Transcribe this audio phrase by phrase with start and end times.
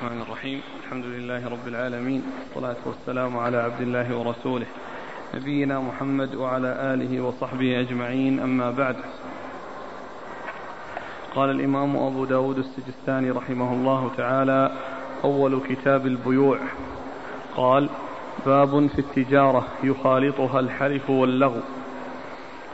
[0.00, 0.60] الرحمن الرحيم.
[0.84, 2.22] الحمد لله رب العالمين.
[2.54, 4.66] والصلاة والسلام على عبد الله ورسوله.
[5.34, 8.40] نبينا محمد وعلى آله وصحبه أجمعين.
[8.40, 8.96] أما بعد.
[11.34, 14.70] قال الإمام أبو داود السجستاني رحمه الله تعالى
[15.24, 16.58] أول كتاب البيوع.
[17.56, 17.88] قال
[18.46, 21.60] باب في التجارة يخالطها الحلف واللغو.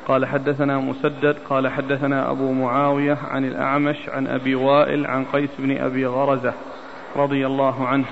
[0.09, 1.37] قال حدثنا مسدد.
[1.51, 6.55] قال حدثنا أبو معاوية عن الأعمش عن أبي وائل عن قيس بن أبي غرزة.
[7.17, 8.05] رضي الله عنه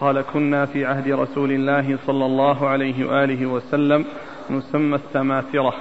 [0.00, 4.04] قال كنا في عهد رسول الله صلى الله عليه وآله وسلم
[4.50, 5.74] نسمى السماثرة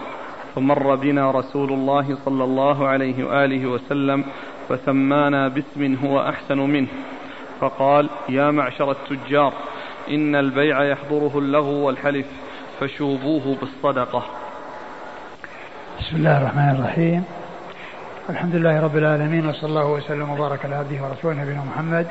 [0.56, 4.24] فمر بنا رسول الله صلى الله عليه وآله وسلم
[4.70, 6.88] فسمانا باسم هو أحسن منه
[7.60, 9.54] فقال يا معشر التجار
[10.10, 12.28] إن البيع يحضره اللغو والحلف
[12.80, 14.24] فشوبوه بالصدقة.
[16.00, 17.24] بسم الله الرحمن الرحيم.
[18.30, 22.08] الحمد لله رب العالمين وصلى الله وسلم وبارك على عبده ورسوله نبينا محمد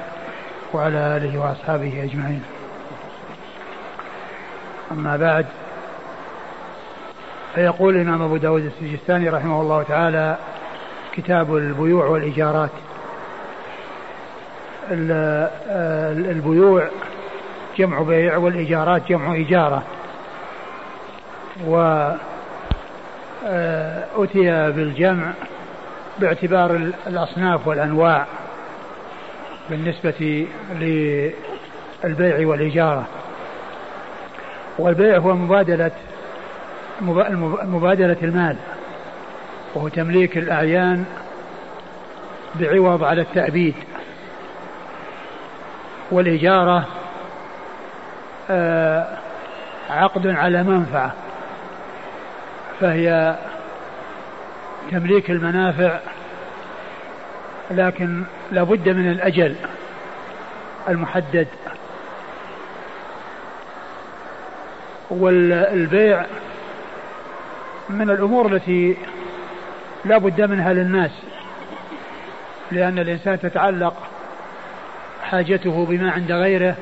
[0.72, 2.42] وعلى آله وأصحابه أجمعين.
[4.92, 5.46] أما بعد
[7.54, 10.36] فيقول الإمام أبو داود السجستاني رحمه الله تعالى
[11.12, 12.70] كتاب البيوع والإيجارات.
[16.30, 16.88] البيوع
[17.78, 19.82] جمع بيع والإيجارات جمع إيجارة.
[21.66, 22.10] و
[24.16, 25.32] أتي بالجمع
[26.18, 28.26] باعتبار الأصناف والأنواع.
[29.70, 33.06] بالنسبة للبيع والإجارة
[34.78, 35.90] والبيع هو مبادلة
[37.62, 38.56] مبادلة المال
[39.74, 41.04] وهو تمليك الأعيان
[42.54, 43.74] بعوض على التأبيد.
[46.10, 46.86] والإجارة
[48.50, 49.06] آه،
[49.90, 51.12] عقد على منفعة
[52.80, 53.36] فهي
[54.90, 55.98] تمليك المنافع
[57.70, 58.22] لكن
[58.52, 59.54] لابد من الأجل
[60.88, 61.48] المحدد.
[65.10, 66.26] والبيع
[67.90, 68.96] من الأمور التي
[70.04, 71.10] لا بد منها للناس
[72.72, 73.94] لأن الإنسان تتعلق
[75.22, 76.76] حاجته بما عند غيره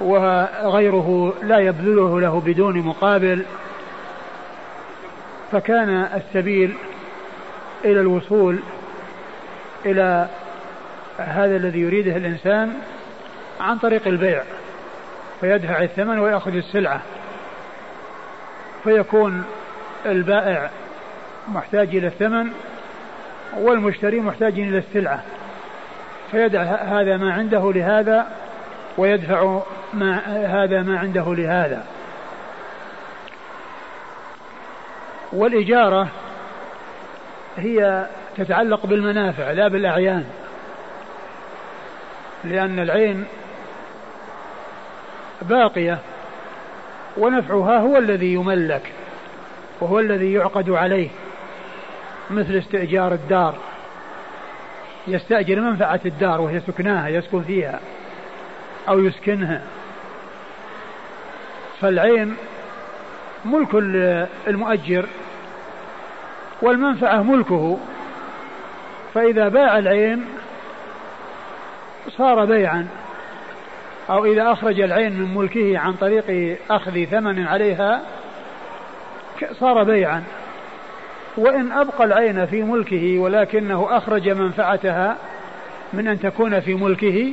[0.00, 3.44] وغيره لا يبذله له بدون مقابل
[5.52, 6.74] فكان السبيل
[7.84, 8.58] إلى الوصول
[9.86, 10.28] إلى
[11.18, 12.74] هذا الذي يريده الإنسان
[13.60, 14.42] عن طريق البيع
[15.40, 17.00] فيدفع الثمن ويأخذ السلعة
[18.84, 19.44] فيكون
[20.06, 20.70] البائع
[21.48, 22.52] محتاج إلى الثمن
[23.56, 25.22] والمشتري محتاج إلى السلعة
[26.30, 28.26] فيدع هذا ما عنده لهذا
[28.98, 29.60] ويدفع
[29.94, 30.18] ما
[30.64, 31.84] هذا ما عنده لهذا.
[35.32, 36.08] والإجارة
[37.56, 38.06] هي
[38.40, 40.24] تتعلق بالمنافع لا بالأعيان.
[42.44, 43.24] لأن العين
[45.42, 45.98] باقية
[47.16, 48.92] ونفعها هو الذي يملك
[49.80, 51.08] وهو الذي يعقد عليه
[52.30, 53.54] مثل استئجار الدار.
[55.06, 57.80] يستأجر منفعة الدار وهي سكناها يسكن فيها
[58.88, 59.62] أو يسكنها.
[61.80, 62.36] فالعين
[63.44, 63.74] ملك
[64.48, 65.06] المؤجر
[66.62, 67.78] والمنفعة ملكه.
[69.14, 70.24] فإذا باع العين
[72.08, 72.88] صار بيعا.
[74.10, 78.02] أو إذا أخرج العين من ملكه عن طريق أخذ ثمن عليها
[79.52, 80.24] صار بيعا.
[81.36, 85.16] وإن أبقى العين في ملكه ولكنه أخرج منفعتها
[85.92, 87.32] من أن تكون في ملكه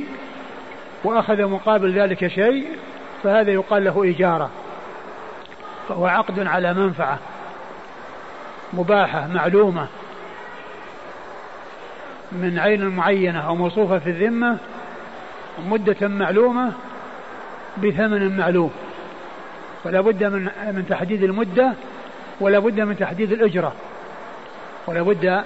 [1.04, 2.66] وأخذ مقابل ذلك شيء
[3.22, 4.50] فهذا يقال له إجارة
[5.88, 7.18] فهو عقد على منفعة
[8.72, 9.86] مباحة معلومة.
[12.32, 14.58] من عين معينة أو موصوفة في الذمة
[15.66, 16.72] مدة معلومة
[17.76, 18.70] بثمن معلوم.
[19.84, 21.72] ولا بد من من تحديد المدة
[22.40, 23.72] ولا بد من تحديد الأجرة.
[24.86, 25.44] ولا بد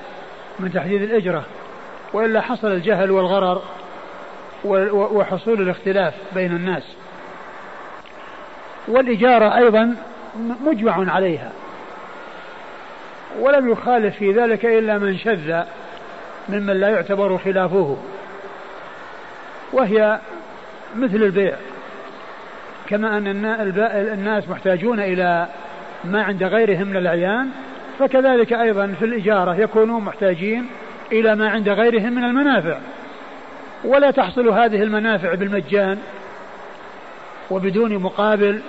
[0.58, 1.44] من تحديد الأجرة.
[2.12, 3.62] وإلا حصل الجهل والغرر
[4.92, 6.82] وحصول الاختلاف بين الناس.
[8.88, 9.96] والإجارة أيضا
[10.64, 11.52] مجمع عليها.
[13.40, 15.62] ولم يخالف في ذلك إلا من شذ
[16.48, 17.96] ممن لا يعتبر خلافه
[19.72, 20.20] وهي
[20.96, 21.56] مثل البيع
[22.86, 23.26] كما أن
[23.86, 25.48] الناس محتاجون إلى
[26.04, 27.48] ما عند غيرهم من الأعيان
[27.98, 30.66] فكذلك أيضا في الإجارة يكونون محتاجين
[31.12, 32.78] إلى ما عند غيرهم من المنافع.
[33.84, 35.98] ولا تحصل هذه المنافع بالمجان
[37.50, 38.60] وبدون مقابل.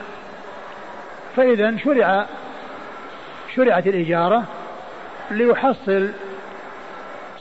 [1.35, 2.25] فإذا شرع
[3.55, 4.43] شرعت الإجارة
[5.31, 6.09] ليحصل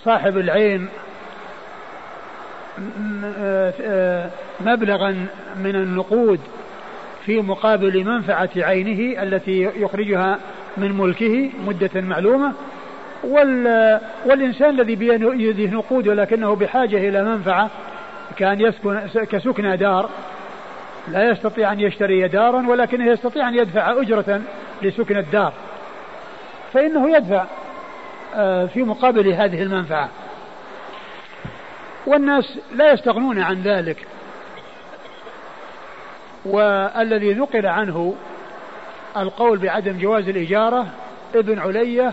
[0.05, 0.89] صاحب العين
[4.61, 5.27] مبلغا
[5.57, 6.41] من النقود
[7.27, 10.39] في مقابل منفعة عينه التي يخرجها
[10.77, 12.53] من ملكه مدة معلومة
[13.25, 17.71] وال والإنسان الذي بيده نقود ولكنه بحاجة إلى منفعة
[18.37, 19.01] كأن يسكن
[19.31, 20.11] كسكنى دار
[21.09, 24.41] لا يستطيع أن يشتري دارا ولكنه يستطيع أن يدفع أجرة
[24.83, 25.53] لسكن الدار.
[26.73, 27.45] فإنه يدفع.
[28.67, 30.09] في مقابل هذه المنفعة.
[32.07, 34.07] والناس لا يستغنون عن ذلك.
[36.45, 38.15] والذي نقل عنه
[39.17, 40.87] القول بعدم جواز الإجارة
[41.35, 42.13] ابن علية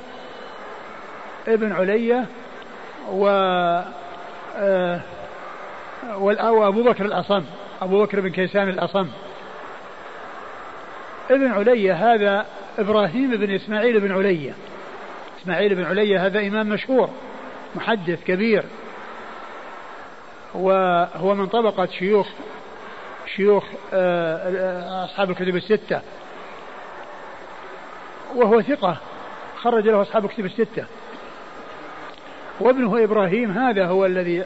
[1.48, 2.25] ابن علية
[3.12, 3.27] و
[4.57, 5.00] آه،
[6.18, 7.44] وأبو بكر الأصم
[7.81, 9.07] أبو بكر بن كيسان الأصم.
[11.31, 12.45] ابن علية هذا
[12.80, 14.54] إبراهيم بن إسماعيل بن علية
[15.42, 17.10] إسماعيل بن علية هذا إمام مشهور
[17.76, 18.64] محدث كبير.
[20.54, 22.28] وهو من طبقة شيوخ
[23.36, 23.64] شيوخ
[23.94, 26.02] آه، أصحاب الكتب الستة.
[28.36, 28.98] وهو ثقة
[29.56, 30.86] خرج له أصحاب الكتب الستة.
[32.60, 34.44] وابنه إبراهيم هذا هو الذي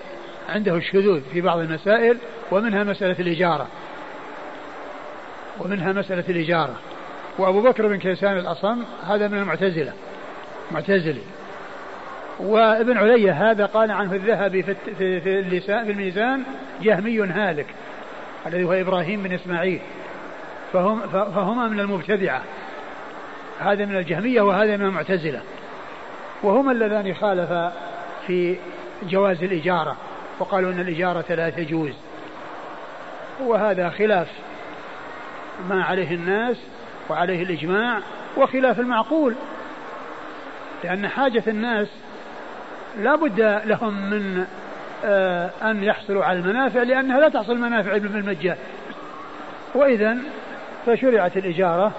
[0.50, 2.18] عنده الشذوذ في بعض المسائل
[2.52, 3.68] ومنها مسألة الإجارة.
[5.60, 6.76] ومنها مسألة الإجارة.
[7.38, 9.94] وأبو بكر بن كيسان الأصم هذا من المعتزلة.
[10.72, 11.22] معتزلي.
[12.40, 16.44] وابن علي هذا قال عنه الذهبي في في اللسان في الميزان
[16.82, 17.66] جهمي هالك
[18.48, 19.82] الذي هو إبراهيم بن إسماعيل.
[20.74, 22.42] فهم فهما من المبتدعة.
[23.60, 25.42] هذا من الجهمية وهذا من المعتزلة.
[26.44, 27.74] وهما اللذان خالفا
[28.28, 28.56] في
[29.04, 29.96] جواز الإجارة
[30.40, 31.94] وقالوا إن الإجارة لا تجوز.
[33.42, 34.28] وهذا خلاف
[35.70, 36.58] ما عليه الناس
[37.10, 38.00] وعليه الإجماع
[38.38, 39.36] وخلاف المعقول.
[40.84, 41.88] لأن حاجة الناس
[43.00, 44.46] لا بد لهم من
[45.06, 48.58] آه، أن يحصلوا على المنافع لأنها لا تحصل المنافع بالمجان
[49.76, 50.18] وإذا
[50.86, 51.92] فشرعت الإجارة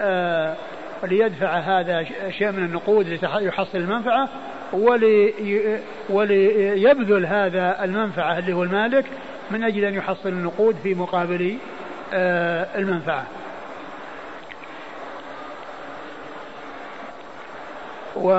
[0.00, 0.56] آه،
[1.04, 4.28] ليدفع هذا شيء من النقود ليحصل المنفعة
[4.72, 5.34] ولي
[6.08, 9.04] وليبذل هذا المنفعة اللي هو المالك
[9.50, 11.56] من أجل أن يحصل النقود في مقابل
[12.14, 13.26] آه، المنفعة.
[18.16, 18.30] و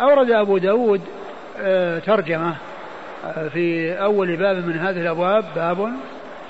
[0.00, 1.00] أورد أبو داود
[1.60, 2.56] آه، ترجمة
[3.24, 5.92] آه، في أول باب من هذه الأبواب باب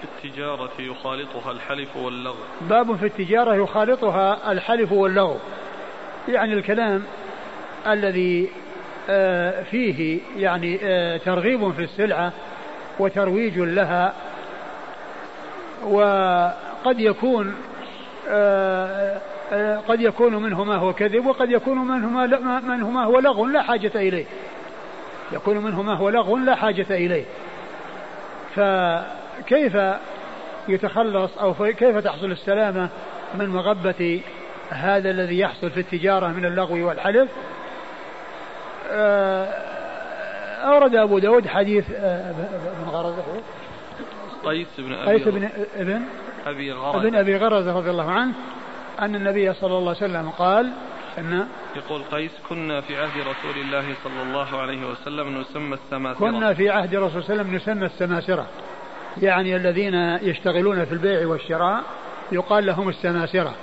[0.00, 2.36] في التجارة يخالطها الحلف واللغو.
[2.60, 5.36] باب في التجارة يخالطها الحلف واللغو.
[6.28, 7.02] يعني الكلام
[7.86, 8.50] الذي
[9.10, 10.78] آه، فيه يعني
[11.18, 12.32] ترغيب في السلعة
[12.98, 14.12] وترويج لها
[15.84, 17.54] وقد يكون
[19.88, 23.62] قد يكون منه ما هو كذب وقد يكون منه ما, منه ما هو لغو لا
[23.62, 24.24] حاجة إليه.
[25.32, 27.24] يكون منه ما هو لغو لا حاجة إليه.
[28.54, 29.78] فكيف
[30.68, 32.88] يتخلص أو كيف تحصل السلامة
[33.34, 34.20] من مغبة
[34.70, 37.30] هذا الذي يحصل في التجارة من اللغو والحلف؟
[38.90, 39.44] آه،
[40.64, 43.22] أورد أبو داود حديث آه، ابن غرزة.
[44.44, 46.02] قيس بن أبي قيس بن ابن
[46.46, 47.06] أبي غرزة.
[47.06, 48.32] ابن أبي غرزة رضي الله عنه.
[49.00, 50.72] أن النبي صلى الله عليه وسلم قال
[51.18, 51.46] أن
[51.76, 56.18] يقول قيس كنا في عهد رسول الله صلى الله عليه وسلم نسمى السماسرة.
[56.18, 58.46] كنا في عهد رسول الله صلى الله عليه وسلم نسمى السماسرة.
[59.22, 61.82] يعني الذين يشتغلون في البيع والشراء
[62.32, 63.54] يقال لهم السماسرة.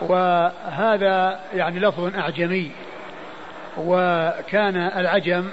[0.00, 2.70] وهذا يعني لفظ أعجمي.
[3.78, 5.44] وكان العجم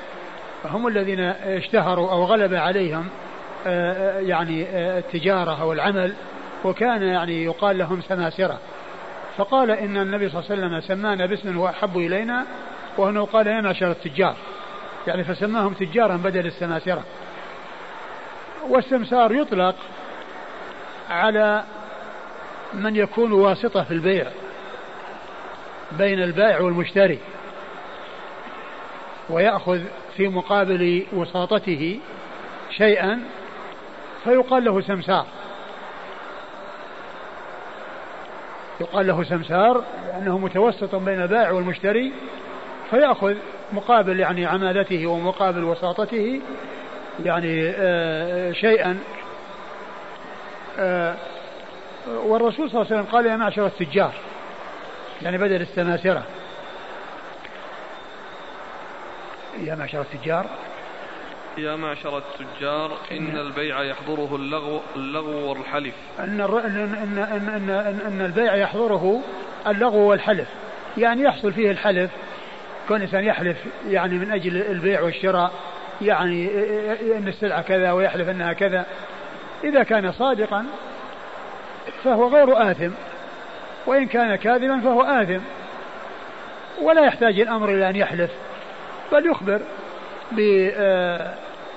[0.65, 3.07] هم الذين اشتهروا أو غلب عليهم
[3.67, 6.13] آه، آه، يعني آه، التجارة أو العمل.
[6.63, 8.59] وكان يعني يقال لهم سماسرة.
[9.37, 12.45] فقال إن النبي صلى الله عليه وسلم سمانا باسم هو أحب إلينا
[12.97, 14.35] وأنه قال يا معشر التجار
[15.07, 17.03] يعني فسماهم تجارا بدل السماسرة.
[18.69, 19.75] والسمسار يطلق
[21.09, 21.63] على
[22.73, 24.27] من يكون واسطة في البيع
[25.91, 27.19] بين البائع والمشتري.
[29.29, 29.79] ويأخذ
[30.17, 31.99] في مقابل وساطته
[32.77, 33.23] شيئا
[34.23, 35.25] فيقال له سمسار.
[38.81, 42.13] يقال له سمسار لأنه متوسط بين البائع والمشتري
[42.89, 43.35] فيأخذ
[43.73, 46.41] مقابل يعني عمالته ومقابل وساطته
[47.25, 48.99] يعني آه شيئا.
[50.79, 51.15] آه
[52.07, 54.13] والرسول صلى الله عليه وسلم قال يا معشر التجار
[55.21, 56.23] يعني بدل السماسرة.
[59.63, 60.45] يا معشر التجار
[61.59, 65.93] يا معشر التجار إن البيع يحضره اللغو اللغو والحلف.
[66.19, 69.21] أن إن إن إن إن, إن البيع يحضره
[69.67, 70.47] اللغو والحلف.
[70.97, 72.11] يعني يحصل فيه الحلف
[72.87, 75.51] كون الإنسان يحلف يعني من أجل البيع والشراء
[76.01, 76.47] يعني
[77.17, 78.85] أن السلعة كذا ويحلف أنها كذا.
[79.63, 80.65] إذا كان صادقا
[82.03, 82.91] فهو غير آثم
[83.85, 85.41] وإن كان كاذبا فهو آثم.
[86.81, 88.31] ولا يحتاج الأمر إلى أن يحلف
[89.11, 89.61] بل يخبر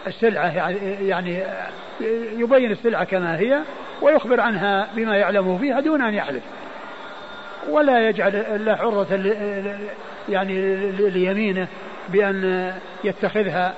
[0.04, 1.42] بالسلعة يعني
[2.36, 3.58] يبين السلعة كما هي
[4.02, 6.42] ويخبر عنها بما يعلمه فيها دون أن يحلف.
[7.68, 9.34] ولا يجعل الله عرضة
[10.28, 11.66] يعني ليمينه
[12.08, 12.72] بأن
[13.04, 13.74] يتخذها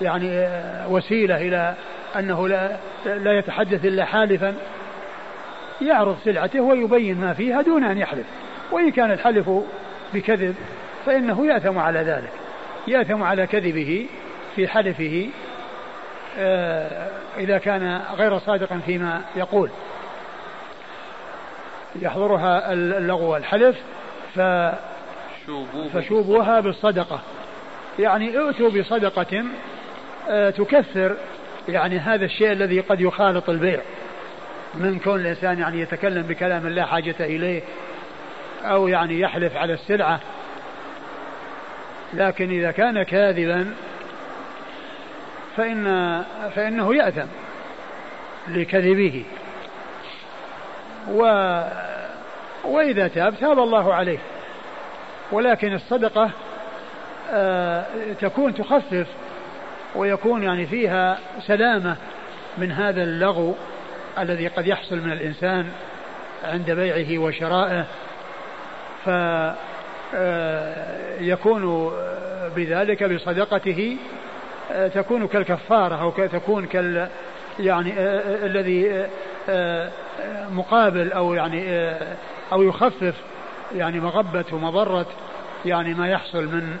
[0.00, 0.48] يعني
[0.88, 1.74] وسيلة إلى
[2.18, 4.54] أنه لا, لا يتحدث إلا حالفا.
[5.80, 8.26] يعرض سلعته ويبين ما فيها دون أن يحلف.
[8.72, 9.50] وإن كان الحلف
[10.14, 10.54] بكذب
[11.06, 12.32] فإنه يأثم على ذلك.
[12.88, 14.06] يأثم على كذبه
[14.56, 15.28] في حلفه
[17.38, 19.70] إذا كان غير صادقا فيما يقول.
[22.02, 23.76] يحضرها اللغو والحلف
[24.34, 24.40] ف
[25.92, 27.20] فشوبوها بالصدقة.
[27.98, 29.44] يعني ائتوا بصدقة
[30.28, 31.16] آه، تكثر
[31.68, 33.80] يعني هذا الشيء الذي قد يخالط البيع.
[34.74, 37.62] من كون الإنسان يعني يتكلم بكلام لا حاجة إليه
[38.64, 40.20] أو يعني يحلف على السلعة.
[42.14, 43.74] لكن إذا كان كاذبا
[45.58, 46.24] فإن
[46.54, 47.26] فإنه يأثم
[48.48, 49.24] لكذبه.
[51.10, 51.22] و
[52.64, 54.18] وإذا تاب تاب الله عليه.
[55.32, 56.30] ولكن الصدقة
[57.30, 57.84] آه
[58.20, 59.06] تكون تخفف
[59.94, 61.96] ويكون يعني فيها سلامة
[62.58, 63.54] من هذا اللغو
[64.18, 65.68] الذي قد يحصل من الإنسان
[66.44, 67.84] عند بيعه وشرائه.
[71.20, 73.96] فيكون آه، بذلك بصدقته
[74.94, 77.08] تكون كالكفارة أو تكون كال
[77.58, 79.06] يعني آه، الذي
[80.50, 81.90] مقابل أو يعني
[82.52, 83.14] أو يخفف
[83.74, 85.06] يعني مغبة ومضرة
[85.64, 86.76] يعني ما يحصل من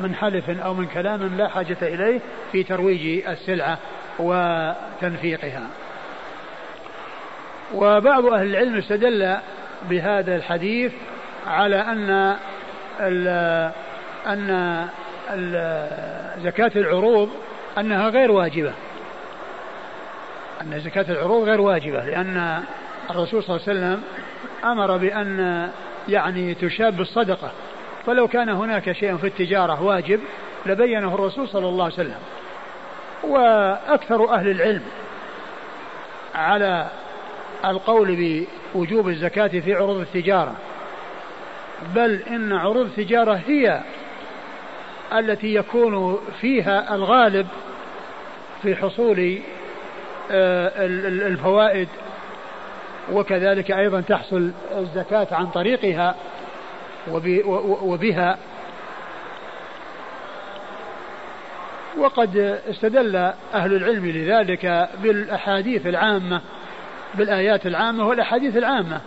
[0.00, 2.20] من حلف أو من كلام لا حاجة إليه
[2.52, 3.78] في ترويج السلعة
[4.18, 5.68] وتنفيقها.
[7.74, 9.36] وبعض أهل العلم استدل
[9.90, 10.92] بهذا الحديث
[11.46, 12.36] على أن
[14.26, 14.88] أن
[16.42, 17.30] زكاة العروض
[17.78, 18.72] أنها غير واجبة.
[20.62, 22.62] أن زكاة العروض غير واجبة لأن
[23.10, 24.02] الرسول صلى الله عليه وسلم
[24.64, 25.68] أمر بأن
[26.08, 27.50] يعني تشاب بالصدقة
[28.06, 30.20] فلو كان هناك شيء في التجارة واجب
[30.66, 32.18] لبينه الرسول صلى الله عليه وسلم.
[33.22, 34.82] وأكثر أهل العلم
[36.34, 36.86] على
[37.64, 40.54] القول بوجوب الزكاة في عروض التجارة.
[41.94, 43.80] بل إن عروض التجارة هي
[45.12, 47.46] التي يكون فيها الغالب
[48.62, 49.38] في حصول
[50.30, 51.88] آه، الفوائد
[53.12, 56.14] وكذلك أيضا تحصل الزكاة عن طريقها
[57.82, 58.38] وبها.
[61.98, 63.16] وقد استدل
[63.54, 66.40] أهل العلم لذلك بالأحاديث العامة
[67.14, 69.00] بالآيات العامة والأحاديث العامة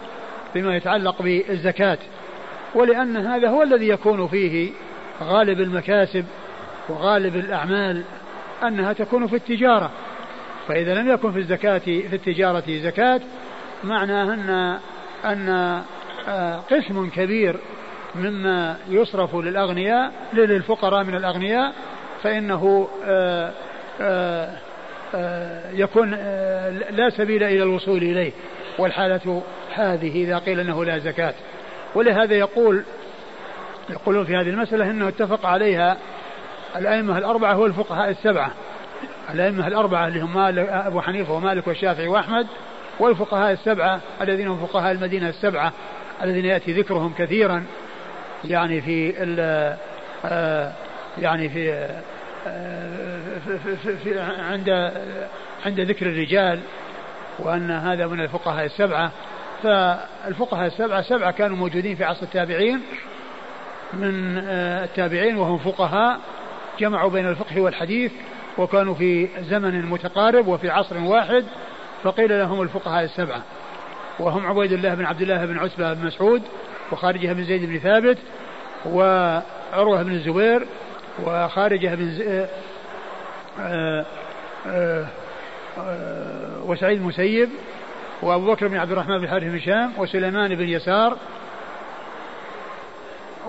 [0.53, 1.97] فيما يتعلق بالزكاة.
[2.75, 4.71] ولأن هذا هو الذي يكون فيه
[5.21, 6.25] غالب المكاسب
[6.89, 8.03] وغالب الأعمال
[8.63, 9.91] أنها تكون في التجارة.
[10.67, 13.21] فإذا لم يكن في الزكاة في التجارة زكاة
[13.83, 14.79] معناه أن
[15.25, 15.49] أن
[16.27, 17.55] آه، قسم كبير
[18.15, 21.73] مما يصرف للأغنياء للفقراء من الأغنياء
[22.23, 23.53] فإنه آه،
[24.01, 24.49] آه،
[25.73, 26.11] يكون
[26.91, 28.31] لا سبيل إلى الوصول إليه.
[28.77, 31.33] والحالة هذه إذا قيل أنه لا زكاة.
[31.95, 32.83] ولهذا يقول
[33.89, 35.97] يقولون في هذه المسألة أنه اتفق عليها
[36.75, 38.51] الأئمة الأربعة والفقهاء السبعة.
[39.33, 40.37] الأئمة الأربعة اللي هم
[40.69, 42.47] أبو حنيفة ومالك والشافعي وأحمد
[42.99, 45.73] والفقهاء السبعة الذين هم فقهاء المدينة السبعة
[46.23, 47.65] الذين يأتي ذكرهم كثيرا.
[48.45, 49.13] يعني في
[50.25, 50.71] آه،
[51.17, 51.73] يعني في,
[52.47, 54.69] آه، في, في, في عند
[55.65, 56.59] عند ذكر الرجال
[57.39, 59.11] وأن هذا من الفقهاء السبعة.
[59.63, 62.81] فالفقهاء السبعة سبعة كانوا موجودين في عصر التابعين.
[63.93, 66.19] من آه، التابعين وهم فقهاء
[66.79, 68.11] جمعوا بين الفقه والحديث
[68.57, 71.45] وكانوا في زمن متقارب وفي عصر واحد
[72.03, 73.43] فقيل لهم الفقهاء السبعة.
[74.19, 76.41] وهم عبيد الله بن عبد الله بن عتبة بن مسعود
[76.91, 78.17] وخارجة بن زيد بن ثابت
[78.85, 80.65] وعروة بن الزبير
[81.25, 82.21] وخارجة بن ز...
[82.21, 84.05] آآ
[84.67, 85.07] آه،
[85.77, 87.49] آه، وسعيد المسيب
[88.21, 91.17] وأبو بكر بن عبد الرحمن بن حارث بن هشام وسليمان بن يسار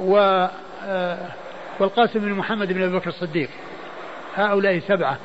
[0.01, 0.47] و
[1.81, 3.49] والقاسم بن محمد بن أبي بكر الصديق.
[4.37, 5.17] هؤلاء سبعة.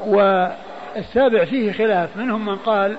[0.00, 2.16] والسابع فيه خلاف.
[2.16, 2.96] منهم من قال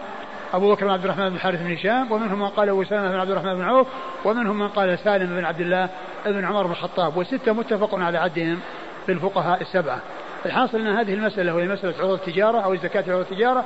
[0.53, 3.19] أبو بكر بن عبد الرحمن بن الحارث بن هشام ومنهم من قال أبو سلمة بن
[3.19, 3.87] عبد الرحمن بن عوف
[4.25, 5.89] ومنهم من قال سالم بن عبد الله
[6.25, 7.17] بن عمر بن الخطاب.
[7.17, 8.59] والستة متفق على عدهم
[9.05, 9.99] في الفقهاء السبعة.
[10.45, 13.63] الحاصل أن هذه المسألة وهي مسألة عروض التجارة أو الزكاة في عروض التجارة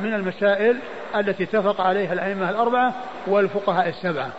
[0.00, 0.76] من المسائل
[1.16, 2.94] التي اتفق عليها الأئمة الأربعة
[3.26, 4.30] والفقهاء السبعة.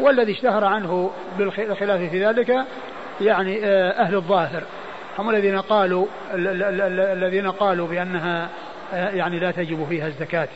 [0.00, 2.66] والذي اشتهر عنه بالخلاف في ذلك
[3.20, 4.62] يعني آه، أهل الظاهر.
[5.18, 8.48] هم الذين قالوا الذين قالوا بأنها
[8.92, 10.48] آه، يعني لا تجب فيها الزكاة.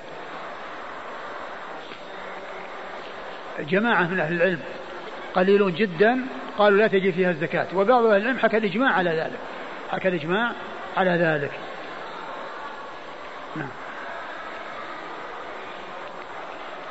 [3.61, 4.61] جماعة من أهل العلم
[5.35, 6.21] قليلون جدا
[6.59, 7.67] قالوا لا تجب فيها الزكاة.
[7.75, 9.39] وبعض أهل العلم حكى الإجماع على ذلك.
[9.91, 10.53] حكى الإجماع
[10.97, 11.51] على ذلك.
[13.57, 13.69] نعم.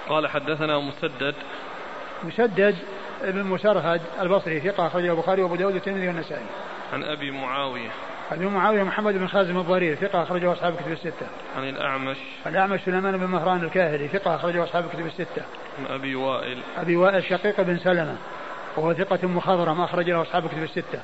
[0.09, 1.35] قال حدثنا مسدد
[2.23, 2.75] مسدد
[3.23, 6.45] بن مسرهد البصري ثقة أخرجه البخاري وأبو داود والترمذي والنسائي.
[6.93, 7.89] عن أبي معاوية.
[8.31, 11.27] أبي معاوية محمد بن خازم الضرير ثقة أخرجه أصحاب الكتب الستة.
[11.57, 12.17] عن الأعمش.
[12.47, 15.43] الأعمش سليمان بن مهران الكاهلي ثقة أخرجه أصحاب الكتب الستة.
[15.79, 16.57] عن أبي وائل.
[16.77, 18.15] أبي وائل شقيق بن سلمة
[18.77, 21.01] وهو ثقة مخضرم أخرج له أصحاب الكتب الستة.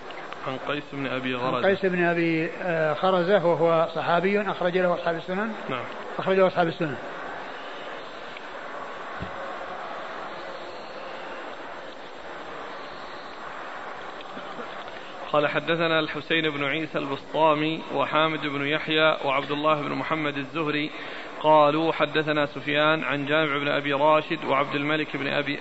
[0.47, 1.57] عن قيس بن أبي غرزة.
[1.57, 5.51] عن قيس بن أبي آه، خرزة وهو صحابي أخرج له أصحاب السنن.
[5.69, 5.83] نعم.
[6.19, 6.95] أخرج له أصحاب السنن.
[15.31, 20.91] قال حدثنا الحسين بن عيسى البسطامي وحامد بن يحيى وعبد الله بن محمد الزهري
[21.41, 25.59] قالوا حدثنا سفيان عن جامع بن أبي راشد وعبد الملك بن أبي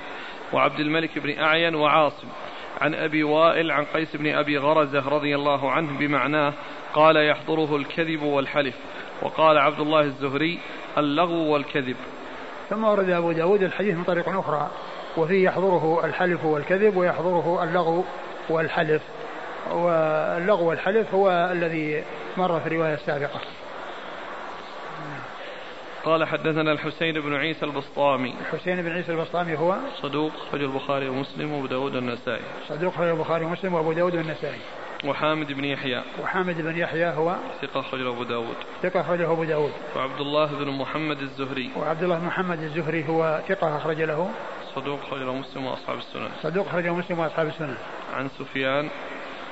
[0.52, 2.28] وعبد الملك بن أعين وعاصم
[2.80, 6.52] عن أبي وائل عن قيس بن أبي غرزة رضي الله عنه بمعناه
[6.94, 8.74] قال يحضره الكذب والحلف
[9.22, 10.58] وقال عبد الله الزهري
[10.98, 11.96] اللغو والكذب.
[12.70, 14.70] ثم ورد أبو داود الحديث من طريق أخرى
[15.16, 18.04] وفيه يحضره الحلف والكذب ويحضره اللغو
[18.48, 19.02] والحلف.
[19.70, 22.04] واللغو والحلف هو الذي
[22.36, 23.40] مر في الرواية السابقة
[26.04, 28.34] قال حدثنا الحسين بن عيسى البسطامي.
[28.40, 33.44] الحسين بن عيسى البسطامي هو صدوق خرج البخاري ومسلم وأبو داود النسائي صدوق خرج البخاري
[33.44, 34.60] ومسلم وأبو داود النسائي
[35.04, 36.02] وحامد بن يحيى.
[36.22, 38.56] وحامد بن يحيى هو ثقة خرج أبو داود.
[38.82, 39.72] ثقة خرج أبو داود.
[39.96, 41.70] وعبد الله بن محمد الزهري.
[41.76, 44.30] وعبد الله بن محمد الزهري هو ثقة أخرج له.
[44.74, 46.28] صدوق خرج مسلم وأصحاب السنن.
[46.42, 47.76] صدوق خرج مسلم وأصحاب السنن.
[48.14, 48.88] عن سفيان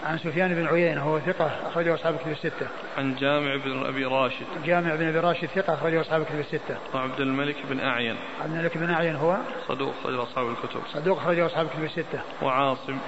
[0.07, 2.67] عن سفيان بن عيينة وهو ثقة أخرجه أصحاب الكتب الستة.
[2.99, 4.47] عن جامع بن أبي راشد.
[4.65, 6.77] جامع بن أبي راشد ثقة أخرجه أصحاب الكتب الستة.
[6.95, 8.17] وعبد الملك بن أعين.
[8.41, 9.37] عبد الملك بن أعين هو
[9.69, 10.81] صدوق أخرجه أصحاب الكتب.
[10.93, 12.21] صدوق أخرجه أصحاب الكتب الستة.
[12.43, 12.99] وعاصم.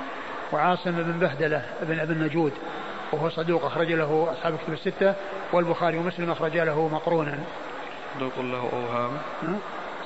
[0.52, 2.52] وعاصم بن بهدلة بن أبي النجود
[3.12, 5.14] وهو صدوق أخرج له أصحاب الكتب الستة
[5.52, 7.38] والبخاري ومسلم أخرج له مقرونا.
[8.16, 9.10] صدوق له أوهام.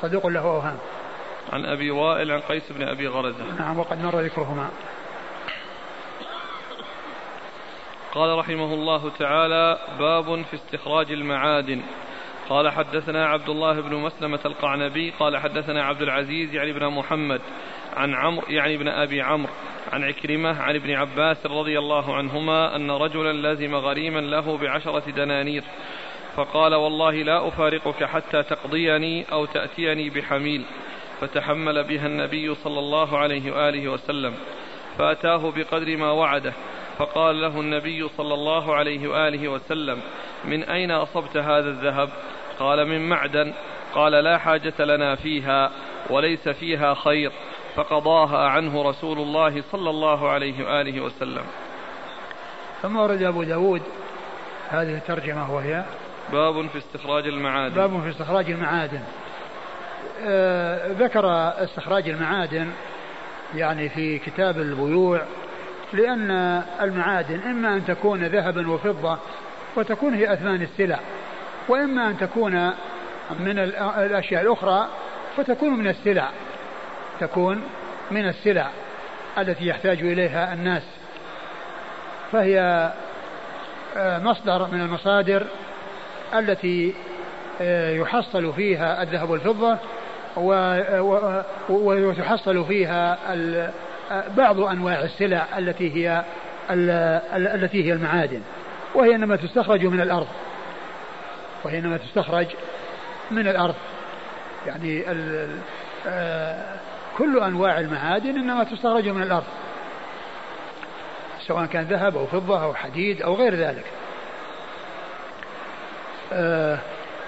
[0.03, 0.79] صدوق له أوهام.
[1.53, 3.45] عن أبي وائل عن قيس بن أبي غرزة.
[3.59, 4.69] نعم وقد مر ذكرهما.
[8.19, 11.83] قال رحمه الله تعالى باب في استخراج المعادن.
[12.49, 17.41] قال حدثنا عبد الله بن مسلمة القعنبي قال حدثنا عبد العزيز يعني بن محمد
[17.97, 19.53] عن عمرو يعني بن أبي عمرو
[19.93, 25.65] عن عكرمة عن ابن عباس رضي الله عنهما أن رجلا لزم غريما له بعشرة دنانير
[26.37, 30.65] فقال والله لا أفارقك حتى تقضيني أو تأتيني بحميل.
[31.21, 34.35] فتحمل بها النبي صلى الله عليه وآله وسلم
[34.99, 36.53] فأتاه بقدر ما وعده.
[36.99, 40.01] فقال له النبي صلى الله عليه وآله وسلم
[40.45, 42.09] من أين أصبت هذا الذهب؟
[42.59, 43.53] قال من معدن.
[43.95, 45.71] قال لا حاجة لنا فيها
[46.11, 47.33] وليس فيها خير.
[47.75, 51.45] فقضاها عنه رسول الله صلى الله عليه وآله وسلم.
[52.83, 53.83] ثم ورد أبو داود
[54.69, 55.85] هذه الترجمة وهي
[56.33, 57.75] باب في استخراج المعادن.
[57.75, 59.01] باب في استخراج المعادن.
[60.27, 61.27] آه ذكر
[61.65, 62.71] استخراج المعادن
[63.55, 65.23] يعني في كتاب البيوع
[65.93, 66.31] لأن
[66.81, 69.19] المعادن إما أن تكون ذهبا وفضة
[69.77, 71.01] وتكون هي أثمان السلع
[71.69, 72.71] وإما أن تكون
[73.41, 74.89] من الأشياء الأخرى
[75.37, 76.29] فتكون من السلع
[77.21, 77.63] تكون
[78.11, 78.71] من السلع
[79.39, 80.83] التي يحتاج إليها الناس.
[82.33, 82.93] فهي
[83.97, 85.47] آه، مصدر من المصادر
[86.35, 86.95] التي
[87.61, 89.79] آه، يحصل فيها الذهب والفضة
[91.69, 93.19] وتحصل فيها
[94.37, 96.25] بعض أنواع السلع التي هي
[97.35, 98.41] التي هي المعادن
[98.95, 100.29] وهي إنما تستخرج من الأرض
[101.65, 102.47] وهي إنما تستخرج
[103.31, 103.75] من الأرض.
[104.67, 105.05] يعني
[107.19, 109.47] كل أنواع المعادن إنما تستخرج من الأرض
[111.47, 113.85] سواء كان ذهب أو فضة أو حديد أو غير ذلك.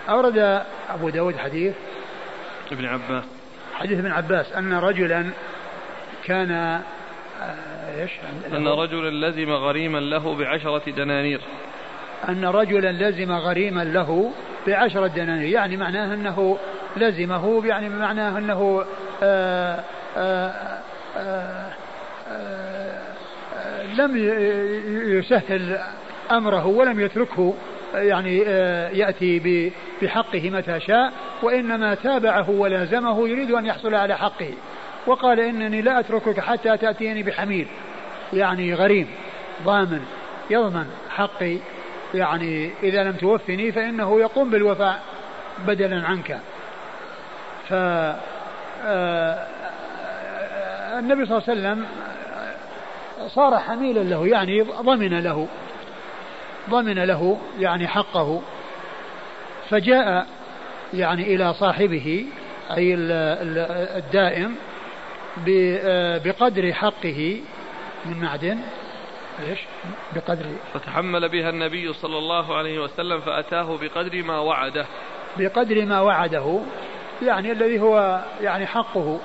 [0.08, 1.74] أورد أبو داود حديث
[2.72, 3.24] ابن عباس.
[3.74, 5.30] حديث ابن عباس أن رجلا
[6.24, 8.10] كان آه، إيش؟
[8.52, 11.40] أن رجلا لزم غريما له بعشرة دنانير
[12.28, 14.32] أن رجلا لزم غريما له
[14.66, 16.58] بعشرة دنانير يعني معناه أنه
[16.96, 18.84] لزمه يعني معناه أنه
[19.22, 19.84] آآ
[20.16, 20.52] آه،
[21.16, 21.70] آآ
[22.28, 22.60] آه،
[23.98, 24.16] لم
[25.18, 25.78] يسهل
[26.30, 27.54] أمره ولم يتركه
[27.94, 28.38] يعني
[28.98, 34.50] يأتي بحقه متى شاء وإنما تابعه ولازمه يريد أن يحصل على حقه
[35.06, 37.66] وقال إنني لا أتركك حتى تأتيني بحميل
[38.32, 39.08] يعني غريم
[39.64, 40.04] ضامن
[40.50, 41.56] يضمن حقي
[42.14, 45.02] يعني إذا لم توفني فإنه يقوم بالوفاء
[45.66, 46.40] بدلا عنك.
[47.68, 47.74] ف
[48.84, 49.46] آه،
[50.98, 51.86] النبي صلى الله عليه وسلم
[53.28, 55.48] صار حميلا له يعني ضمن له
[56.70, 58.42] ضمن له يعني حقه.
[59.70, 60.26] فجاء
[60.94, 62.26] يعني إلى صاحبه
[62.70, 64.56] أي الدائم
[66.24, 67.40] بقدر حقه
[68.06, 68.58] من معدن.
[69.48, 69.58] إيش؟
[70.16, 70.44] بقدر.
[70.74, 74.86] فتحمل بها النبي صلى الله عليه وسلم فأتاه بقدر ما وعده.
[75.36, 76.60] بقدر ما وعده
[77.22, 79.20] يعني الذي هو يعني حقه.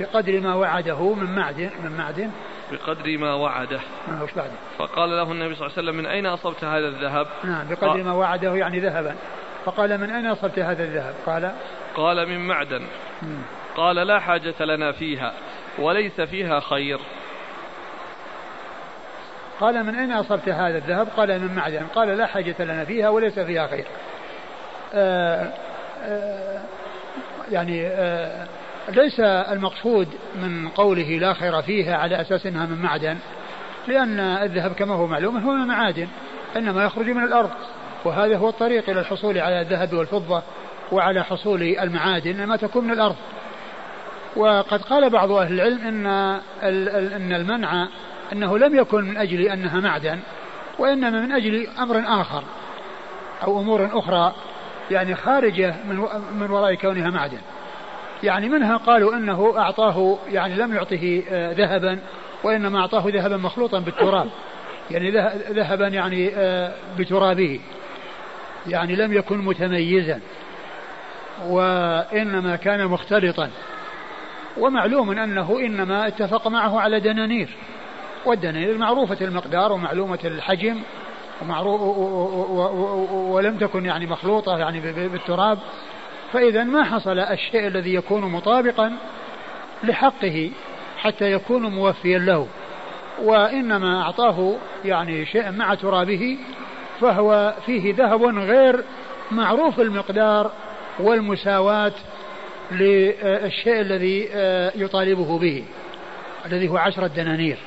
[0.00, 2.30] بقدر ما وعده من معدن من معدن.
[2.72, 3.80] بقدر ما وعده.
[4.08, 4.30] آه وش
[4.78, 8.12] فقال له النبي صلى الله عليه وسلم من أين أصبت هذا الذهب؟ نعم بقدر ما
[8.12, 9.16] وعده يعني ذهبا.
[9.64, 11.52] فقال من أين أصبت هذا الذهب؟ قال
[11.94, 12.82] قال من معدن.
[13.22, 13.42] مم.
[13.78, 15.32] قال لا حاجة لنا فيها
[15.78, 17.00] وليس فيها خير.
[19.60, 21.86] قال من أين أصبت هذا الذهب؟ قال من معدن.
[21.94, 23.84] قال لا حاجة لنا فيها وليس فيها خير.
[24.94, 25.52] آه،
[26.02, 26.60] آه،
[27.50, 28.46] يعني آه،
[28.88, 30.08] ليس المقصود
[30.42, 33.18] من قوله لا خير فيها على أساس أنها من معدن
[33.88, 36.08] لأن الذهب كما هو معلوم هو من معادن
[36.56, 37.50] إنما يخرج من الأرض
[38.04, 40.42] وهذا هو الطريق إلى الحصول على الذهب والفضة
[40.92, 43.16] وعلى حصول المعادن إنما تكون من الأرض.
[44.38, 46.06] وقد قال بعض أهل العلم إن
[47.16, 47.88] أن المنع
[48.32, 50.18] أنه لم يكن من أجل أنها معدن
[50.78, 52.44] وإنما من أجل أمر آخر
[53.44, 54.34] أو أمور أخرى
[54.90, 56.06] يعني خارجة من
[56.40, 57.38] من وراء كونها معدن.
[58.22, 61.98] يعني منها قالوا إنه أعطاه يعني لم يعطه آه، ذهبا
[62.44, 64.28] وإنما أعطاه ذهبا مخلوطا بالتراب.
[64.90, 65.10] يعني
[65.50, 67.60] ذهبا يعني آه، بترابه.
[68.66, 70.20] يعني لم يكن متميزا
[71.46, 73.50] وإنما كان مختلطا.
[74.58, 77.48] ومعلوم أنه إنما اتفق معه على دنانير
[78.26, 80.80] والدنانير معروفة المقدار ومعلومة الحجم
[81.42, 81.80] ومعروف
[83.12, 85.58] ولم تكن يعني مخلوطة يعني بالتراب.
[86.32, 88.92] فإذا ما حصل الشيء الذي يكون مطابقا
[89.84, 90.50] لحقه
[90.98, 92.46] حتى يكون موفيا له
[93.22, 96.38] وإنما أعطاه يعني شيء مع ترابه
[97.00, 98.84] فهو فيه ذهب غير
[99.30, 100.50] معروف المقدار
[100.98, 101.92] والمساواة
[102.72, 105.64] للشيء الذي آه، يطالبه به
[106.46, 107.58] الذي هو عشرة دنانير.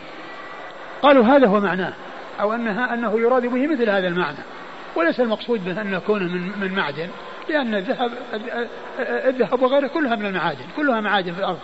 [1.01, 1.93] قالوا هذا هو معناه
[2.41, 4.37] أو أنها أنه يراد به مثل هذا المعنى.
[4.95, 7.07] وليس المقصود به أن يكون من, من معدن
[7.49, 8.11] لأن الذهب
[9.03, 11.59] الذهب وغيره كلها من المعادن كلها معادن في الأرض.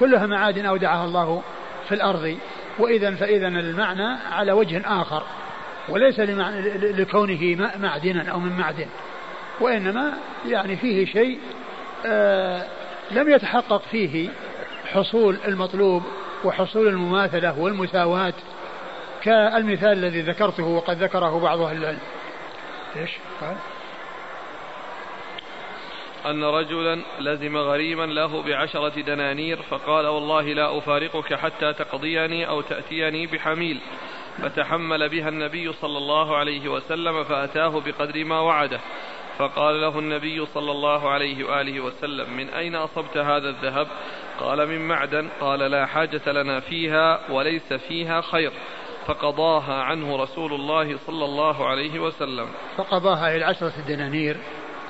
[0.00, 1.42] كلها معادن أودعها الله
[1.88, 2.36] في الأرض.
[2.78, 5.22] وإذا فإذا المعنى على وجه آخر.
[5.88, 6.20] وليس
[6.98, 8.86] لكونه معدنا أو من معدن.
[9.60, 10.12] وإنما
[10.48, 11.38] يعني فيه شيء
[13.10, 14.28] لم يتحقق فيه
[14.92, 16.02] حصول المطلوب
[16.44, 18.34] وحصول المماثلة والمساواة
[19.22, 21.98] كالمثال الذي ذكرته وقد ذكره بعض أهل العلم.
[22.96, 23.56] إيش؟ قال؟
[26.26, 33.26] أن رجلا لزم غريما له بعشرة دنانير فقال والله لا أفارقك حتى تقضيني أو تأتيني
[33.26, 33.80] بحميل.
[34.42, 38.80] فتحمل بها النبي صلى الله عليه وسلم فأتاه بقدر ما وعده.
[39.38, 43.86] فقال له النبي صلى الله عليه وآله وسلم من أين أصبت هذا الذهب؟
[44.40, 45.28] قال من معدن.
[45.40, 48.52] قال لا حاجة لنا فيها وليس فيها خير.
[49.06, 52.48] فقضاها عنه رسول الله صلى الله عليه وسلم.
[52.76, 54.36] فقضاها العشرة الدنانير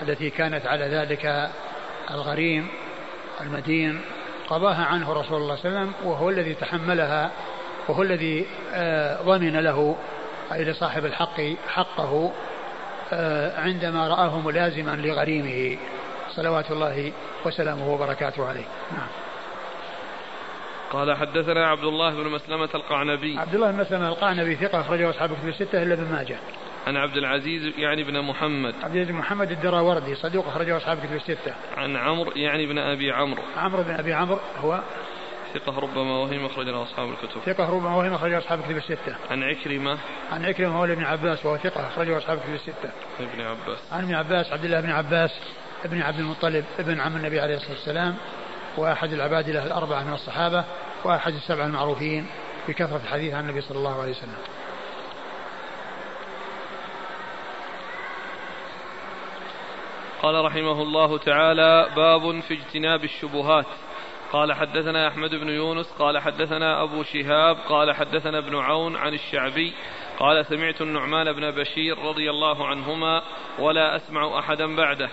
[0.03, 1.51] التي كانت على ذلك
[2.11, 2.69] الغريم
[3.41, 4.01] المدين.
[4.49, 7.31] قضاها عنه رسول الله صلى الله عليه وسلم وهو الذي تحملها
[7.89, 9.97] وهو الذي آه، ضمن له
[10.53, 12.33] أي لصاحب الحق حقه.
[13.57, 15.79] عندما رآه ملازما لغريمه
[16.31, 17.13] صلوات الله
[17.45, 18.65] وسلامه وبركاته عليه.
[18.93, 19.09] نعم.
[20.91, 23.39] قال حدثنا عبد الله بن مسلمة القعنبي.
[23.39, 26.37] عبد الله بن مسلمة القعنبي ثقة أخرجه أصحاب كتب الستة إلا ابن ماجه.
[26.87, 28.75] عن عبد العزيز يعني بن محمد.
[28.83, 31.55] عبد العزيز محمد الدراوردي صدوق أخرجه أصحاب كتب الستة.
[31.77, 33.43] عن عمرو يعني بن أبي عمرو.
[33.57, 34.81] عمرو بن أبي عمرو هو
[35.55, 37.41] ثقة ربما وهم أخرج له أصحاب الكتب.
[37.47, 39.17] ثقة ربما وهم أخرج أصحاب الكتب الستة.
[39.31, 39.99] عن عكرمة.
[40.33, 42.91] عن عكرمة هو ابن عباس وهو ثقة أخرجه أصحاب الكتب الستة.
[43.21, 43.79] ابن عباس.
[43.93, 45.31] عن ابن عباس عبد الله بن عباس
[45.85, 48.17] ابن عبد المطلب ابن عم النبي عليه الصلاة والسلام
[48.77, 50.65] وأحد العباد له الأربعة من الصحابة
[51.05, 52.27] وأحد السبع المعروفين
[52.69, 54.37] بكثرة الحديث عن النبي صلى الله عليه وسلم.
[60.23, 63.67] قال رحمه الله تعالى باب في اجتناب الشبهات.
[64.35, 69.73] قال حدثنا أحمد بن يونس قال حدثنا أبو شهاب قال حدثنا ابن عون عن الشعبي
[70.19, 73.23] قال سمعت النعمان بن بشير رضي الله عنهما
[73.59, 75.11] ولا أسمع أحدا بعده.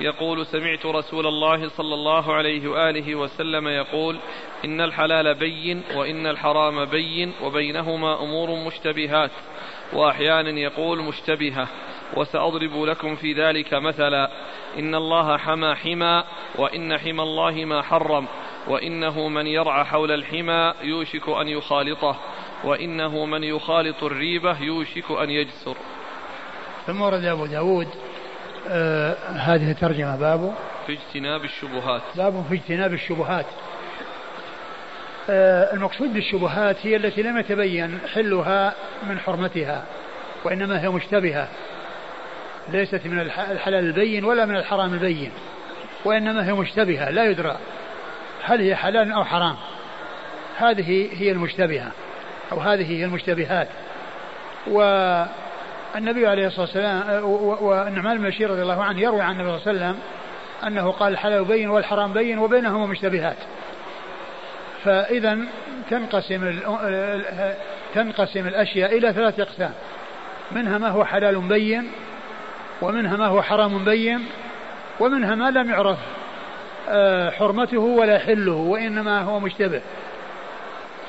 [0.00, 4.18] يقول سمعت رسول الله صلى الله عليه وآله وسلم يقول
[4.64, 9.30] إن الحلال بين وإن الحرام بين وبينهما أمور مشتبهات
[9.92, 11.68] وأحيانا يقول مشتبهة
[12.16, 14.30] وسأضرب لكم في ذلك مثلا
[14.78, 16.24] إن الله حمى حمى
[16.58, 18.28] وإن حمى الله ما حرم
[18.66, 22.16] وإنه من يرعى حول الحمى يوشك أن يخالطه
[22.64, 25.76] وإنه من يخالط الريبة يوشك أن يجسر
[26.86, 27.88] ثم ورد أبو داود
[28.68, 30.54] آه هذه الترجمة باب
[30.86, 32.02] في اجتناب الشبهات.
[32.16, 33.46] باب في اجتناب الشبهات.
[35.30, 39.84] آه المقصود بالشبهات هي التي لم يتبين حلها من حرمتها
[40.44, 41.48] وإنما هي مشتبهة.
[42.68, 45.32] ليست من الحلال البين ولا من الحرام البين
[46.04, 47.56] وإنما هي مشتبهة لا يدرى.
[48.44, 49.56] هل هي حلال أو حرام؟
[50.58, 51.92] هذه هي المشتبهة
[52.52, 53.68] أو هذه هي المشتبهات.
[54.66, 57.24] والنبي عليه الصلاة والسلام
[57.62, 60.02] والنعمان بن بشير رضي الله عنه يروي عن النبي صلى الله عليه وسلم
[60.66, 63.36] أنه قال الحلال بين والحرام بين وبينهما مشتبهات.
[64.84, 65.38] فإذا
[65.90, 66.60] تنقسم
[67.94, 69.72] تنقسم الأشياء إلى ثلاثة أقسام.
[70.52, 71.90] منها ما هو حلال بين
[72.82, 74.26] ومنها ما هو حرام بين
[75.00, 75.98] ومنها ما لم يعرف
[77.30, 79.80] حرمته ولا حله وإنما هو مشتبه.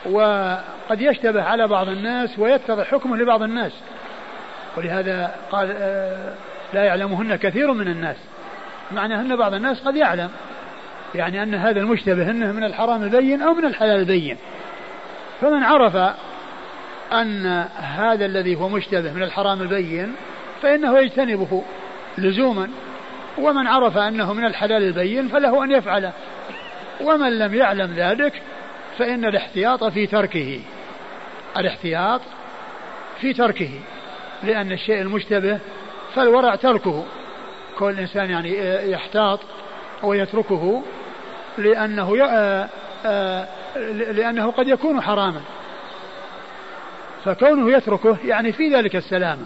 [0.06, 3.72] وقد يشتبه على بعض الناس ويتضح حكمه لبعض الناس.
[4.78, 6.34] ولهذا قال آه،
[6.74, 8.18] لا يعلمهن كثير من الناس.
[8.92, 10.30] معنى أن بعض الناس قد يعلم
[11.16, 14.38] يعني أن هذا المشتبه أنه من الحرام البين أو من الحلال البين.
[15.42, 15.96] فمن عرف
[17.14, 20.16] أن هذا الذي هو مشتبه من الحرام البين
[20.62, 21.64] فإنه يجتنبه
[22.18, 22.70] لزوما.
[23.38, 26.14] ومن عرف أنه من الحلال البين فله أن يفعله.
[27.02, 28.42] ومن لم يعلم ذلك
[28.98, 30.60] فإن الاحتياط في تركه.
[31.58, 32.22] الاحتياط
[33.22, 33.70] في تركه
[34.44, 35.60] لأن الشيء المشتبه
[36.16, 37.06] فالورع تركه.
[37.80, 38.58] كل إنسان يعني
[38.92, 39.40] يحتاط
[40.04, 40.84] ويتركه
[41.58, 42.70] لأنه آه،
[43.06, 43.48] آه،
[44.12, 45.42] لأنه قد يكون حراما.
[47.26, 49.46] فكونه يتركه يعني في ذلك السلامة.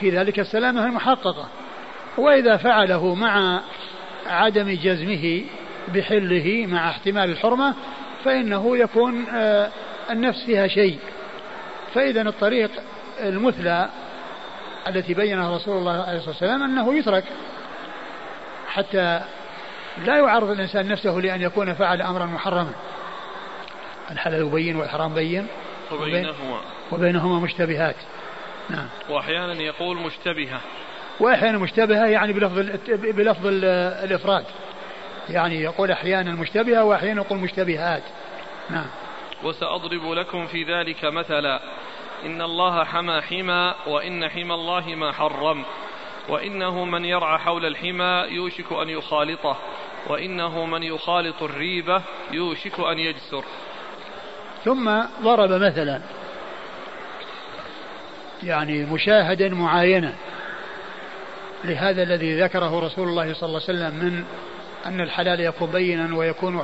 [0.00, 1.48] في ذلك السلامة المحققة.
[2.16, 3.60] وإذا فعله مع
[4.26, 5.42] عدم جزمه
[5.88, 7.74] بحله مع احتمال الحرمة
[8.24, 9.70] فإنه يكون آه،
[10.10, 10.98] النفس فيها شيء.
[11.94, 12.70] فإذا الطريق
[13.20, 13.88] المثلى
[14.88, 17.24] التي بينها رسول الله عليه الصلاة والسلام أنه يترك.
[18.68, 19.20] حتى
[20.04, 22.72] لا يعرض الإنسان نفسه لأن يكون فعل أمرا محرما.
[24.10, 25.46] الحلال بين والحرام بين.
[25.92, 26.60] وبينهما.
[26.92, 27.96] وبينهما مشتبهات.
[28.70, 28.88] نعم.
[29.08, 30.60] وأحيانا يقول مشتبهة.
[31.20, 33.46] وأحيانا مشتبهة يعني بلفظ بلفظ
[34.04, 34.44] الإفراد.
[35.28, 38.02] يعني يقول أحيانا مشتبهة وأحيانا يقول مشتبهات.
[38.70, 38.86] نعم.
[39.44, 41.60] وسأضرب لكم في ذلك مثلا.
[42.26, 45.64] إن الله حمى حمى وإن حمى الله ما حرم.
[46.28, 49.56] وإنه من يرعى حول الحمى يوشك أن يخالطه.
[50.06, 53.44] وإنه من يخالط الريبة يوشك أن يجسر.
[54.64, 54.90] ثم
[55.22, 56.00] ضرب مثلا.
[58.42, 60.14] يعني مشاهدا معاينا
[61.64, 64.24] لهذا الذي ذكره رسول الله صلى الله عليه وسلم من
[64.86, 66.62] أن الحلال يكون بينا ويكون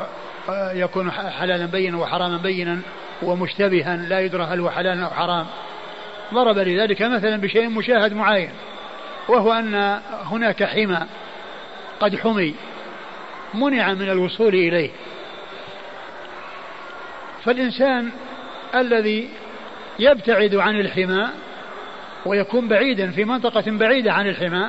[0.73, 2.79] يكون حلالا بينا وحراما بينا
[3.23, 5.47] ومشتبها لا يدرى هل هو حلال أو حرام.
[6.35, 8.51] ضرب لذلك مثلا بشيء مشاهد معين
[9.29, 11.01] وهو أن هناك حمى
[12.01, 12.55] قد حمي
[13.55, 14.91] منع من الوصول إليه.
[17.45, 18.11] فالإنسان
[18.75, 19.29] الذي
[19.99, 21.29] يبتعد عن الحمى
[22.27, 24.69] ويكون بعيدا في منطقة بعيدة عن الحمى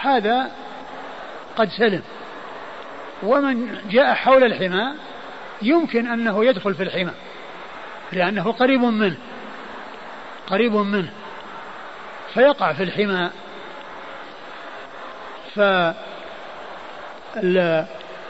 [0.00, 0.50] هذا
[1.56, 2.02] قد سلم
[3.22, 4.94] ومن جاء حول الحمى
[5.62, 7.12] يمكن أنه يدخل في الحمى
[8.12, 9.16] لأنه قريب منه
[10.46, 11.12] قريب منه
[12.34, 13.30] فيقع في الحمى.
[15.54, 15.58] ف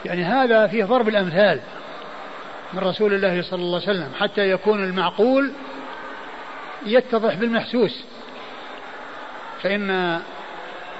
[0.05, 1.59] يعني هذا فيه ضرب الأمثال
[2.73, 5.51] من رسول الله صلى الله عليه وسلم حتى يكون المعقول
[6.85, 8.05] يتضح بالمحسوس.
[9.61, 10.21] فإن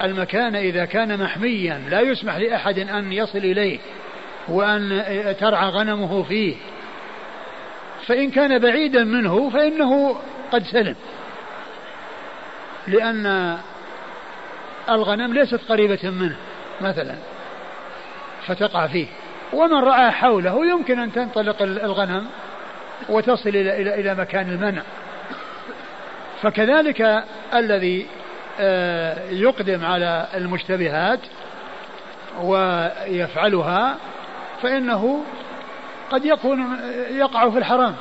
[0.01, 1.81] المكان إذا كان محميا.
[1.89, 3.79] لا يسمح لأحد أن يصل إليه
[4.47, 5.03] وأن
[5.39, 6.55] ترعى غنمه فيه.
[8.05, 10.15] فإن كان بعيدا منه فإنه
[10.51, 10.95] قد سلم.
[12.88, 13.57] لأن
[14.89, 16.35] الغنم ليست قريبة منه
[16.81, 17.15] مثلا
[18.45, 19.07] فتقع فيه.
[19.53, 22.27] ومن رأى حوله يمكن أن تنطلق الغنم
[23.09, 24.81] وتصل إلى إلى إلى مكان المنع.
[26.41, 28.07] فكذلك الذي
[29.30, 31.19] يقدم على المشتبهات
[32.41, 33.98] ويفعلها
[34.62, 35.24] فإنه
[36.12, 36.80] قد يكون
[37.12, 37.95] يقع في الحرام.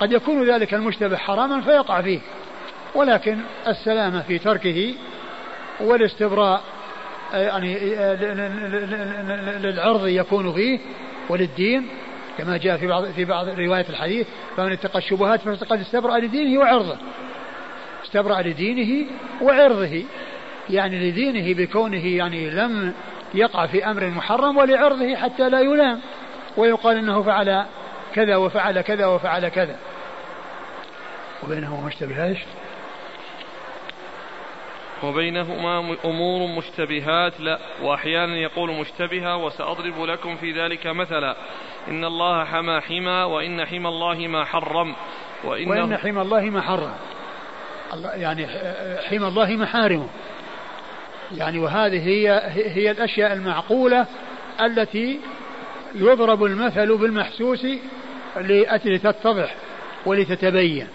[0.00, 2.20] قد يكون ذلك المشتبه حراما فيقع فيه.
[2.94, 4.94] ولكن السلامة في تركه
[5.80, 6.62] والاستبراء
[7.32, 7.78] يعني
[9.58, 10.78] للعرض يكون فيه
[11.28, 11.88] وللدين
[12.38, 14.26] كما جاء في بعض في بعض روايات الحديث
[14.56, 16.96] فمن اتقى الشبهات فقد استبرأ لدينه وعرضه.
[18.10, 19.06] استبرأ لدينه
[19.42, 20.04] وعرضه.
[20.70, 22.94] يعني لدينه بكونه يعني لم
[23.34, 26.00] يقع في أمر محرم ولعرضه حتى لا يلام.
[26.56, 27.66] ويقال إنه فعل
[28.14, 29.76] كذا وفعل كذا وفعل كذا.
[31.42, 32.36] وبينهما مشتبهات.
[35.02, 41.36] وبينهما أمور مشتبهات لا وأحيانا يقول مشتبهة وسأضرب لكم في ذلك مثلا.
[41.88, 44.94] إن الله حمى حمى وإن حمى الله ما حرم
[45.44, 46.94] وإنه وإن حمى الله ما حرم.
[47.94, 48.46] يعني
[49.08, 50.08] حمى الله محارمه.
[51.36, 54.06] يعني وهذه هي هي الأشياء المعقولة
[54.60, 55.20] التي
[55.94, 57.66] يضرب المثل بالمحسوس
[58.36, 59.54] لأجل تتضح
[60.06, 60.88] ولتتبين.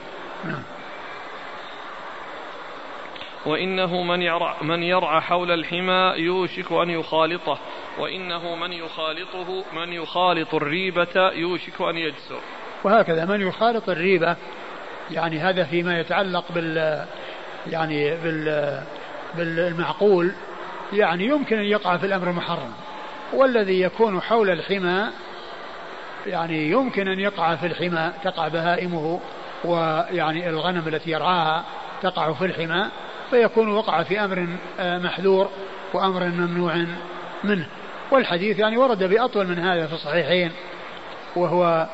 [0.45, 0.63] نعم.
[3.45, 7.59] وإنه من يرعى, من يرعى حول الحمى يوشك أن يخالطه.
[7.99, 12.39] وإنه من يخالطه من يخالط الريبة يوشك أن يجسر.
[12.83, 14.35] وهكذا من يخالط الريبة
[15.11, 17.05] يعني هذا فيما يتعلق بال
[17.67, 18.81] يعني بال
[19.35, 20.31] بالمعقول
[20.93, 22.71] يعني يمكن أن يقع في الأمر المحرم
[23.33, 25.09] والذي يكون حول الحمى
[26.27, 29.19] يعني يمكن أن يقع في الحمى تقع بهائمه
[29.63, 31.63] ويعني الغنم التي يرعاها
[32.01, 32.85] تقع في الحمى
[33.29, 34.47] فيكون وقع في أمر
[34.79, 35.49] آه، محذور
[35.93, 36.85] وأمر ممنوع
[37.43, 37.67] منه.
[38.11, 40.51] والحديث يعني ورد بأطول من هذا في الصحيحين
[41.35, 41.87] وهو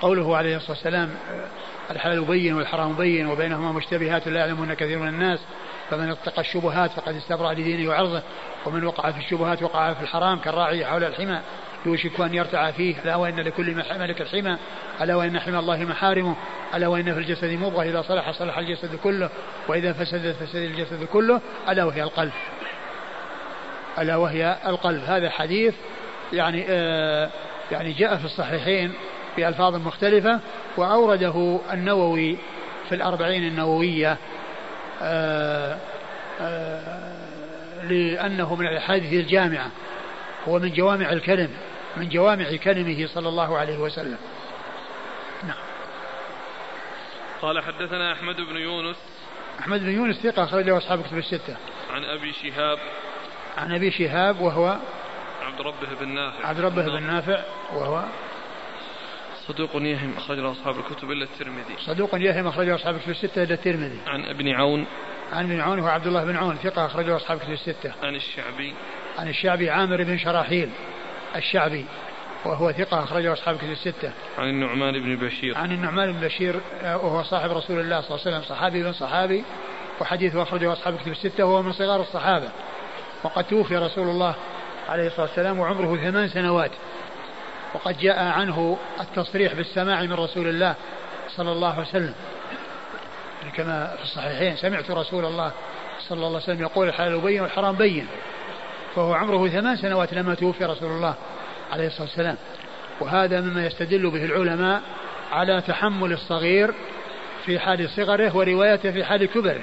[0.00, 1.61] قوله عليه الصلاة والسلام آه،
[1.92, 5.40] الحلال بين والحرام بين وبينهما مشتبهات لا يعلمون كثير من الناس.
[5.90, 8.22] فمن اتقى الشبهات فقد استبرأ لدينه وعرضه.
[8.66, 11.40] ومن وقع في الشبهات وقع في الحرام كالراعي حول الحمى.
[11.86, 12.94] يوشك أن يرتع فيه.
[13.04, 14.56] ألا وإن لكل ملك الحمى.
[15.00, 16.36] ألا وإن حمى الله محارمه.
[16.74, 17.82] ألا وإن في الجسد مضغة.
[17.82, 19.30] إذا صلح صلح الجسد كله.
[19.68, 21.40] وإذا فسدت فسد الجسد كله.
[21.68, 22.32] ألا وهي القلب.
[23.98, 25.02] ألا وهي القلب.
[25.06, 25.74] هذا حديث
[26.32, 27.30] يعني آه
[27.72, 28.92] يعني جاء في الصحيحين
[29.36, 30.40] بألفاظ مختلفة
[30.76, 32.36] وأورده النووي
[32.88, 34.16] في الأربعين النووية
[35.02, 35.78] آه
[36.40, 37.12] آه
[37.82, 39.70] لأنه من الأحاديث الجامعة
[40.48, 41.50] هو من جوامع الكلم
[41.96, 44.18] من جوامع كلمه صلى الله عليه وسلم.
[45.46, 45.56] نعم.
[47.42, 48.96] قال حدثنا أحمد بن يونس.
[49.60, 51.56] أحمد بن يونس ثقة أخرجه أصحاب كتب الستة.
[51.90, 52.78] عن أبي شهاب.
[53.58, 54.78] عن أبي شهاب وهو
[55.42, 56.48] عبد ربه بن نافع.
[56.48, 57.42] عبد ربه بن نافع
[57.74, 58.04] وهو
[59.52, 63.98] صدوق يهم أخرجه أصحاب الكتب إلا الترمذي صدوق يهم أخرجه أصحاب الكتب الستة إلا الترمذي
[64.06, 64.86] عن ابن عون
[65.32, 68.74] عن ابن عون هو عبد الله بن عون ثقة أخرجه أصحاب الكتب الستة عن الشعبي
[69.18, 70.70] عن الشعبي عامر بن شراحيل
[71.36, 71.86] الشعبي
[72.44, 74.12] وهو ثقة أخرجه أصحاب الكتب الستة.
[74.38, 75.58] عن النعمان بن بشير.
[75.58, 78.92] عن النعمان بن بشير آه، وهو صاحب رسول الله صلى الله عليه وسلم صحابي بن
[78.92, 79.44] صحابي
[80.00, 82.48] وحديثه أخرجه أصحاب الكتب الستة وهو من صغار الصحابة.
[83.24, 84.34] وقد توفي رسول الله
[84.88, 86.70] عليه الصلاة والسلام وعمره ثمان سنوات.
[87.74, 90.74] وقد جاء عنه التصريح بالسماع من رسول الله
[91.36, 92.14] صلى الله عليه وسلم.
[93.54, 95.52] كما في الصحيحين سمعت رسول الله
[96.08, 98.06] صلى الله عليه وسلم يقول الحلال بين والحرام بين.
[98.94, 101.14] فهو عمره ثمان سنوات لما توفي رسول الله
[101.72, 102.36] عليه الصلاة والسلام.
[103.00, 104.82] وهذا مما يستدل به العلماء
[105.32, 106.74] على تحمل الصغير
[107.44, 109.62] في حال صغره وروايته في حال كبره.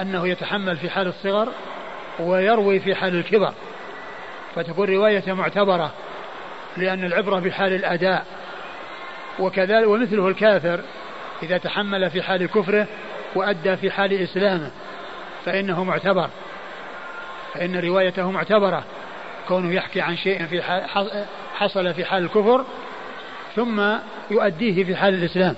[0.00, 1.48] أنه يتحمل في حال الصغر
[2.20, 3.54] ويروي في حال الكبر.
[4.54, 5.92] فتكون روايته معتبرة
[6.76, 8.26] لأن العبرة بحال الأداء.
[9.38, 10.80] وكذلك ومثله الكافر
[11.42, 12.86] إذا تحمل في حال كفره
[13.34, 14.70] وأدى في حال إسلامه
[15.44, 16.30] فإنه معتبر.
[17.54, 18.84] فإن روايته معتبرة
[19.48, 20.62] كونه يحكي عن شيء في
[21.54, 22.64] حصل في حال الكفر
[23.56, 23.82] ثم
[24.30, 25.56] يؤديه في حال الإسلام.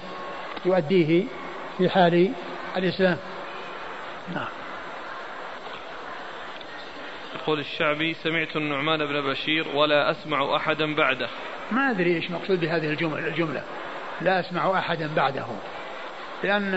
[0.66, 1.24] يؤديه
[1.78, 2.32] في حال
[2.76, 3.18] الإسلام.
[4.34, 4.63] نعم.
[7.44, 11.28] يقول الشعبي سمعت النعمان بن بشير ولا أسمع أحدا بعده.
[11.70, 13.62] ما أدري إيش مقصود بهذه الجملة, الجملة.
[14.20, 15.46] لا أسمع أحدا بعده.
[16.44, 16.74] لأن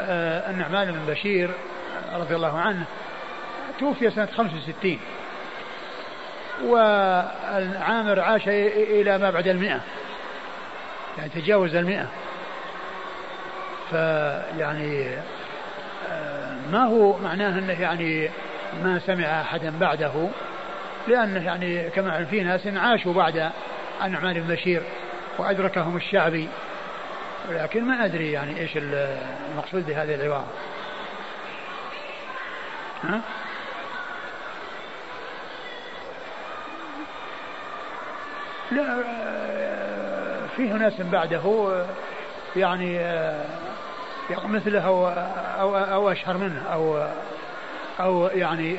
[0.00, 1.50] آه، النعمان بن بشير
[2.12, 2.84] رضي الله عنه
[3.80, 4.98] توفي سنة 65
[6.64, 9.80] والعامر عاش إلى ما بعد المئة.
[11.18, 12.08] يعني تجاوز المئة.
[13.90, 15.08] فيعني
[16.10, 18.30] آه، ما هو معناه أنه يعني
[18.82, 20.28] ما سمع أحدا بعده
[21.08, 23.50] لأنه يعني كما في ناس عاشوا بعد
[24.04, 24.82] النعمان بن بشير
[25.38, 26.48] وأدركهم الشعبي
[27.48, 30.46] ولكن ما أدري يعني إيش المقصود بهذه العبارة
[33.02, 33.20] ها؟
[38.70, 39.02] لا
[40.56, 41.42] فيه ناس بعده
[42.56, 43.44] يعني آه،
[44.44, 44.80] مثله
[45.60, 47.08] أو, أو أشهر منه أو
[48.00, 48.74] أو يعني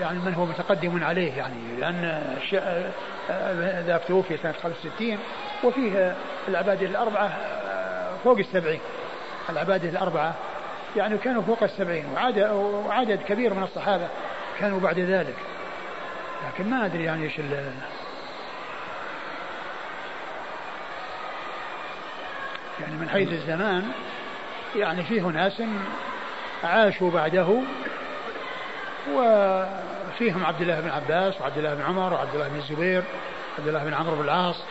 [0.00, 2.22] يعني من هو متقدم عليه يعني لأن
[3.86, 5.18] ذاك توفي سنة 65
[5.64, 6.16] وفيه
[6.48, 7.38] العبادة الأربعة
[8.24, 8.80] فوق السبعين.
[9.50, 10.34] العبادة الأربعة
[10.96, 14.08] يعني كانوا فوق السبعين وعدد, وعدد كبير من الصحابة
[14.58, 15.36] كانوا بعد ذلك.
[16.48, 17.38] لكن ما أدري يعني إيش
[22.80, 23.90] يعني من حيث الزمان
[24.76, 25.62] يعني فيه ناس
[26.64, 27.62] عاشوا بعده
[29.12, 33.02] وفيهم عبد الله بن عباس وعبد الله بن عمر وعبد الله بن الزبير
[33.52, 34.64] وعبد الله بن عمرو بن العاص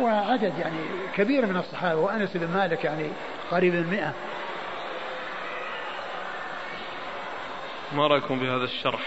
[0.00, 0.78] وعدد يعني
[1.14, 3.10] كبير من الصحابة وأنس بن مالك يعني
[3.50, 4.14] قريب من مئة.
[7.92, 9.00] ما رأيكم بهذا الشرح؟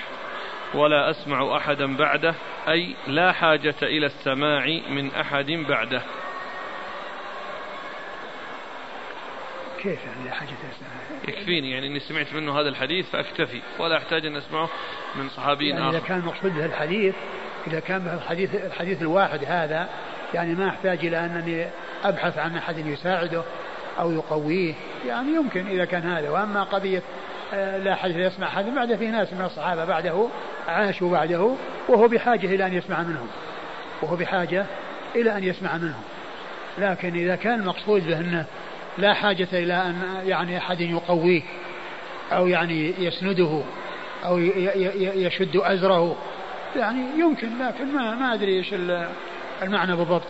[0.73, 2.35] ولا أسمع أحدا بعده
[2.67, 6.01] أي لا حاجة إلى السماع من أحد بعده.
[9.77, 10.90] كيف يعني لا حاجة إلى السماع؟
[11.27, 14.69] يكفيني يعني أني سمعت منه هذا الحديث فأكتفي ولا أحتاج أن أسمعه
[15.15, 15.97] من صحابي يعني آخر.
[15.97, 17.15] إذا كان مقصود به الحديث
[17.67, 19.89] إذا كان الحديث الحديث الواحد هذا
[20.33, 21.67] يعني ما أحتاج إلى أنني
[22.03, 23.43] أبحث عن أحد يساعده
[23.99, 24.73] أو يقويه
[25.07, 26.29] يعني يمكن إذا كان هذا.
[26.29, 27.01] وأما قضية
[27.53, 30.27] آه، لا حاجة يسمع أحد بعد في ناس من الصحابة بعده
[30.67, 31.55] عاشوا بعده
[31.87, 33.27] وهو بحاجة إلى أن يسمع منهم.
[34.01, 34.65] وهو بحاجة
[35.15, 36.01] إلى أن يسمع منهم.
[36.77, 38.45] لكن إذا كان المقصود به أنه
[38.97, 41.41] لا حاجة إلى أن يعني أحد يقويه
[42.31, 43.61] أو يعني يسنده
[44.25, 46.15] أو يشد أزره.
[46.75, 48.73] يعني يمكن لكن ما ما أدري إيش
[49.61, 50.27] المعنى بالضبط.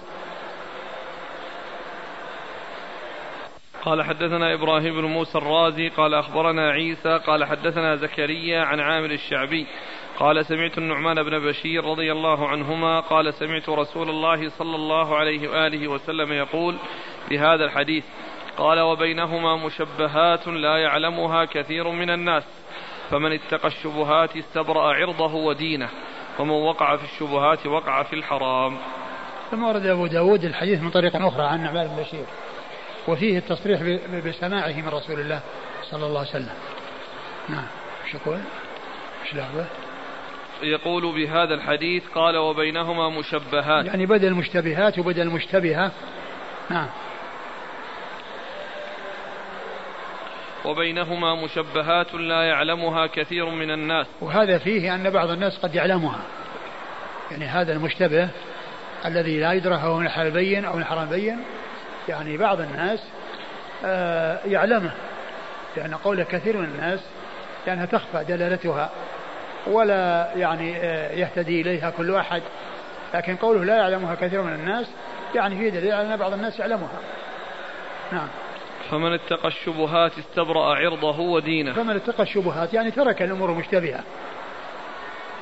[3.85, 9.67] قال حدثنا إبراهيم بن موسى الرازي قال أخبرنا عيسى قال حدثنا زكريا عن عامر الشعبي
[10.19, 15.49] قال سمعت النعمان بن بشير رضي الله عنهما قال سمعت رسول الله صلى الله عليه
[15.49, 16.77] وآله وسلم يقول
[17.29, 18.03] بهذا الحديث
[18.57, 22.43] قال وبينهما مشبهات لا يعلمها كثير من الناس.
[23.09, 25.89] فمن اتقى الشبهات استبرأ عرضه ودينه
[26.39, 28.77] ومن وقع في الشبهات وقع في الحرام.
[29.51, 32.25] ثم ورد أبو داود الحديث من طريق أخرى عن نعمان بن بشير
[33.07, 33.81] وفيه التصريح
[34.25, 35.41] بسماعه من رسول الله
[35.83, 36.55] صلى الله عليه وسلم.
[37.49, 37.67] نعم
[38.13, 38.39] يقول؟
[39.25, 39.45] إيش؟
[40.63, 43.85] يقول بهذا الحديث قال وبينهما مشبهات.
[43.85, 45.91] يعني بدل مشتبهات وبدل مشتبهة
[46.69, 46.87] نعم.
[50.65, 54.07] وبينهما مشبهات لا يعلمها كثير من الناس.
[54.21, 56.21] وهذا فيه أن بعض الناس قد يعلمها.
[57.31, 58.29] يعني هذا المشتبه
[59.05, 61.43] الذي لا يدرى هو من الحلال بين أو من الحرام بين
[62.09, 62.99] يعني بعض الناس
[63.85, 64.91] آه، يعلمه.
[65.77, 66.99] لأن قول كثير من الناس
[67.67, 68.89] لأنها تخفى دلالتها
[69.67, 72.41] ولا يعني آه، يهتدي إليها كل أحد.
[73.13, 74.87] لكن قوله لا يعلمها كثير من الناس
[75.35, 76.99] يعني فيه دليل على أن بعض الناس يعلمها.
[78.11, 78.27] نعم.
[78.91, 81.73] فمن اتقى الشبهات استبرأ عرضه ودينه.
[81.73, 84.03] فمن اتقى الشبهات يعني ترك الأمور المشتبهة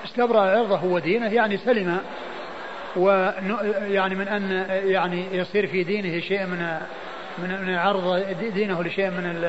[0.06, 2.00] استبرأ عرضه ودينه يعني سلم
[2.96, 6.78] ويعني من أن يعني يصير في دينه شيء من
[7.38, 9.44] من من عرض دينه لشيء من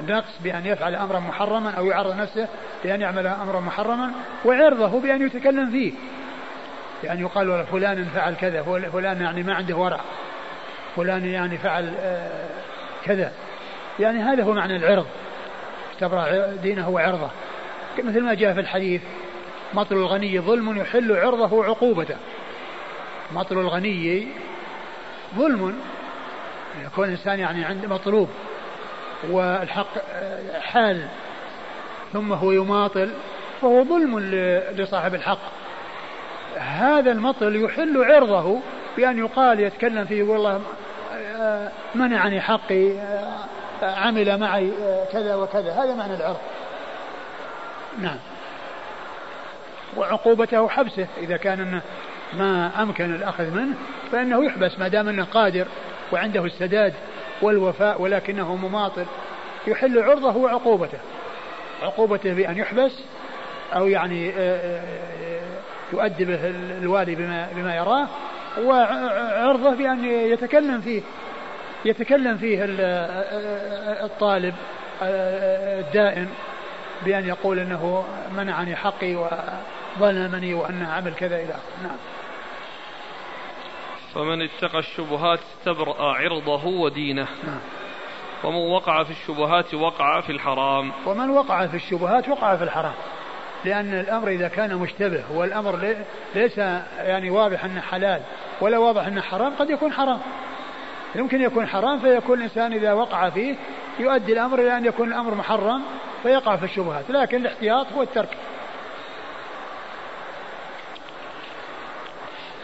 [0.00, 2.48] النقص بأن يفعل أمرا محرما أو يعرض نفسه
[2.84, 4.12] بأن يعمل أمرا محرما
[4.44, 5.92] وعرضه بأن يتكلم فيه.
[7.04, 8.62] يعني يقال فلان فعل كذا
[8.92, 10.00] فلان يعني ما عنده ورع.
[10.96, 12.48] فلان يعني فعل آه،
[13.04, 13.32] كذا.
[14.00, 15.06] يعني هذا هو معنى العرض.
[15.94, 17.30] استبرع دينه وعرضه.
[17.98, 19.02] مثل ما جاء في الحديث
[19.74, 22.16] مطل الغني ظلم يحل عرضه وعقوبته.
[23.32, 24.28] مطل الغني
[25.36, 25.78] ظلم
[26.84, 28.28] يكون الإنسان يعني عنده مطلوب
[29.30, 29.88] والحق
[30.60, 31.06] حال
[32.12, 33.10] ثم هو يماطل
[33.62, 34.20] فهو ظلم
[34.76, 35.38] لصاحب الحق.
[36.56, 38.60] هذا المطل يحل عرضه
[38.96, 40.60] بأن يقال يتكلم فيه يقول الله
[41.94, 42.92] منعني حقي
[43.82, 44.72] عمل معي
[45.12, 45.72] كذا وكذا.
[45.72, 46.40] هذا معنى العرض.
[48.00, 48.18] نعم.
[49.96, 51.80] وعقوبته حبسه إذا كان
[52.32, 53.74] ما أمكن الأخذ منه
[54.12, 55.66] فإنه يحبس ما دام أنه قادر
[56.12, 56.94] وعنده السداد
[57.42, 59.06] والوفاء ولكنه مماطل.
[59.66, 60.98] يحل عرضه وعقوبته.
[61.82, 62.92] عقوبته بأن يحبس
[63.74, 64.82] أو يعني آه، آه،
[65.92, 66.38] يؤدبه
[66.82, 68.08] الوالي بما, بما يراه
[68.64, 71.02] وعرضه بأن يتكلم فيه.
[71.84, 74.54] يتكلم فيه آه، الطالب
[75.02, 76.28] الدائن
[77.04, 78.04] بأن يقول أنه
[78.36, 81.82] منعني حقي وظلمني وأنه عمل كذا إلى آخره.
[81.82, 81.96] نعم.
[84.14, 87.28] فمن اتقى الشبهات استبرأ عرضه ودينه.
[87.44, 87.60] نعم.
[88.44, 90.92] ومن وقع في الشبهات وقع في الحرام.
[91.06, 92.94] ومن وقع في الشبهات وقع في الحرام.
[93.64, 95.96] لأن الأمر إذا كان مشتبه والأمر
[96.34, 96.58] ليس
[96.98, 98.22] يعني واضح أنه حلال
[98.60, 100.20] ولا واضح أنه حرام قد يكون حرام.
[101.14, 103.54] يمكن يكون حرام فيكون الإنسان إذا وقع فيه
[103.98, 105.82] يؤدي الأمر إلى أن يكون الأمر محرم
[106.22, 107.10] فيقع في الشبهات.
[107.10, 108.36] لكن الاحتياط هو الترك.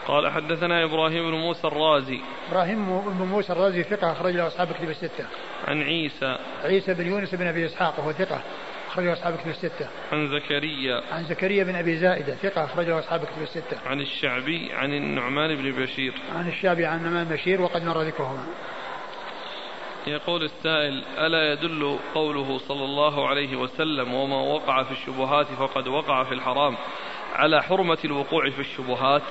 [0.07, 2.19] قال حدثنا إبراهيم بن موسى الرازي.
[2.51, 5.25] إبراهيم بن موسى الرازي ثقة أخرج له أصحاب كتب الستة.
[5.67, 6.37] عن عيسى.
[6.63, 8.41] عيسى بن يونس بن أبي إسحاق وهو ثقة.
[8.89, 9.89] أخرجه أصحاب كتب الستة.
[10.11, 11.01] عن زكريا.
[11.11, 13.77] عن زكريا بن أبي زائدة ثقة أخرجه أصحاب كتب الستة.
[13.85, 16.13] عن الشعبي عن النعمان بن بشير.
[16.35, 18.45] عن الشعبي عن النعمان بن بشير وقد مر ذكرهما.
[20.07, 26.23] يقول السائل ألا يدل قوله صلى الله عليه وسلم وما وقع في الشبهات فقد وقع
[26.23, 26.77] في الحرام
[27.33, 29.21] على حرمة الوقوع في الشبهات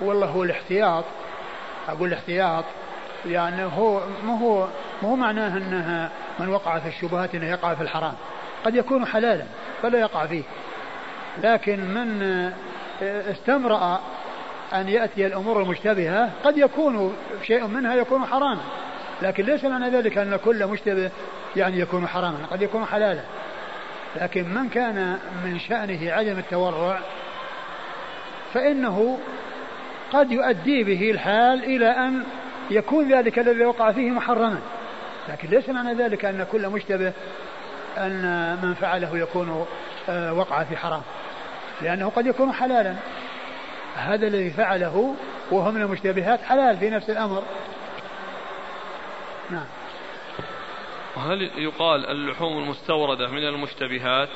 [0.00, 1.04] والله هو الاحتياط
[1.88, 2.64] أقول الاحتياط
[3.26, 4.68] يعني هو مو هو
[5.02, 8.14] مو معناه أنها من وقع في الشبهات أنه يقع في الحرام.
[8.64, 9.44] قد يكون حلالا
[9.82, 10.42] فلا يقع فيه.
[11.42, 12.22] لكن من
[13.02, 14.00] استمرأ
[14.74, 17.16] أن يأتي الأمور المشتبهة قد يكون
[17.46, 18.62] شيء منها يكون حراما.
[19.22, 21.10] لكن ليس معنى ذلك أن كل مشتبه
[21.56, 23.22] يعني يكون حراما قد يكون حلالا.
[24.16, 26.98] لكن من كان من شأنه عدم التورع
[28.54, 29.18] فإنه
[30.12, 32.24] قد يؤدي به الحال إلى أن
[32.70, 34.60] يكون ذلك الذي وقع فيه محرما.
[35.28, 37.12] لكن ليس معنى ذلك أن كل مشتبه
[37.98, 39.66] أن من فعله يكون
[40.08, 41.02] آه، وقع في حرام.
[41.82, 42.94] لأنه قد يكون حلالا.
[43.96, 45.14] هذا الذي فعله
[45.50, 47.42] وهو من المشتبهات حلال في نفس الأمر.
[49.50, 49.66] نعم.
[51.16, 54.28] وهل يقال اللحوم المستوردة من المشتبهات؟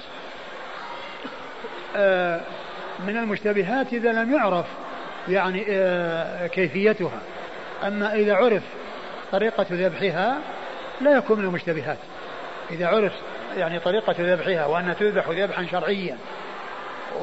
[1.97, 2.41] آه
[3.07, 4.67] من المشتبهات إذا لم يعرف
[5.29, 7.21] يعني آه كيفيتها.
[7.87, 8.63] أما إذا عرف
[9.33, 10.39] طريقة ذبحها
[11.01, 11.99] لا يكون من المشتبهات.
[12.71, 13.13] إذا عرف
[13.57, 16.19] يعني طريقة ذبحها وأنها تذبح ذبحا شرعيا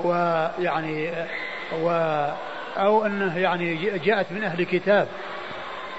[0.03, 1.11] ويعني
[1.81, 1.89] و
[2.77, 5.07] أو أنه يعني جاءت من أهل كتاب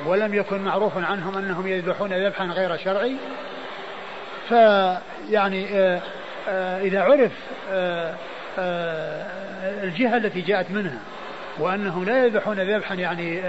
[0.07, 3.17] ولم يكن معروف عنهم أنهم يذبحون ذبحا غير شرعي
[4.49, 6.01] فيعني آه،
[6.49, 7.33] آه، إذا عرف
[9.85, 10.99] الجهة التي جاءت منها
[11.61, 13.41] وأنهم لا يذبحون ذبحا يعني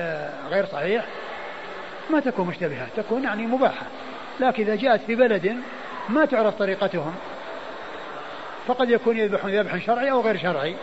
[0.50, 1.06] غير صحيح.
[2.10, 3.86] ما تكون مشتبهة تكون يعني مباحة.
[4.40, 5.58] لكن إذا جاءت في بلد
[6.10, 7.16] ما تعرف طريقتهم
[8.68, 10.76] فقد يكون يذبحون ذبحا شرعي أو غير شرعي.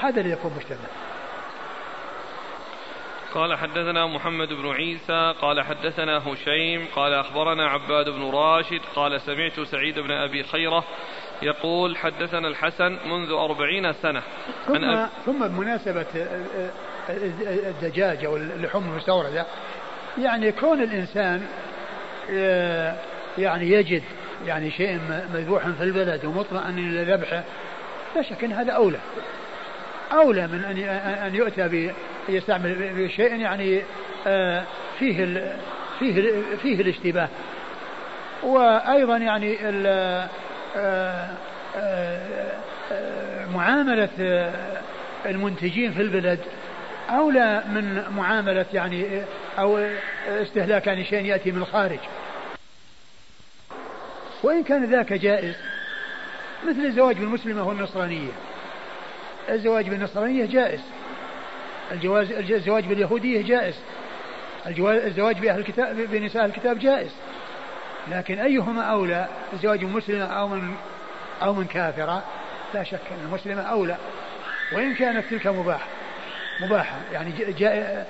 [0.00, 0.88] هذا اللي يكون مشتبه.
[3.34, 9.60] قال حدثنا محمد بن عيسى قال حدثنا هشيم قال أخبرنا عباد بن راشد قال سمعت
[9.60, 10.84] سعيد بن أبي خيرة
[11.42, 14.22] يقول حدثنا الحسن منذ أربعين سنة.
[14.66, 15.08] ثم, أب...
[15.26, 16.06] ثم بمناسبة
[17.68, 19.46] الدجاج أو اللحوم المستوردة
[20.18, 21.46] يعني كون الإنسان
[23.38, 24.02] يعني يجد
[24.46, 25.00] يعني شيء
[25.34, 27.44] مذبوح في البلد ومطمئن إلى ذبحه
[28.16, 28.98] لا شك أن هذا أولى.
[30.12, 30.78] أولى من أن
[31.26, 31.92] أن يؤتى
[32.28, 33.82] يستعمل بشيء يعني
[34.26, 34.64] آه،
[34.98, 35.56] فيه ال
[35.98, 37.28] فيه ال فيه الاشتباه.
[38.42, 40.28] وأيضا يعني آه، آه،
[43.54, 44.08] معاملة
[45.26, 46.40] المنتجين في البلد
[47.10, 49.22] أولى من معاملة يعني
[49.58, 49.78] أو
[50.28, 51.98] استهلاك يعني شيء يأتي من الخارج.
[54.42, 55.54] وإن كان ذاك جائز
[56.68, 58.32] مثل الزواج بالمسلمة والنصرانية.
[59.48, 60.80] الزواج بالنصرانية جائز.
[61.92, 63.74] الجواز الزواج باليهودية جائز.
[64.66, 67.10] الزواج بأهل الكتاب بنساء الكتاب جائز.
[68.10, 70.74] لكن أيهما أولى؟ الزواج من مسلمة أو من
[71.42, 72.22] أو من كافرة؟
[72.74, 73.96] لا شك أن المسلمة أولى.
[74.72, 75.86] وإن كانت تلك مباح
[76.60, 78.06] مباحة يعني جاء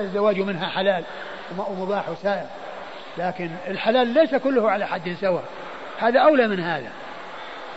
[0.00, 1.04] الزواج منها حلال
[1.58, 2.46] ومباح وسائر
[3.18, 5.44] لكن الحلال ليس كله على حد سواء.
[5.98, 6.90] هذا أولى من هذا.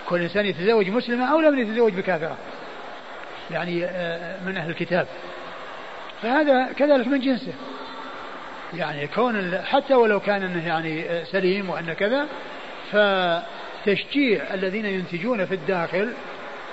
[0.10, 2.38] كل إنسان يتزوج مسلمة أولى من يتزوج بكافرة.
[3.52, 5.08] يعني آه، من أهل الكتاب.
[6.22, 7.54] فهذا كذلك من جنسه.
[8.74, 12.28] يعني كون حتى ولو كان إنه يعني آه، سليم وان كذا
[12.92, 16.14] فتشجيع الذين ينتجون في الداخل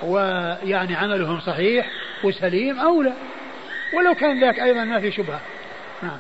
[0.02, 1.90] ويعني عملهم صحيح
[2.24, 3.12] وسليم أولى.
[3.94, 5.40] ولو كان ذاك أيضا ما في شبهة.
[6.02, 6.18] نعم.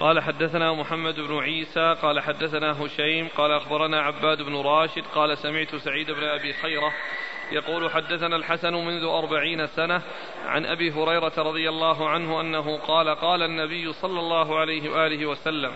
[0.00, 5.76] قال حدثنا محمد بن عيسى قال حدثنا هشيم قال أخبرنا عباد بن راشد قال سمعت
[5.76, 6.92] سعيد بن أبي خيرة
[7.52, 10.02] يقول حدثنا الحسن منذ أربعين سنة
[10.46, 15.72] عن أبي هريرة رضي الله عنه أنه قال قال النبي صلى الله عليه وآله وسلم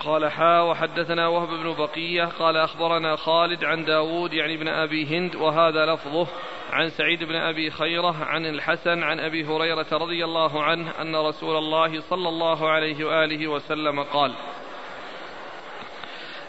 [0.00, 5.36] قال حا وحدثنا وهب بن بقية قال أخبرنا خالد عن داود يعني ابن أبي هند
[5.36, 6.26] وهذا لفظه
[6.72, 11.56] عن سعيد بن أبي خيرة عن الحسن عن أبي هريرة رضي الله عنه أن رسول
[11.56, 14.34] الله صلى الله عليه وآله وسلم قال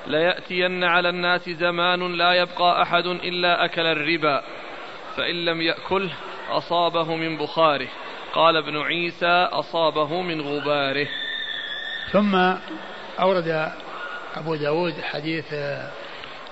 [0.07, 4.43] ليأتين على الناس زمان لا يبقى أحد إلا أكل الربا.
[5.17, 6.11] فإن لم يأكله
[6.49, 7.87] أصابه من بخاره.
[8.33, 11.07] قال ابن عيسى أصابه من غباره.
[12.11, 12.35] ثم
[13.19, 13.71] أورد
[14.35, 15.53] أبو داود حديث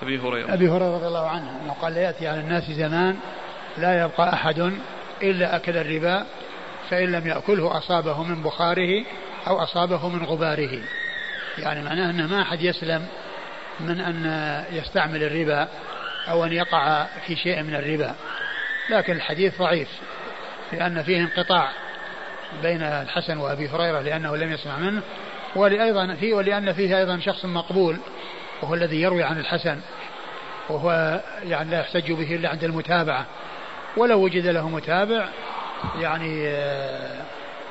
[0.02, 0.54] أبي هريرة.
[0.54, 3.16] أبي هريرة رضي الله عنه أنه قال يأتي على الناس زمان
[3.78, 4.72] لا يبقى أحد
[5.22, 6.26] إلا أكل الربا
[6.90, 9.04] فإن لم يأكله أصابه من بخاره
[9.46, 10.80] أو أصابه من غباره.
[11.58, 13.06] يعني معناه أنه ما أحد يسلم
[13.80, 15.68] من أن يستعمل الربا
[16.28, 18.14] أو أن يقع في شيء من الربا.
[18.90, 19.88] لكن الحديث ضعيف
[20.72, 21.72] لأن فيه انقطاع
[22.62, 25.02] بين الحسن وأبي هريرة لأنه لم يسمع منه
[25.56, 27.96] ولأيضا فيه ولأن فيه أيضا شخص مقبول
[28.62, 29.80] وهو الذي يروي عن الحسن
[30.68, 33.26] وهو يعني لا يحتج به إلا عند المتابعة.
[33.96, 35.28] ولو وجد له متابع
[36.00, 36.44] يعني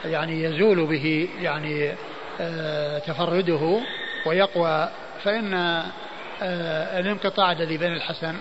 [0.06, 1.91] يعني يزول به يعني
[2.99, 3.82] تفرده
[4.26, 4.89] ويقوى
[5.26, 5.84] فإن
[6.99, 8.36] الانقطاع الذي بين الحسن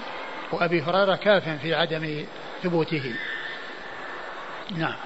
[0.53, 2.24] وأبي هريرة كاف في عدم
[2.62, 3.14] ثبوته.
[4.70, 4.97] نعم.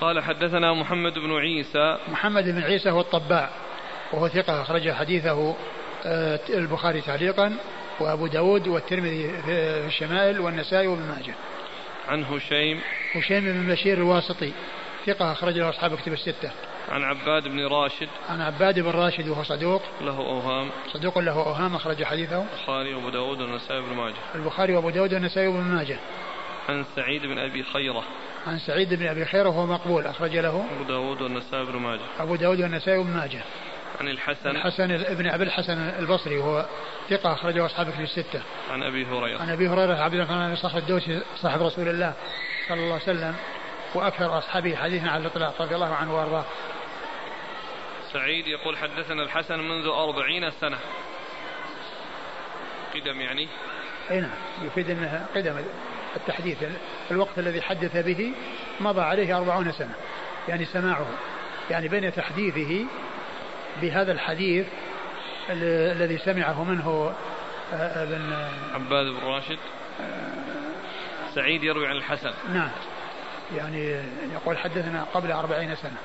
[0.00, 1.98] قال حدثنا محمد بن عيسى.
[2.08, 3.50] محمد بن عيسى هو الطباع
[4.12, 5.54] وهو ثقة أخرج حديثه
[6.06, 7.56] آه، البخاري تعليقا
[8.00, 11.34] وأبو داود والترمذي في الشمائل والنسائي وابن ماجه.
[12.08, 12.80] عن هشيم.
[13.14, 14.52] هشيم بن بشير الواسطي.
[15.06, 16.50] ثقة أخرج له أصحاب كتب الستة.
[16.88, 18.08] عن عباد بن راشد.
[18.28, 19.82] عن عباد بن راشد وهو صدوق.
[20.00, 20.70] له أوهام.
[20.92, 22.44] صدوق له أوهام أخرج حديثه.
[22.54, 24.14] البخاري وأبو داود والنسائي بن ماجه.
[24.34, 25.98] البخاري وأبو داود والنسائي بن ماجه.
[26.68, 28.04] عن سعيد بن أبي خيرة.
[28.46, 30.64] عن سعيد بن أبي خيرة وهو مقبول أخرج له.
[30.74, 32.00] أبو داود والنسائي بن ماجه.
[32.18, 33.42] أبو داود والنسائي بن ماجه.
[34.00, 34.50] عن الحسن.
[34.50, 36.66] الحسن ابن أبي الحسن البصري وهو
[37.10, 38.42] ثقة أخرجه أصحابه في الستة.
[38.70, 39.40] عن أبي هريرة.
[39.40, 42.14] عن أبي هريرة عبد الرحمن بن صخر الدوسي صاحب رسول الله
[42.68, 43.34] صلى الله عليه وسلم.
[43.94, 46.44] وأكثر أصحابه حديثا على الإطلاق رضي الله عنه وأرضاه.
[48.12, 50.78] سعيد يقول حدثنا الحسن منذ أربعين سنة.
[52.94, 53.48] قدم يعني.
[54.10, 54.30] أي نعم
[54.62, 55.64] يفيد أنها قدم
[56.16, 56.64] التحديث
[57.10, 58.32] الوقت الذي حدث به
[58.80, 59.94] مضى عليه أربعون سنة
[60.48, 61.06] يعني سماعه.
[61.70, 62.86] يعني بين تحديثه
[63.82, 64.66] بهذا الحديث
[65.50, 67.14] الذي سمعه منه
[67.72, 69.58] آه، ابن عباد بن راشد.
[71.34, 72.32] سعيد يروي عن الحسن.
[72.52, 72.70] نعم.
[73.56, 75.96] يعني يقول حدثنا قبل أربعين سنة.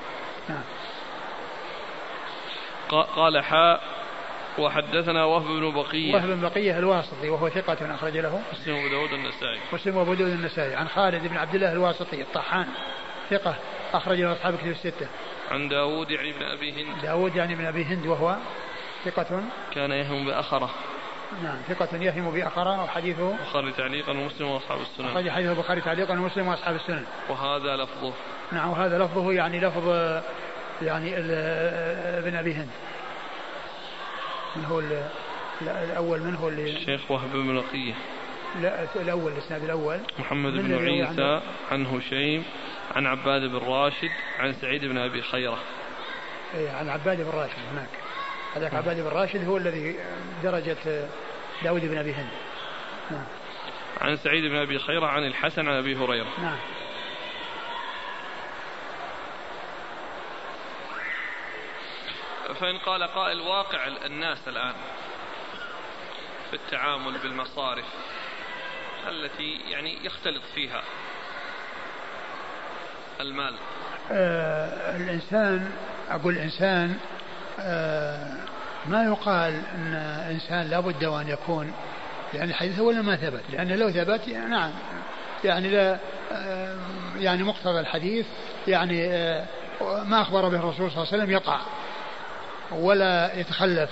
[0.48, 0.62] نعم.
[3.16, 3.82] قال حاء
[4.58, 6.14] وحدثنا وهب بن بقية.
[6.14, 8.42] وهب بن بقية الواسطي وهو ثقة أخرج له.
[8.52, 9.58] مسلم وأبو داود النسائي.
[9.72, 10.74] مسلم وأبو داود النسائي.
[10.74, 12.66] عن خالد بن عبد الله الواسطي الطحان
[13.30, 13.54] ثقة
[13.92, 15.08] أخرج له أصحاب كتب الستة.
[15.50, 17.02] عن داود يعني بن أبي هند.
[17.02, 18.36] داود يعني بن أبي هند وهو
[19.04, 19.42] ثقة.
[19.74, 20.70] كان يهم بأخرة.
[21.42, 23.30] نعم ثقة يهم بأخرة وحديثه.
[23.30, 25.06] البخاري تعليقا ومسلم وأصحاب السنن.
[25.06, 27.04] أخرج حديث البخاري تعليقا ومسلم وأصحاب السنن.
[27.28, 28.12] وهذا لفظه.
[28.52, 29.88] نعم وهذا لفظه يعني لفظ
[30.82, 31.14] يعني
[32.18, 32.70] ابن أبي هند.
[34.56, 34.82] من هو
[35.62, 37.94] الأول من هو اللي؟ الشيخ وهب بن بقية
[38.62, 40.00] لا الأول الإسناد الأول.
[40.18, 42.44] محمد بن عيسى عن هشيم
[42.96, 45.58] عن عباد بن راشد عن سعيد بن أبي خيرة.
[46.54, 47.88] إيه عن عباد بن راشد هناك.
[48.56, 48.74] هذاك.
[48.74, 49.96] عباد بن راشد هو الذي
[50.42, 51.06] درجة
[51.62, 52.28] داود بن أبي هند
[53.10, 53.24] نعم.
[54.00, 56.58] عن سعيد بن أبي خيرة عن الحسن عن أبي هريرة نعم
[62.60, 64.74] فإن قال قائل واقع الناس الآن
[66.50, 67.84] في التعامل بالمصارف
[69.08, 70.82] التي يعني يختلط فيها
[73.20, 73.54] المال
[74.10, 75.72] آه الإنسان
[76.10, 76.98] أقول الإنسان
[78.86, 79.94] ما يقال أن
[80.30, 81.72] إنسان لابد وأن يكون
[82.34, 84.70] يعني الحديث ولا ما ثبت لأنه لو ثبت يعني نعم
[85.44, 85.98] يعني لا
[86.32, 86.76] آه
[87.18, 88.26] يعني مقتضى الحديث
[88.68, 89.46] يعني آه
[89.80, 91.60] ما أخبر به الرسول صلى الله عليه وسلم يقع
[92.72, 93.90] ولا يتخلف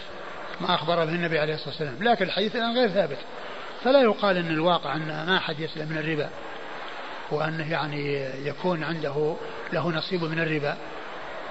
[0.60, 3.18] ما أخبر به النبي عليه الصلاة والسلام لكن الحديث الآن غير ثابت.
[3.84, 6.30] فلا يقال أن الواقع أن ما أحد يسلم من الربا
[7.30, 8.14] وأنه يعني
[8.46, 9.36] يكون عنده
[9.72, 10.76] له نصيب من الربا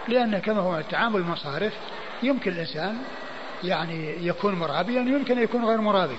[0.07, 1.73] لأن كما هو التعامل المصارف
[2.25, 2.97] يمكن الإنسان
[3.63, 6.17] يعني يكون مرابيا يمكن أن يكون غير مرابي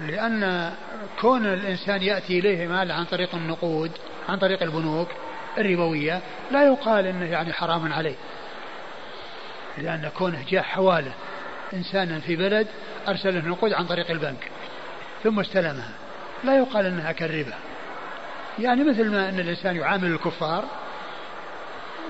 [0.00, 0.72] لأن
[1.20, 3.90] كون الإنسان يأتي إليه مال عن طريق النقود
[4.28, 5.08] عن طريق البنوك
[5.58, 6.20] الربوية
[6.50, 8.14] لا يقال أنه يعني حرام عليه.
[9.78, 11.12] لأن كونه جاء حواله
[11.74, 12.66] إنسانا في بلد
[13.08, 14.50] أرسل له نقود عن طريق البنك
[15.24, 15.90] ثم استلمها.
[16.44, 17.54] لا يقال أنها كالربا.
[18.58, 20.64] يعني مثل ما أن الإنسان يعامل الكفار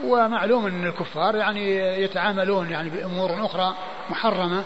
[0.05, 3.75] ومعلوم أن الكفار يعني يتعاملون يعني بأمور أخرى
[4.11, 4.65] محرمة.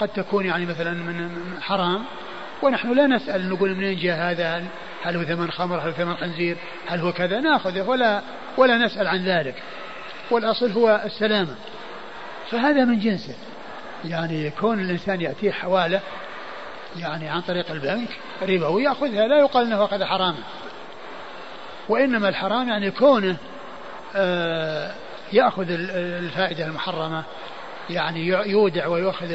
[0.00, 1.30] قد تكون يعني مثلا من
[1.60, 2.04] حرام.
[2.62, 4.64] ونحن لا نسأل نقول منين جاء هذا؟
[5.02, 8.22] هل هو ثمن خمر؟ هل هو ثمن خنزير؟ هل هو كذا؟ نأخذه ولا
[8.56, 9.62] ولا نسأل عن ذلك.
[10.30, 11.54] والأصل هو السلامة.
[12.50, 13.34] فهذا من جنسه.
[14.04, 16.00] يعني كون الإنسان يأتيه حوالة
[16.96, 18.08] يعني عن طريق البنك
[18.42, 20.42] ربوي يأخذها لا يقال أنه أخذ حراما.
[21.88, 23.36] وإنما الحرام يعني كونه
[25.32, 25.66] يأخذ
[25.98, 27.24] الفائدة المحرمة
[27.90, 29.26] يعني يودع ويأخذ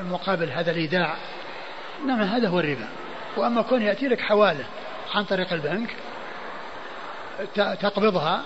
[0.00, 1.14] المقابل هذا الإيداع.
[2.04, 2.88] إنما هذا هو الربا.
[3.36, 4.64] وأما كون يأتي لك حوالة
[5.14, 5.96] عن طريق البنك
[7.54, 8.42] تقبضها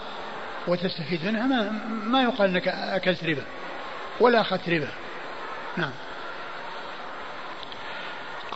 [0.68, 1.70] وتستفيد منها ما,
[2.04, 3.42] ما يقال إنك أكلت ربا
[4.20, 4.88] ولا أخذت ربا.
[5.76, 5.92] نعم.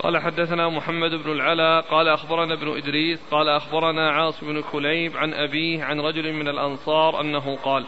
[0.04, 5.34] قال حدثنا محمد بن العلا قال أخبرنا ابن إدريس قال أخبرنا عاص بن كليب عن
[5.34, 7.84] أبيه عن رجل من الأنصار أنه قال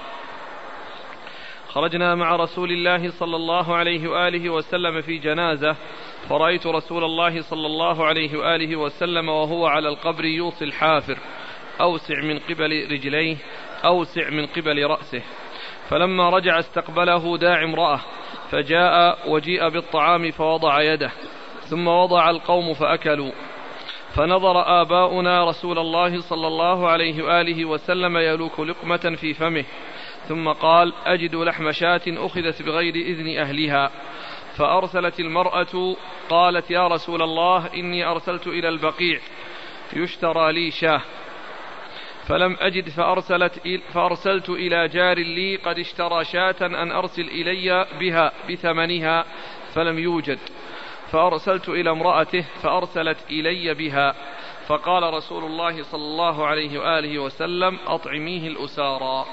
[1.69, 5.77] خرجنا مع رسول الله صلى الله عليه وآله وسلم في جنازة
[6.29, 11.19] فرأيت رسول الله صلى الله عليه وآله وسلم وهو على القبر يوصي الحافر
[11.81, 13.37] أوسع من قبل رجليه
[13.85, 15.23] أوسع من قبل رأسه.
[15.89, 18.01] فلما رجع استقبله داع امرأة
[18.51, 21.11] فجاء وجيء بالطعام فوضع يده.
[21.71, 23.33] ثم وضع القوم فأكلوا.
[24.15, 29.65] فنظر آباؤنا رسول الله صلى الله عليه وآله وسلم يلوك لقمة في فمه.
[30.29, 33.91] ثم قال أجد لحم شاة أخذت بغير إذن أهلها.
[34.57, 35.97] فأرسلت المرأة
[36.29, 39.21] قالت يا رسول الله إني أرسلت إلى البقيع
[39.93, 41.01] يشترى لي شاة.
[42.29, 43.61] فلم أجد فأرسلت
[43.93, 49.25] فأرسلت إلى جار لي قد اشترى شاة أن أرسل إلي بها بثمنها
[49.75, 50.39] فلم يوجد.
[51.13, 54.15] فأرسلت إلى امرأته فأرسلت إلي بها
[54.67, 59.25] فقال رسول الله صلى الله عليه وآله وسلم أطعميه الأسارى.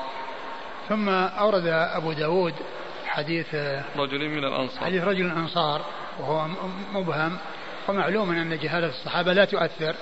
[0.90, 2.54] ثم أورد أبو داود
[3.06, 3.56] حديث
[3.98, 4.86] رجل من الأنصار.
[4.86, 5.82] حديث رجل الأنصار
[6.20, 6.48] وهو
[6.94, 7.38] مبهم
[7.88, 9.96] ومعلوم أن جهالة الصحابة لا تؤثر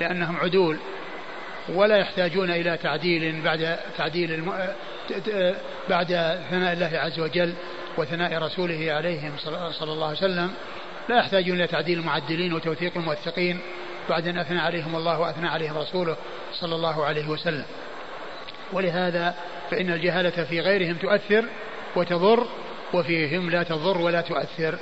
[0.00, 0.78] لأنهم عدول
[1.68, 4.52] ولا يحتاجون إلى تعديل بعد تعديل الم...
[5.88, 6.06] بعد
[6.50, 7.54] ثناء الله عز وجل
[7.98, 10.50] وثناء رسوله عليهم صلى الله عليه وسلم.
[11.08, 13.58] لا يحتاجون إلى تعديل المعدلين وتوثيق الموثقين
[14.08, 16.16] بعد أن أثنى عليهم الله وأثنى عليهم رسوله
[16.60, 17.64] صلى الله عليه وسلم.
[18.72, 19.34] ولهذا
[19.70, 21.44] فإن الجهالة في غيرهم تؤثر
[21.96, 22.46] وتضر
[22.92, 24.78] وفيهم لا تضر ولا تؤثر.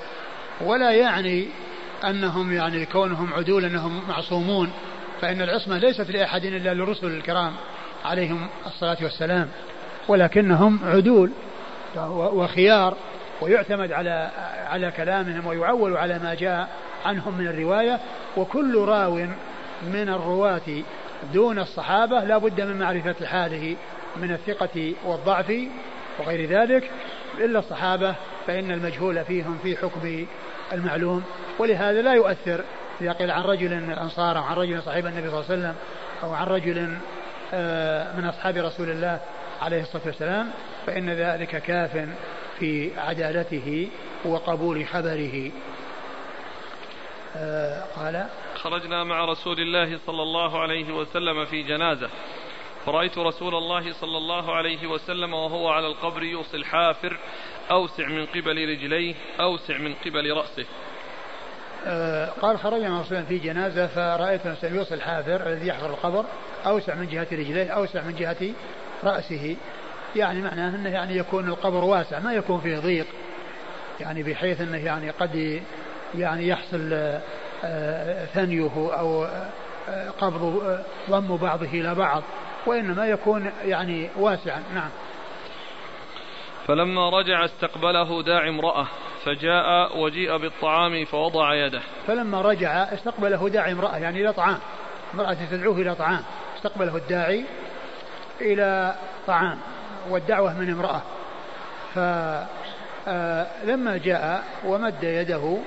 [0.61, 1.49] ولا يعني
[2.05, 4.73] أنهم يعني كونهم عدول أنهم معصومون.
[5.21, 7.53] فإن العصمة ليست لأحد إلا للرسل الكرام
[8.05, 9.49] عليهم الصلاة والسلام
[10.09, 11.31] ولكنهم عدول
[12.11, 12.97] وخيار.
[13.41, 14.31] ويعتمد على
[14.67, 16.69] على كلامهم ويعول على ما جاء
[17.05, 18.01] عنهم من الرواية.
[18.37, 19.15] وكل راو
[19.83, 20.83] من الرواة
[21.33, 23.77] دون الصحابة لا بد من معرفة حاله
[24.17, 25.53] من الثقة والضعف
[26.19, 26.91] وغير ذلك.
[27.39, 28.15] إلا الصحابة
[28.47, 30.27] فإن المجهول فيهم في حكم
[30.73, 31.25] المعلوم.
[31.59, 32.65] ولهذا لا يؤثر
[33.01, 35.75] إذا قيل عن رجل من الأنصار أو عن رجل صاحب النبي صلى الله عليه وسلم
[36.23, 36.97] أو عن رجل
[37.55, 39.21] آه، من أصحاب رسول الله
[39.63, 40.51] عليه الصلاة والسلام
[40.87, 42.09] فإن ذلك كاف
[42.59, 43.89] في عدالته
[44.25, 45.51] وقبول خبره.
[47.37, 48.27] آه، قال
[48.57, 52.11] خرجنا مع رسول الله صلى الله عليه وسلم في جنازة.
[52.87, 57.19] فرأيت رسول الله صلى الله عليه وسلم وهو على القبر يوصي الحافر
[57.71, 60.67] أوسع من قبل رجليه أوسع من قبل رأسه.
[61.87, 66.25] آه، قال خرجنا رسول في جنازة فرأيت يوصي الحافر الذي يحفر القبر
[66.67, 68.51] أوسع من جهة رجليه أوسع من جهة
[69.05, 69.57] رأسه.
[70.17, 73.07] يعني معناه أنه يعني يكون القبر واسع ما يكون فيه ضيق.
[74.01, 75.63] يعني بحيث أنه يعني قد
[76.15, 76.91] يعني يحصل
[77.65, 79.25] آه، ثنيه أو
[79.89, 80.79] آه، قبض
[81.11, 82.23] ضم بعضه إلى بعض
[82.67, 84.63] وإنما يكون يعني واسعا.
[84.75, 84.91] نعم.
[86.67, 88.87] فلما رجع استقبله داعي امرأة
[89.25, 91.81] فجاء وجيء بالطعام فوضع يده.
[92.07, 94.59] فلما رجع استقبله داعي امرأة يعني إلى طعام.
[95.15, 96.23] امرأة تدعوه إلى طعام.
[96.57, 97.45] استقبله الداعي
[98.41, 98.95] إلى
[99.27, 99.59] طعام.
[100.11, 101.03] والدعوة من امرأة.
[103.05, 105.59] فلما جاء ومد يده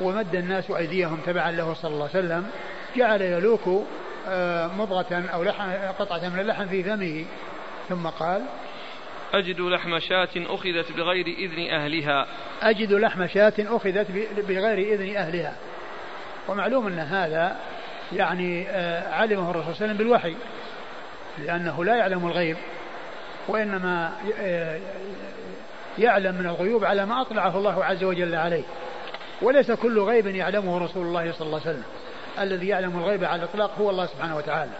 [0.00, 2.50] ومد الناس أيديهم تبعا له صلى الله عليه وسلم
[2.96, 3.86] جعل يلوك
[4.28, 7.24] آه، مضغة أو لحم قطعة من اللحم في فمه.
[7.88, 8.42] ثم قال
[9.34, 12.26] أجد لحم شاة أخذت بغير إذن أهلها.
[12.62, 14.10] أجد لحم شاة أخذت
[14.48, 15.56] بغير إذن أهلها.
[16.48, 17.56] ومعلوم أن هذا
[18.12, 20.34] يعني آه، علمه الرسول صلى الله عليه وسلم بالوحي
[21.38, 22.56] لأنه لا يعلم الغيب.
[23.50, 24.78] وإنما آه،
[25.98, 28.62] يعلم من الغيوب على ما أطلعه الله عز وجل عليه.
[29.42, 31.84] وليس كل غيب يعلمه رسول الله صلى الله عليه وسلم.
[32.40, 34.70] الذي يعلم الغيب على الإطلاق هو الله سبحانه وتعالى.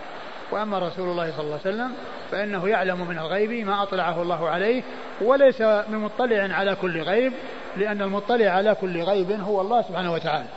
[0.50, 1.92] وأما رسول الله صلى الله عليه وسلم
[2.30, 4.82] فإنه يعلم من الغيب ما أطلعه الله عليه
[5.20, 7.32] وليس بمطلع على كل غيب
[7.76, 10.48] لأن المطلع على كل غيب هو الله سبحانه وتعالى.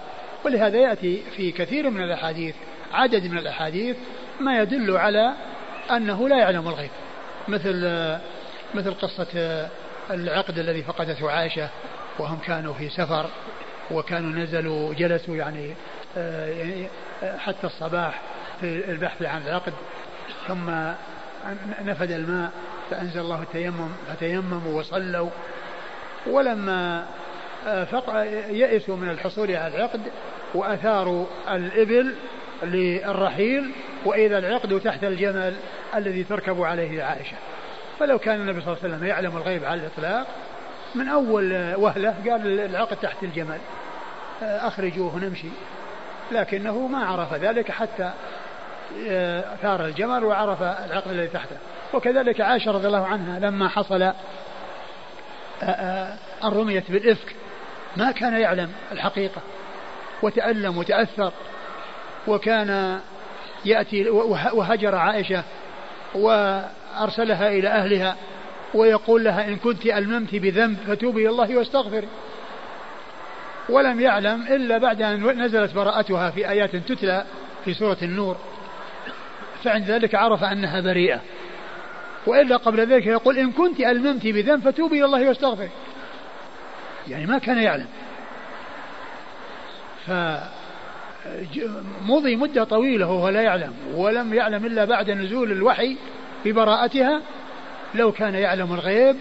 [0.46, 2.56] ولهذا يأتي في كثير من الأحاديث
[2.94, 3.98] عدد من الأحاديث
[4.40, 5.34] ما يدل على
[5.92, 6.90] أنه لا يعلم الغيب.
[7.48, 7.88] مثل
[8.74, 9.28] مثل قصة
[10.12, 11.70] العقد الذي فقدته عائشة
[12.20, 13.26] وهم كانوا في سفر
[13.92, 15.74] وكانوا نزلوا جلسوا يعني
[16.18, 16.78] آه،
[17.38, 18.22] حتى الصباح
[18.62, 19.74] في البحث عن العقد
[20.48, 20.70] ثم
[21.86, 22.52] نفد الماء
[22.90, 25.30] فأنزل الله التيمم فتيمموا وصلوا
[26.28, 27.06] ولما
[27.68, 30.02] آه، يئسوا من الحصول على العقد
[30.54, 32.16] وأثاروا الإبل
[32.64, 33.72] للرحيل
[34.06, 35.54] وإذا العقد تحت الجمل
[35.96, 37.36] الذي تركب عليه عائشة.
[38.00, 40.28] فلو كان النبي صلى الله عليه وسلم يعلم الغيب على الإطلاق
[40.96, 43.58] من أول وهلة قال العقد تحت الجمل
[44.44, 45.48] آه، أخرجوه نمشي.
[46.32, 48.12] لكنه ما عرف ذلك حتى
[49.08, 51.58] آه، ثار الجمل وعرف العقد الذي تحته.
[51.94, 54.14] وكذلك عائشة رضي الله عنها لما حصل أن
[55.64, 57.36] آه، رميت بالإفك
[57.98, 59.42] ما كان يعلم الحقيقة
[60.22, 61.32] وتألم وتأثر
[62.28, 63.00] وكان
[63.66, 64.10] يأتي
[64.54, 65.44] وهجر عائشة
[66.16, 68.16] وأرسلها إلى أهلها
[68.74, 72.08] ويقول لها إن كنت ألممت بذنب فتوبي إلى الله واستغفري
[73.70, 77.26] ولم يعلم إلا بعد أن نزلت براءتها في آيات تتلى
[77.66, 78.38] في سورة النور.
[79.64, 81.22] فعند ذلك عرف أنها بريئة.
[82.28, 85.70] وإلا قبل ذلك يقول إن كنت ألممت بذنب فتوبي إلى الله واستغفري
[87.08, 87.88] يعني ما كان يعلم.
[91.24, 95.98] فمضي مدة طويلة وهو لا يعلم ولم يعلم إلا بعد نزول الوحي
[96.46, 97.22] ببراءتها.
[97.96, 99.16] لو كان يعلم الغيب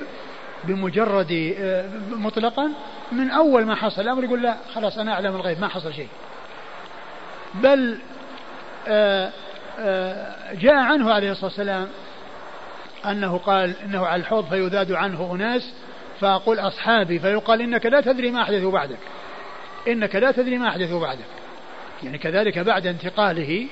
[0.65, 2.71] بمجرد آه، مطلقا
[3.13, 6.09] من أول ما حصل الأمر يقول لا خلاص أنا أعلم الغيب ما حصل شيء.
[7.55, 7.99] بل
[8.89, 9.31] آه،
[9.79, 11.89] آه، جاء عنه عليه الصلاة والسلام
[13.07, 15.73] أنه قال إنه على الحوض فيذاد عنه أناس
[16.21, 18.99] فأقول أصحابي فيقال إنك لا تدري ما أحدثوا بعدك.
[19.89, 21.25] إنك لا تدري ما أحدثوا بعدك.
[22.05, 23.67] يعني كذلك بعد انتقاله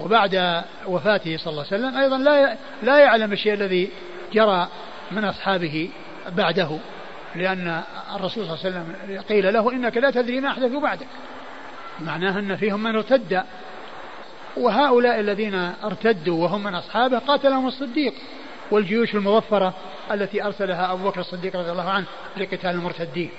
[0.00, 3.90] وبعد وفاته صلى الله عليه وسلم أيضا لا لا يعلم الشيء الذي
[4.32, 4.68] جرى
[5.10, 5.90] من أصحابه
[6.28, 6.78] بعده
[7.36, 7.82] لأن
[8.16, 11.06] الرسول صلى الله عليه وسلم قيل له إنك لا تدري ما أحدثوا بعدك.
[12.00, 13.42] معناه أن فيهم من ارتد
[14.56, 15.54] وهؤلاء الذين
[15.84, 18.14] ارتدوا وهم من أصحابه قاتلهم الصديق
[18.70, 19.74] والجيوش المظفرة
[20.12, 22.06] التي أرسلها أبو بكر الصديق رضي الله عنه
[22.36, 23.30] لقتال المرتدين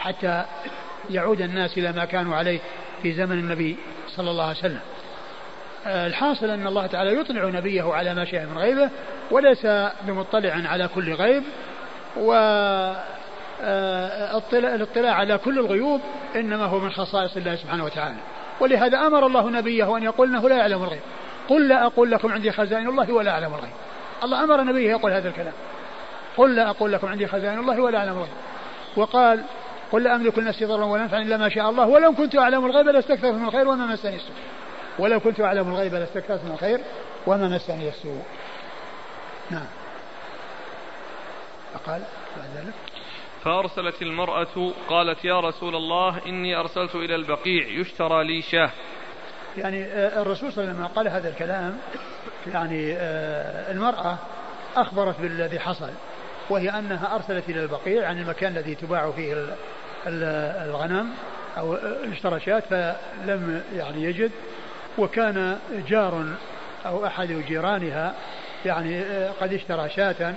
[0.00, 0.44] حتى
[1.10, 2.60] يعود الناس إلى ما كانوا عليه
[3.02, 3.76] في زمن النبي
[4.08, 4.80] صلى الله عليه وسلم.
[5.86, 8.90] الحاصل أن الله تعالى يطلع نبيه على ما شاء من غيبه
[9.30, 9.66] وليس
[10.02, 11.42] بمطلع على كل غيب
[12.16, 12.32] و
[14.52, 16.00] الاطلاع على كل الغيوب
[16.36, 18.16] إنما هو من خصائص الله سبحانه وتعالى.
[18.60, 21.00] ولهذا أمر الله نبيه أن يقول إنه لا يعلم الغيب.
[21.48, 23.72] قل لا أقول لكم عندي خزائن الله ولا أعلم الغيب.
[24.24, 25.52] الله أمر نبيه يقول هذا الكلام.
[26.36, 28.32] قل لا أقول لكم عندي خزائن الله ولا أعلم الغيب.
[28.96, 29.42] وقال
[29.92, 31.86] قل لا أملك لنفسي ضرا ولا نفعا إلا ما شاء الله.
[31.86, 34.36] ولو كنت أعلم الغيب لاستكثرت من الخير وما مسني السوء.
[34.98, 36.80] ولو كنت أعلم الغيب لاستكثرت من الخير
[37.26, 38.22] وما مسني السوء.
[39.50, 39.66] نعم.
[41.74, 42.02] فقال
[42.36, 42.74] بعد ذلك.
[43.44, 48.70] فأرسلت المرأة قالت يا رسول الله إني أرسلت إلى البقيع يشترى لي شاة.
[49.58, 51.78] يعني آه، الرسول صلى الله عليه وسلم قال هذا الكلام
[52.46, 54.18] يعني آه، المرأة
[54.76, 55.90] أخبرت بالذي حصل
[56.50, 59.56] وهي أنها أرسلت إلى البقيع عن المكان الذي تباع فيه
[60.06, 61.10] الغنم
[61.58, 61.74] أو
[62.12, 64.30] اشترى شاة فلم يعني يجد
[64.98, 66.24] وكان جار
[66.86, 68.14] أو أحد جيرانها
[68.64, 70.34] يعني آه، قد اشترى شاة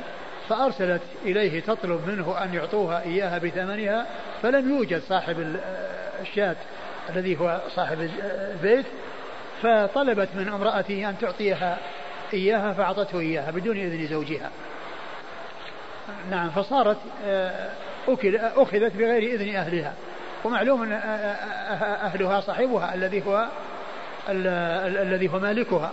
[0.50, 4.06] فأرسلت إليه تطلب منه أن يعطوها إياها بثمنها
[4.42, 5.60] فلم يوجد صاحب
[6.22, 6.56] الشاة
[7.10, 8.10] الذي هو صاحب
[8.54, 8.86] البيت
[9.62, 11.78] فطلبت من امرأته أن تعطيها
[12.34, 14.50] إياها فأعطته إياها بدون إذن زوجها.
[16.32, 17.70] نعم فصارت آه،
[18.36, 19.94] أخذت بغير إذن أهلها.
[20.44, 23.46] ومعلوم أن أهلها صاحبها الذي هو
[24.30, 25.92] الذي هو مالكها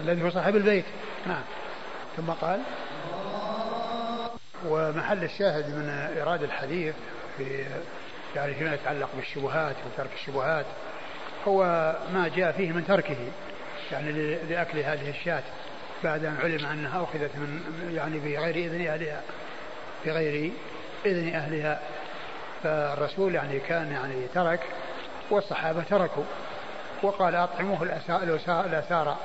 [0.00, 0.84] الذي هو صاحب البيت.
[1.26, 1.42] نعم.
[2.16, 2.60] ثم قال
[4.66, 6.94] ومحل الشاهد من إيراد الحديث
[7.36, 7.64] في
[8.36, 10.66] يعني فيما يتعلق بالشبهات وترك الشبهات
[11.48, 11.62] هو
[12.14, 13.16] ما جاء فيه من تركه
[13.92, 14.12] يعني
[14.50, 15.42] لأكل هذه الشاة
[16.04, 17.60] بعد أن علم أنها أخذت من
[17.94, 19.22] يعني بغير إذن أهلها
[20.06, 20.52] بغير
[21.06, 21.80] إذن أهلها
[22.62, 24.60] فالرسول يعني كان يعني ترك
[25.30, 26.24] والصحابة تركوا.
[27.02, 27.82] وقال أطعموه
[28.64, 29.16] الأسارى.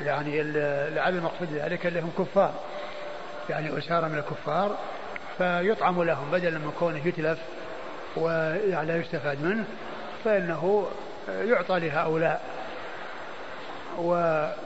[0.00, 0.42] يعني
[0.90, 2.54] لعل المقصود ذلك هم كفار.
[3.50, 4.76] يعني أسارى من الكفار
[5.38, 7.38] فيطعم لهم بدلا من كونه يتلف
[8.16, 9.64] ولا يستفاد منه
[10.24, 10.88] فإنه
[11.28, 12.42] يعطى لهؤلاء.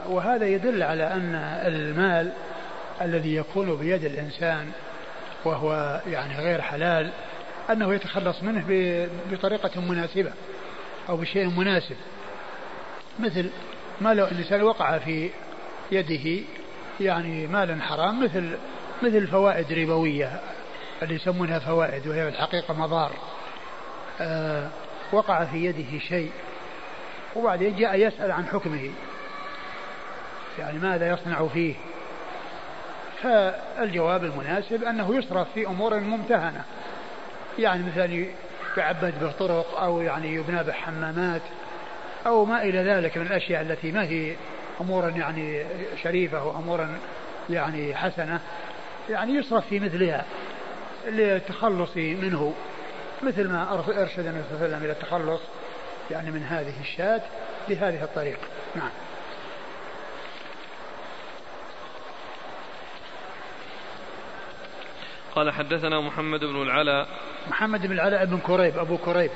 [0.07, 1.35] وهذا يدل على أن
[1.65, 2.31] المال
[3.01, 4.71] الذي يكون بيد الإنسان
[5.45, 7.11] وهو يعني غير حلال
[7.69, 8.65] أنه يتخلص منه
[9.31, 10.31] بطريقة مناسبة
[11.09, 11.95] أو بشيء مناسب.
[13.19, 13.49] مثل
[14.01, 15.29] ما لو الإنسان وقع في
[15.91, 16.43] يده
[16.99, 18.57] يعني مالا حرام مثل
[19.03, 20.41] مثل فوائد ربوية
[21.01, 23.11] اللي يسمونها فوائد وهي في الحقيقة مضار.
[24.21, 24.69] آه
[25.11, 26.31] وقع في يده شيء
[27.35, 28.91] وبعدين جاء يسأل عن حكمه.
[30.59, 31.75] يعني ماذا يصنع فيه؟
[33.23, 36.63] فالجواب المناسب أنه يصرف في أمور ممتهنة.
[37.59, 38.25] يعني مثلا
[38.77, 41.41] يعبد به طرق أو يعني يبنى به حمامات
[42.27, 44.35] أو ما إلى ذلك من الأشياء التي ما هي
[44.81, 45.63] أمورا يعني
[46.03, 46.97] شريفة وأمورا
[47.49, 48.39] يعني حسنة.
[49.09, 50.25] يعني يصرف في مثلها
[51.07, 52.53] للتخلص منه
[53.23, 55.41] مثل ما أرشد النبي صلى الله عليه وسلم إلى التخلص
[56.11, 57.21] يعني من هذه الشاة
[57.69, 58.47] بهذه الطريقة.
[58.75, 58.89] نعم.
[65.37, 67.07] قال حدثنا محمد بن العلاء.
[67.49, 69.31] محمد بن العلاء بن كريب أبو كريب.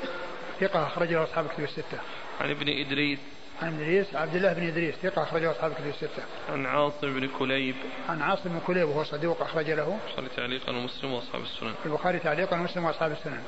[0.60, 1.98] ثقة أخرجه أصحاب الكتب الستة.
[2.40, 3.18] عن ابن إدريس.
[3.62, 4.94] عن إدريس عبد الله بن إدريس.
[4.94, 6.22] ثقة أخرجه أصحاب الكتب الستة.
[6.52, 7.74] عن عاصم بن كليب.
[8.08, 9.98] عن عاصم بن كليب وهو صدوق أخرج له.
[10.18, 11.74] البخاري تعليقا ومسلم وأصحاب السنن.
[11.86, 13.42] البخاري تعليقا ومسلم وأصحاب السنن.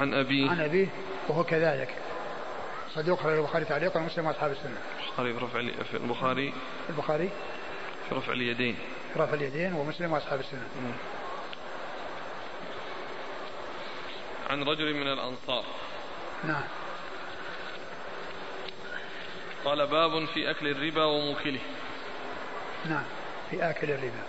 [0.00, 0.50] عن أبيه.
[0.50, 0.86] عن أبيه
[1.28, 1.94] وهو كذلك.
[2.94, 4.76] صدوق أخرج البخاري تعليقا ومسلم وأصحاب السنن.
[5.06, 6.52] البخاري في رفع في البخاري.
[6.90, 7.30] البخاري.
[8.08, 8.76] في رفع اليدين.
[9.14, 10.68] في رفع اليدين ومسلم وأصحاب السنن.
[14.50, 15.64] عن رجل من الأنصار.
[16.44, 16.62] نعم.
[19.64, 21.60] قال باب في أكل الربا وموكله.
[22.88, 23.04] نعم.
[23.50, 24.22] في آكل الربا.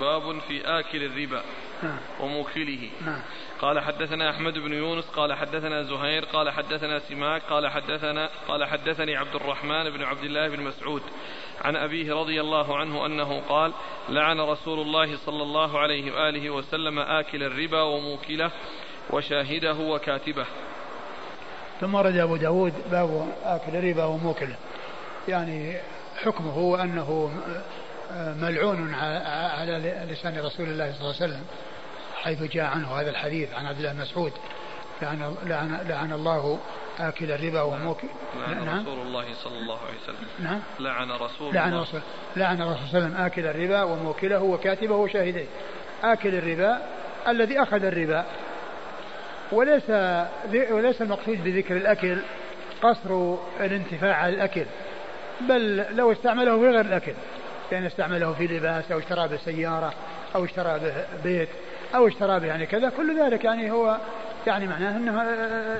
[0.00, 1.42] باب في آكل الربا
[1.82, 1.98] نعم.
[2.20, 2.90] وموكله.
[3.06, 3.20] نعم.
[3.60, 9.16] قال حدثنا أحمد بن يونس قال حدثنا زهير قال حدثنا سماك قال حدثنا قال حدثني
[9.16, 11.02] عبد الرحمن بن عبد الله بن مسعود.
[11.60, 13.72] عن أبيه رضي الله عنه أنه قال
[14.08, 18.50] لعن رسول الله صلى الله عليه وآله وسلم آكل الربا وموكله
[19.10, 20.46] وشاهده وكاتبه.
[21.80, 24.56] ثم ورد أبو داود باب آكل الربا وموكله.
[25.28, 25.76] يعني
[26.24, 27.30] حكمه أنه
[28.16, 31.44] ملعون على لسان رسول الله صلى الله عليه وسلم
[32.22, 34.32] حيث جاء عنه هذا الحديث عن عبد الله مسعود
[35.02, 36.58] لعن, لعن, لعن الله
[36.98, 38.08] آكل الربا وموكل
[38.40, 38.80] لعن نعم.
[38.80, 40.28] رسول الله صلى الله عليه وسلم.
[40.38, 40.60] نعم.
[40.80, 41.82] لعن رسول لعن الله.
[41.82, 42.00] رسول
[42.36, 45.46] لعن صلى الله عليه وسلم آكل الربا وموكله وكاتبه وشاهديه
[46.04, 46.82] آكل الربا
[47.28, 48.24] الذي أخذ الربا.
[49.52, 49.90] وليس
[50.70, 52.18] وليس المقصود بذكر الأكل
[52.82, 54.64] قصر الانتفاع على الأكل
[55.40, 57.12] بل لو استعمله في غير الأكل
[57.72, 59.92] يعني استعمله في لباس أو اشترى به سيارة
[60.34, 60.92] أو اشترى به
[61.24, 61.48] بيت
[61.94, 63.96] أو اشترى به يعني كذا كل ذلك يعني هو
[64.46, 65.22] يعني معناه أنه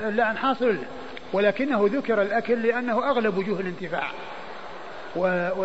[0.08, 0.76] اللعن حاصل
[1.32, 4.10] ولكنه ذكر الأكل لأنه أغلب وجوه الانتفاع.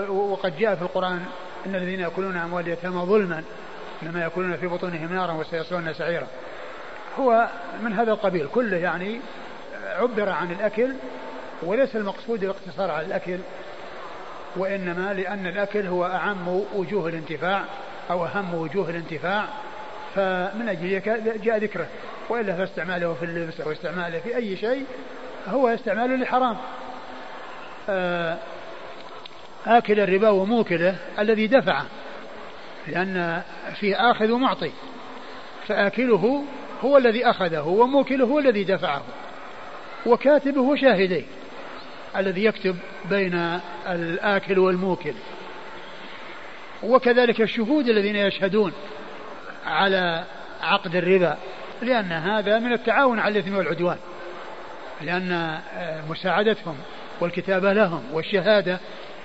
[0.09, 1.25] وقد جاء في القرآن
[1.65, 3.43] إن الذين يأكلون أموال اليتامى ظلما
[4.03, 6.27] إنما يأكلون في بطونهم نارا وسيصلون سعيرا.
[7.19, 7.49] هو
[7.83, 8.47] من هذا القبيل.
[8.47, 9.19] كله يعني
[9.99, 10.93] عبر عن الأكل
[11.63, 13.37] وليس المقصود الاقتصار على الأكل
[14.55, 17.63] وإنما لأن الأكل هو أعم وجوه الانتفاع
[18.11, 19.45] أو أهم وجوه الانتفاع.
[20.15, 21.01] فمن أجل
[21.43, 21.87] جاء ذكره.
[22.29, 24.85] وإلا فاستعماله في اللبس أو استعماله في أي شيء
[25.47, 26.57] هو استعماله لحرام.
[27.89, 28.37] آه،
[29.67, 31.85] آكل الربا وموكله الذي دفعه
[32.87, 33.41] لأن
[33.79, 34.71] فيه آخذ ومعطي
[35.67, 36.43] فآكله
[36.81, 39.03] هو الذي أخذه وموكله هو الذي دفعه
[40.05, 41.23] وكاتبه شاهديه
[42.17, 42.75] الذي يكتب
[43.09, 43.59] بين
[43.89, 45.13] الآكل والموكل
[46.83, 48.71] وكذلك الشهود الذين يشهدون
[49.65, 50.23] على
[50.61, 51.37] عقد الربا
[51.81, 53.97] لأن هذا من التعاون على الإثم والعدوان
[55.01, 55.59] لأن
[56.09, 56.75] مساعدتهم
[57.19, 58.79] والكتابة لهم والشهادة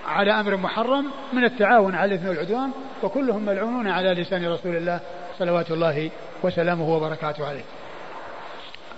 [0.07, 2.71] على أمر محرم من التعاون على الإثم والعدوان
[3.03, 5.01] وكلهم ملعونون على لسان رسول الله
[5.39, 6.11] صلوات الله
[6.43, 7.65] وسلامه وبركاته عليه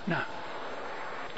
[0.07, 0.25] نعم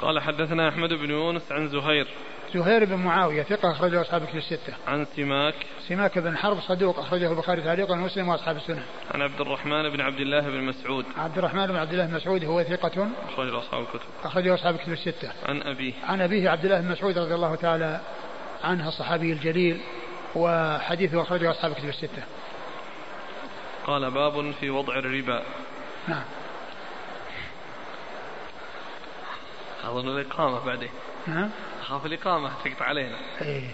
[0.00, 2.08] قال حدثنا أحمد بن يونس عن زهير
[2.54, 4.74] زهير بن معاوية ثقة أخرجه أصحاب الكتب الستة.
[4.86, 5.54] عن سماك
[5.88, 8.82] سماك بن حرب صدوق أخرجه البخاري تعليقا ومسلم وأصحاب السنة.
[9.14, 11.04] عن عبد الرحمن بن عبد الله بن مسعود.
[11.16, 14.08] عبد الرحمن بن عبد الله بن مسعود هو ثقة أخرجه أصحاب الكتب.
[14.24, 15.32] أخرجه أصحاب الكتب الستة.
[15.46, 15.92] عن أبيه.
[16.04, 18.00] عن أبيه عبد الله بن مسعود رضي الله تعالى
[18.64, 19.80] عنه الصحابي الجليل
[20.34, 22.22] وحديثه أخرجه أصحاب الكتب الستة.
[23.86, 25.42] قال باب في وضع الربا.
[26.08, 26.24] نعم.
[29.84, 30.90] أظن الإقامة بعدين.
[31.26, 31.50] نعم.
[31.82, 33.70] أخاف الإقامة تقطع علينا إيه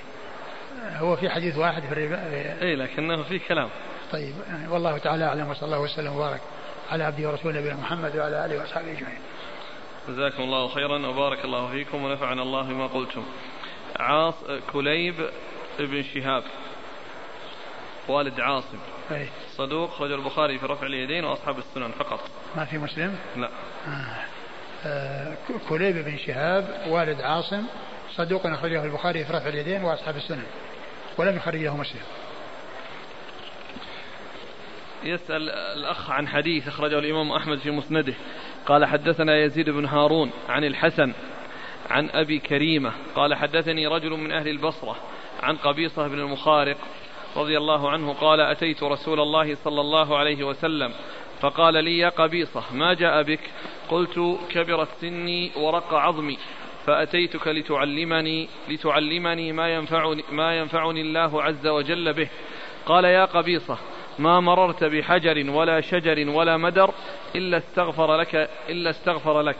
[0.97, 2.27] هو في حديث واحد في الربا
[2.63, 3.69] إيه لكنه في كلام
[4.13, 6.41] طيب يعني والله تعالى أعلم وصلى الله وسلم وبارك
[6.91, 9.19] على عبده ورسوله نبينا محمد وعلى آله وأصحابه أجمعين
[10.09, 13.25] جزاكم الله خيرا وبارك الله فيكم ونفعنا الله بما قلتم
[13.97, 14.35] عاص
[14.73, 15.15] كليب
[15.79, 16.43] ابن شهاب
[18.09, 18.79] والد عاصم.
[19.11, 19.29] أي.
[19.57, 22.21] صدوق خرج البخاري في رفع اليدين وأصحاب السنن فقط.
[22.57, 23.51] ما في مسلم؟ لا.
[23.89, 24.25] آه.
[24.87, 25.37] آه،
[25.69, 27.63] كليب بن شهاب والد عاصم
[28.15, 30.47] صدوق أخرجه البخاري في رفع اليدين وأصحاب السنن.
[31.19, 32.03] ولم يخرجه مسلم.
[35.05, 38.15] يسأل الأخ عن حديث أخرجه الإمام أحمد في مسنده.
[38.67, 41.13] قال حدثنا يزيد بن هارون عن الحسن
[41.91, 42.93] عن أبي كريمة.
[43.15, 44.97] قال حدثني رجل من أهل البصرة
[45.43, 46.77] عن قبيصة بن المخارق
[47.37, 50.93] رضي الله عنه قال أتيت رسول الله صلى الله عليه وسلم
[51.41, 53.41] فقال لي يا قبيصة ما جاء بك؟
[53.89, 56.39] قلت كبرت سني ورق عظمي
[56.87, 62.29] فأتيتك لتعلمني لتعلمني ما ينفعني ما ينفعني الله عز وجل به.
[62.87, 63.79] قال يا قبيصة
[64.19, 66.95] ما مررت بحجر ولا شجر ولا مدر
[67.37, 69.57] إلا استغفر لك إلا استغفر لك.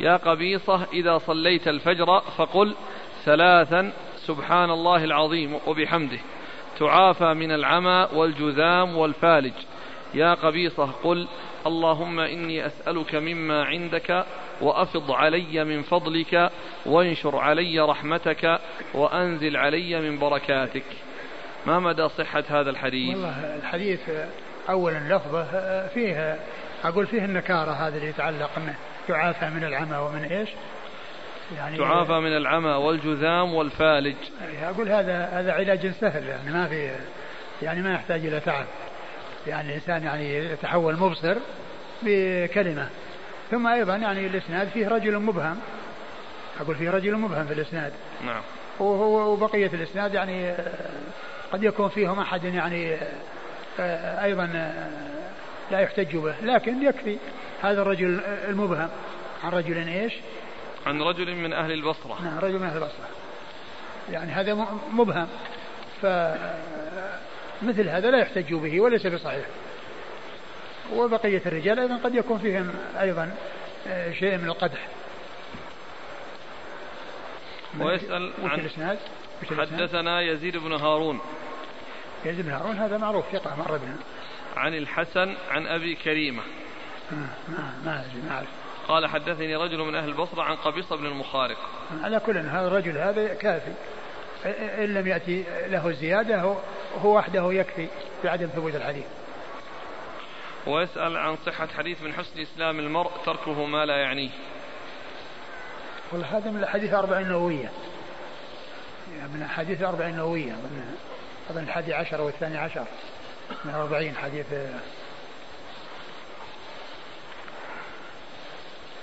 [0.00, 2.74] يا قبيصة إذا صليت الفجر فقل
[3.24, 6.18] ثلاثا سبحان الله العظيم وبحمده.
[6.78, 9.52] تعافى من العمى والجذام والفالج.
[10.14, 11.28] يا قبيصة قل
[11.66, 14.24] اللهم إني أسألك مما عندك
[14.60, 16.50] وأفض علي من فضلك
[16.86, 18.60] وانشر علي رحمتك
[18.94, 20.84] وأنزل علي من بركاتك.
[21.66, 24.00] ما مدى صحة هذا الحديث؟ والله الحديث
[24.68, 25.44] أولا لفظه
[25.86, 26.38] فيه
[26.84, 28.74] أقول فيه النكارة هذا اللي يتعلق أنه
[29.08, 30.48] تعافى من العمى ومن إيش؟
[31.56, 34.16] يعني تعافى من العمى والجذام والفالج.
[34.62, 36.90] أقول هذا هذا علاج سهل يعني ما في
[37.62, 38.66] يعني ما يحتاج إلى تعب.
[39.46, 41.36] يعني الإنسان يعني يتحول مبصر
[42.02, 42.88] بكلمة.
[43.50, 45.58] ثم أيضا يعني الإسناد فيه رجل مبهم.
[46.60, 47.92] أقول فيه رجل مبهم في الإسناد.
[48.26, 48.42] نعم.
[48.78, 50.54] وهو وبقية الإسناد يعني
[51.52, 52.96] قد يكون فيهم أحد يعني
[54.22, 54.70] أيضا
[55.70, 57.18] لا يحتج به لكن يكفي
[57.62, 58.88] هذا الرجل المبهم.
[59.44, 60.12] عن رجل إيش؟
[60.86, 62.22] عن رجل من أهل البصرة.
[62.22, 63.08] نعم رجل من أهل البصرة.
[64.10, 64.54] يعني هذا
[64.92, 65.28] مبهم.
[66.02, 69.46] فمثل هذا لا يحتج به وليس بصحيح.
[70.92, 73.34] وبقية الرجال أيضا قد يكون فيهم أيضا
[73.86, 74.88] آه، شيء من القدح.
[77.80, 78.98] ويسأل عن الإسناد؟
[79.50, 81.20] حدثنا يزيد بن هارون.
[82.24, 83.96] يزيد بن هارون هذا معروف ثقة مر بنا
[84.56, 86.42] عن الحسن عن أبي كريمة.
[87.12, 88.48] ما ما ما أعرف.
[88.88, 91.56] قال حدثني رجل من أهل البصرة عن قبيصة بن المخارق.
[92.02, 93.72] على كل هذا الرجل هذا كافي.
[94.84, 96.40] إن لم يأتي له زيادة
[97.02, 97.88] هو وحده يكفي
[98.24, 99.04] بعدم ثبوت الحديث.
[100.66, 104.30] ويسأل عن صحة حديث من حسن إسلام المرء تركه ما لا يعنيه.
[106.12, 107.70] والله هذا من الأحاديث الأربعين النووية.
[109.18, 110.96] يعني من أحاديث الأربعين النووية من
[111.50, 112.84] أظن الحادي عشر والثاني عشر.
[113.64, 114.46] من الأربعين حديث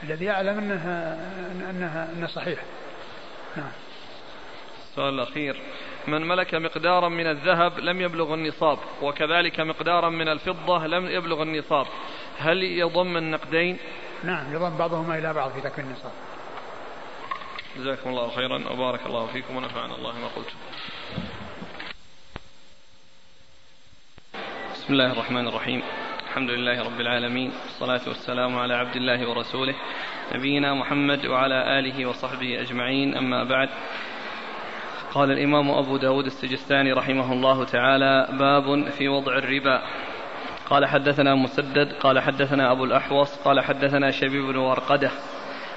[0.03, 1.13] الذي يعلم انها
[1.69, 2.59] انها انه صحيح
[3.57, 3.71] نعم.
[4.89, 5.61] السؤال الأخير.
[6.07, 11.87] من ملك مقدارا من الذهب لم يبلغ النصاب وكذلك مقدارا من الفضة لم يبلغ النصاب.
[12.39, 13.77] هل يضم النقدين؟
[14.23, 16.11] نعم يضم بعضهما إلى بعض في تكوين النصاب.
[17.77, 20.55] جزاكم الله خيرا وبارك الله فيكم ونفعنا الله ما قلتم.
[24.73, 25.83] بسم الله الرحمن الرحيم.
[26.29, 29.75] الحمد لله رب العالمين والصلاة والسلام على عبد الله ورسوله
[30.35, 33.69] نبينا محمد وعلى آله وصحبه أجمعين أما بعد.
[35.13, 39.81] قال الإمام أبو داود السجستاني رحمه الله تعالى باب في وضع الربا.
[40.69, 45.11] قال حدثنا مسدد قال حدثنا أبو الأحوص قال حدثنا شبيب بن ورقدة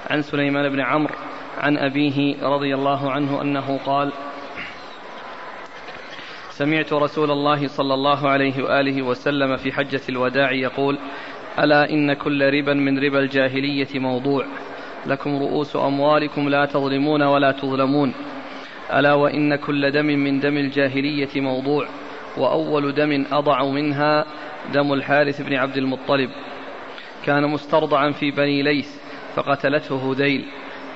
[0.09, 1.15] عن سليمان بن عمرو
[1.57, 4.11] عن أبيه رضي الله عنه أنه قال
[6.57, 10.99] سمعت رسول الله صلى الله عليه وآله وسلم في حجة الوداع يقول
[11.59, 14.45] ألا إن كل ربا من ربا الجاهلية موضوع.
[15.05, 18.13] لكم رؤوس أموالكم لا تظلمون ولا تظلمون.
[18.93, 21.87] ألا وإن كل دم من دم الجاهلية موضوع.
[22.37, 24.25] وأول دم أضع منها
[24.73, 26.29] دم الحارث بن عبد المطلب.
[27.25, 28.89] كان مسترضعا في بني ليث
[29.35, 30.45] فقتلته هذيل.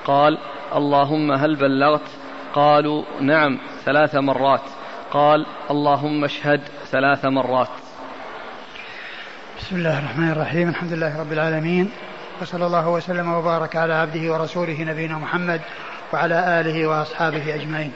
[0.04, 0.38] قال
[0.76, 2.08] اللهم هل بلغت؟
[2.54, 4.77] قالوا نعم ثلاث مرات.
[5.12, 6.60] قال اللهم اشهد
[6.90, 7.68] ثلاث مرات.
[9.58, 10.68] بسم الله الرحمن الرحيم.
[10.68, 11.90] الحمد لله رب العالمين.
[12.42, 15.60] وصلى الله وسلم وبارك على عبده ورسوله نبينا محمد
[16.12, 17.92] وعلى آله وأصحابه أجمعين.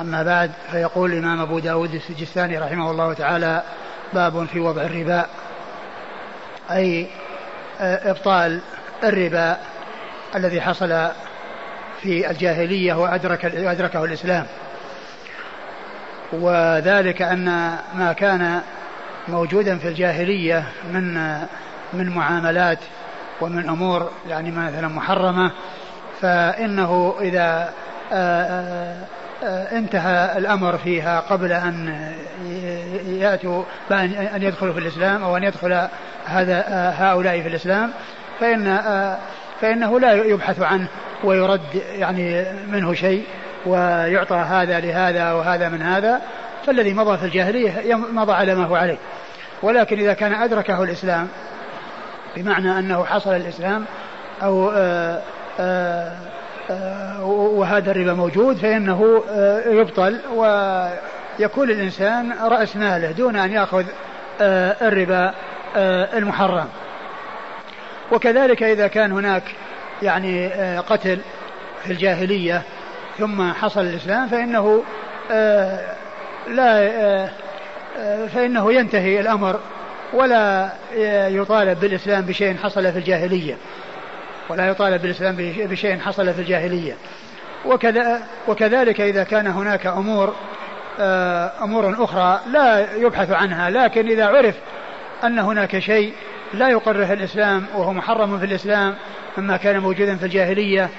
[0.00, 3.62] أما بعد فيقول الإمام أبو داود السجستاني رحمه الله تعالى
[4.12, 5.26] باب في وضع الربا
[6.70, 7.06] أي
[7.80, 8.60] إبطال
[9.04, 9.56] الربا
[10.34, 11.08] الذي حصل
[12.02, 14.46] في الجاهلية وأدرك وأدركه الإسلام.
[16.40, 17.44] وذلك أن
[17.94, 18.60] ما كان
[19.28, 21.14] موجودا في الجاهلية من
[21.92, 22.78] من معاملات
[23.40, 25.50] ومن أمور يعني مثلا محرمة
[26.20, 27.72] فإنه إذا
[29.72, 31.94] انتهى الأمر فيها قبل أن
[33.06, 35.88] يأتوا أن يدخلوا في الإسلام أو أن يدخل
[36.26, 36.64] هذا
[36.98, 37.90] هؤلاء في الإسلام
[38.40, 38.78] فإن
[39.60, 40.86] فإنه لا يبحث عنه
[41.24, 43.24] ويرد يعني منه شيء.
[43.66, 46.20] ويعطى هذا لهذا وهذا من هذا
[46.66, 48.96] فالذي مضى في الجاهلية مضى على ما هو عليه.
[49.62, 51.28] ولكن إذا كان أدركه الإسلام
[52.36, 53.84] بمعنى أنه حصل الإسلام
[54.42, 55.22] أو آآ
[55.60, 56.12] آآ
[56.70, 59.22] آآ وهذا الربا موجود فإنه
[59.66, 63.84] يبطل ويكون الإنسان رأس ماله دون أن يأخذ
[64.82, 65.34] الربا
[66.16, 66.68] المحرم.
[68.12, 69.42] وكذلك إذا كان هناك
[70.02, 71.18] يعني قتل
[71.84, 72.62] في الجاهلية
[73.18, 74.82] ثم حصل الإسلام فإنه
[76.48, 77.28] لا
[78.34, 79.60] فإنه ينتهي الأمر
[80.12, 80.72] ولا
[81.28, 83.56] يطالب بالإسلام بشيء حصل في الجاهلية.
[84.48, 86.96] ولا يطالب بالإسلام بشيء حصل في الجاهلية.
[88.48, 90.34] وكذلك إذا كان هناك أمور
[91.62, 94.54] أمور أخرى لا يبحث عنها لكن إذا عرف
[95.24, 96.12] أن هناك شيء
[96.54, 98.94] لا يقره الإسلام وهو محرم في الإسلام
[99.38, 100.90] مما كان موجودا في الجاهلية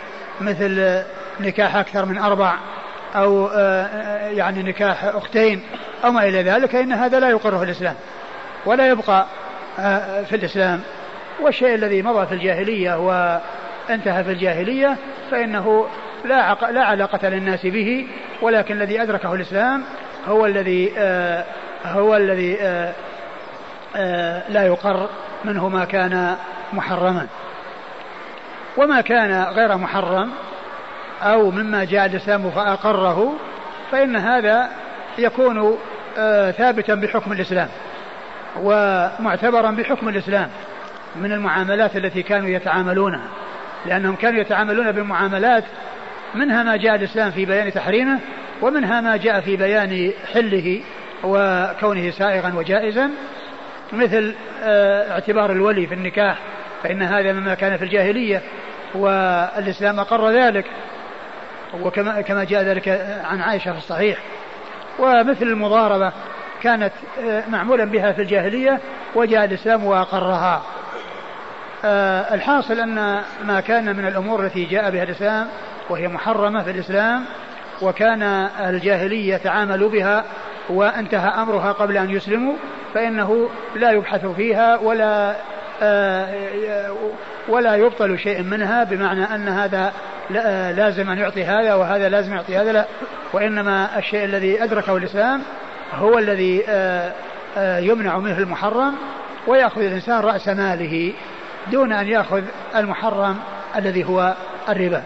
[0.41, 1.03] مثل
[1.39, 2.53] نكاح أكثر من أربع
[3.15, 3.47] أو
[4.31, 5.61] يعني نكاح أختين
[6.05, 7.95] أو ما إلى ذلك فإن هذا لا يقره الإسلام
[8.65, 9.25] ولا يبقى
[10.25, 10.81] في الإسلام
[11.41, 14.97] والشيء الذي مضى في الجاهلية وانتهى في الجاهلية
[15.31, 15.87] فإنه
[16.25, 16.53] لا.
[16.71, 18.07] لا علاقة للناس به
[18.41, 19.83] ولكن الذي أدركه الإسلام
[20.27, 21.45] هو الذي آه
[21.85, 22.93] هو الذي آه
[23.95, 25.09] آه لا يقر
[25.45, 26.35] منه ما كان
[26.73, 27.27] محرما
[28.77, 30.31] وما كان غير محرم
[31.21, 33.33] أو مما جاء الإسلام فأقره
[33.91, 34.69] فإن هذا
[35.17, 35.77] يكون
[36.51, 37.67] ثابتا بحكم الإسلام
[38.61, 40.49] ومعتبرا بحكم الإسلام
[41.15, 43.27] من المعاملات التي كانوا يتعاملونها.
[43.85, 45.63] لأنهم كانوا يتعاملون بالمعاملات
[46.35, 48.19] منها ما جاء الإسلام في بيان تحريمه
[48.61, 50.81] ومنها ما جاء في بيان حله
[51.23, 53.09] وكونه سائغا وجائزا.
[53.93, 54.35] مثل
[55.11, 56.37] اعتبار الولي في النكاح
[56.83, 58.41] فإن هذا مما كان في الجاهلية
[58.95, 60.65] والإسلام أقر ذلك.
[61.83, 62.87] وكما كما جاء ذلك
[63.23, 64.17] عن عائشة في الصحيح.
[64.99, 66.11] ومثل المضاربة
[66.61, 66.91] كانت
[67.49, 68.79] معمولا بها في الجاهلية
[69.15, 70.61] وجاء الإسلام وأقرها.
[72.33, 75.47] الحاصل أن ما كان من الأمور التي جاء بها الإسلام
[75.89, 77.25] وهي محرمة في الإسلام
[77.81, 78.23] وكان
[78.59, 80.23] الجاهلية تعاملوا بها
[80.69, 82.53] وانتهى أمرها قبل أن يسلموا
[82.93, 85.35] فإنه لا يبحث فيها ولا
[87.47, 89.93] ولا يبطل شيء منها بمعنى أن هذا
[90.75, 92.85] لازم أن يعطي هذا وهذا لازم يعطي هذا لا.
[93.33, 95.41] وإنما الشيء الذي أدركه الإسلام
[95.93, 96.63] هو الذي
[97.57, 98.95] يمنع منه المحرم
[99.47, 101.13] ويأخذ الإنسان رأس ماله
[101.71, 102.43] دون أن يأخذ
[102.75, 103.37] المحرم
[103.75, 104.33] الذي هو
[104.69, 105.03] الربا.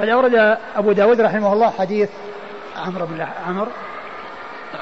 [0.00, 2.10] قد أورد أبو داود رحمه الله حديث
[2.86, 3.70] عمرو بن عمرو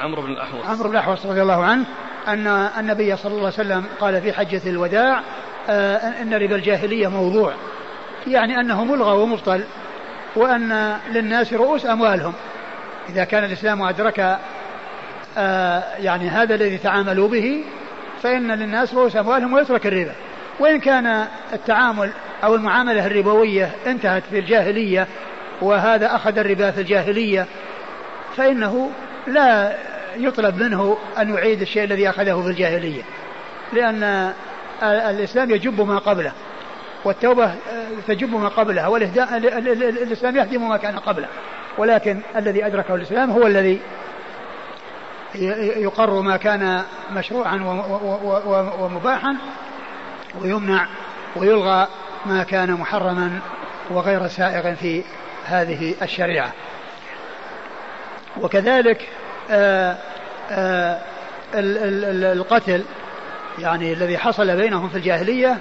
[0.00, 0.66] عمرو بن الأحوص.
[0.66, 1.84] عمرو بن الأحوص رضي الله عنه
[2.28, 2.46] أن
[2.78, 5.22] النبي صلى الله عليه وسلم قال في حجة الوداع
[6.22, 7.52] أن ربا الجاهلية موضوع.
[8.26, 9.64] يعني أنه ملغى ومبطل
[10.36, 12.32] وأن للناس رؤوس أموالهم.
[13.08, 14.38] إذا كان الإسلام أدرك
[15.98, 17.64] يعني هذا الذي تعاملوا به
[18.22, 20.12] فإن للناس رؤوس أموالهم ويترك الربا.
[20.60, 22.10] وإن كان التعامل
[22.44, 25.06] أو المعاملة الربوية انتهت في الجاهلية
[25.62, 27.46] وهذا أخذ الربا في الجاهلية
[28.36, 28.90] فإنه
[29.26, 29.76] لا
[30.18, 33.02] يطلب منه أن يعيد الشيء الذي أخذه في الجاهلية
[33.72, 34.32] لأن
[34.82, 36.32] الإسلام يجب ما قبله
[37.04, 37.54] والتوبة
[38.08, 41.28] تجب ما قبلها والإسلام يهدم ما كان قبله
[41.78, 43.80] ولكن الذي أدركه الإسلام هو الذي
[45.76, 46.82] يقر ما كان
[47.12, 47.56] مشروعا
[48.78, 49.36] ومباحا
[50.40, 50.86] ويمنع
[51.36, 51.88] ويلغى
[52.26, 53.40] ما كان محرما
[53.90, 55.02] وغير سائغ في
[55.44, 56.52] هذه الشريعة.
[58.40, 59.08] وكذلك
[61.54, 62.84] القتل
[63.58, 65.58] يعني الذي حصل بينهم في الجاهلية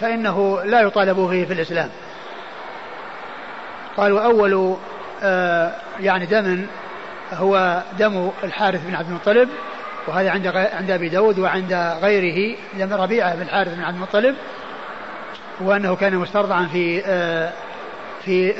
[0.00, 1.90] فإنه لا يطالب به في الإسلام
[3.96, 4.76] قال وأول
[6.00, 6.66] يعني دم
[7.32, 9.48] هو دم الحارث بن عبد المطلب
[10.06, 14.36] وهذا عند عند أبي داود وعند غيره دم ربيعة بن الحارث بن عبد المطلب
[15.60, 17.02] وأنه كان مسترضعا في
[18.24, 18.52] في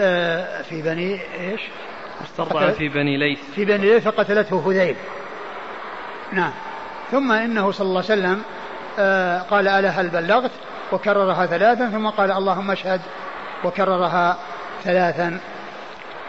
[0.63, 1.61] في بني إيش؟
[2.23, 3.39] مسترضعا في بني ليث.
[3.55, 4.97] في بني ليث فقتلته هذيل.
[6.33, 6.53] نعم.
[7.11, 8.43] ثم إنه صلى الله عليه وسلم
[9.51, 10.51] قال ألا هل بلغت؟
[10.93, 13.01] وكررها ثلاثا ثم قال اللهم اشهد
[13.65, 14.39] وكررها
[14.85, 15.41] ثلاثا.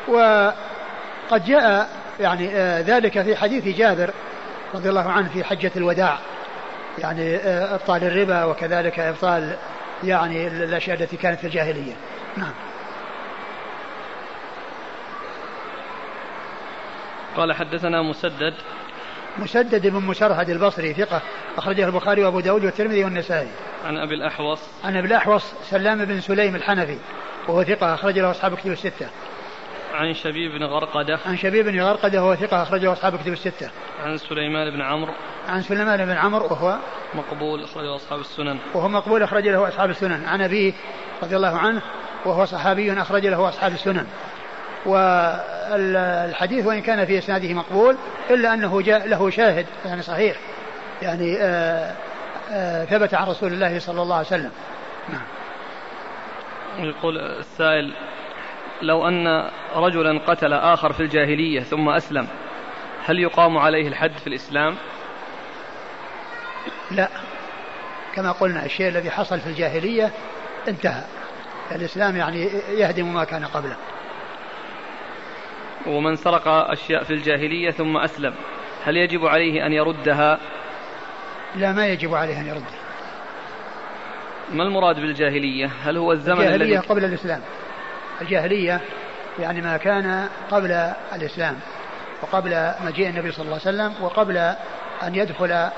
[0.07, 1.89] وقد جاء
[2.19, 2.47] يعني
[2.81, 4.11] ذلك في حديث جابر
[4.73, 6.17] رضي الله عنه في حجة الوداع.
[6.97, 9.55] يعني إبطال الربا وكذلك إبطال
[10.03, 11.93] يعني الأشياء التي كانت في الجاهلية.
[12.37, 12.53] نعم.
[17.37, 18.53] قال حدثنا مسدد.
[19.37, 21.21] مسدد بن مسرهد البصري ثقة
[21.57, 23.47] أخرجه البخاري وأبو داود والترمذي والنسائي.
[23.85, 24.59] عن أبي الأحوص.
[24.83, 26.97] عن أبي الأحوص سلام بن سليم الحنفي
[27.47, 29.07] وهو ثقة أخرج له أصحاب كتب الستة.
[29.93, 31.19] عن شبيب بن غرقدة.
[31.25, 33.69] عن شبيب بن غرقدة وهو ثقة أخرجه أصحاب كتب الستة.
[34.03, 35.13] عن سليمان بن عمرو.
[35.49, 36.77] عن سليمان بن عمرو وهو
[37.13, 38.57] مقبول أخرجه أصحاب السنن.
[38.73, 40.25] وهو مقبول أخرج له أصحاب السنن.
[40.25, 40.73] عن أبيه
[41.23, 41.81] رضي الله عنه
[42.25, 44.07] وهو صحابي أخرج له أصحاب السنن.
[44.85, 47.97] والحديث وإن كان في إسناده مقبول
[48.29, 50.37] إلا أنه جاء له شاهد يعني صحيح
[51.01, 51.95] يعني آآ
[52.51, 54.51] آآ ثبت عن رسول الله صلى الله عليه وسلم.
[55.09, 55.25] نعم.
[56.79, 57.93] يقول السائل
[58.81, 62.27] لو أن رجلا قتل آخر في الجاهلية ثم أسلم
[63.05, 64.75] هل يقام عليه الحد في الإسلام؟
[66.91, 67.07] لا.
[68.15, 70.11] كما قلنا الشيء الذي حصل في الجاهلية
[70.67, 71.03] انتهى.
[71.71, 73.75] الإسلام يعني يهدم ما كان قبله.
[75.87, 78.33] ومن سرق أشياء في الجاهلية ثم أسلم.
[78.83, 80.39] هل يجب عليه أن يردها؟
[81.55, 82.81] لا ما يجب عليه أن يردها
[84.53, 87.41] ما المراد بالجاهلية؟ هل هو الزمن الجاهلية الذي قبل الإسلام.
[88.21, 88.81] الجاهلية
[89.39, 90.71] يعني ما كان قبل
[91.15, 91.59] الإسلام
[92.21, 94.37] وقبل مجيء النبي صلى الله عليه وسلم وقبل
[95.03, 95.69] أن يدخل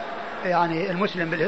[0.46, 1.42] يعني المسلم بال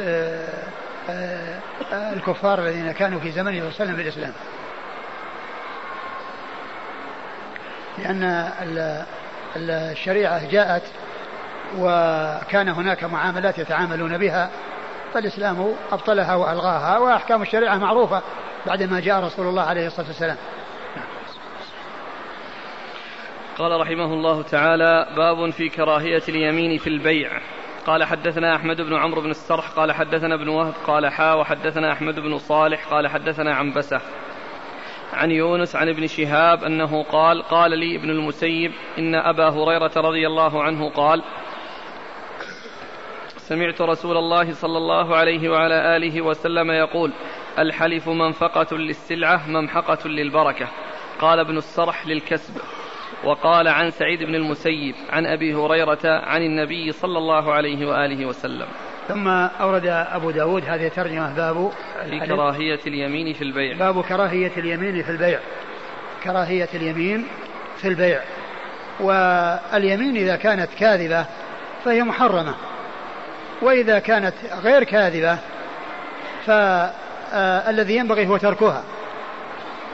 [1.10, 1.60] آه،
[1.94, 4.34] آه، الكفار الذين كانوا في زمنه صلى الله عليه وسلم بالإسلام.
[7.97, 8.51] لأن
[9.55, 10.84] الشريعة جاءت
[11.77, 14.49] وكان هناك معاملات يتعاملون بها
[15.13, 18.22] فالإسلام أبطلها وألغاها وأحكام الشريعة معروفة
[18.67, 20.38] بعدما جاء رسول الله عليه الصلاة والسلام.
[23.57, 27.41] قال رحمه الله تعالى باب في كراهية اليمين في البيع.
[27.85, 32.19] قال حدثنا أحمد بن عمرو بن السرح قال حدثنا ابن وهب قال حا وحدثنا أحمد
[32.19, 34.01] بن صالح قال حدثنا عنبسة.
[35.14, 40.27] عن يونس عن ابن شهاب أنه قال قال لي ابن المسيب إن أبا هريرة رضي
[40.27, 41.23] الله عنه قال
[43.38, 47.14] سمعت رسول الله صلى الله عليه وعلى آله وسلم يقول
[47.60, 50.68] الحلف منفقة للسلعة ممحقة للبركة.
[51.19, 52.61] قال ابن السرح للكسب.
[53.23, 58.68] وقال عن سعيد بن المسيب عن أبي هريرة عن النبي صلى الله عليه وآله وسلم.
[59.07, 61.72] ثم أورد أبو داود هذه الترجمة باب
[62.10, 63.77] في كراهية اليمين في البيع.
[63.77, 65.40] باب كراهية اليمين في البيع.
[66.23, 67.27] كراهية اليمين
[67.77, 68.22] في البيع.
[68.99, 71.26] واليمين إذا كانت كاذبة
[71.86, 72.56] فهي محرمة.
[73.61, 74.34] وإذا كانت
[74.64, 75.38] غير كاذبة
[76.45, 78.84] فالذي ينبغي هو تركها.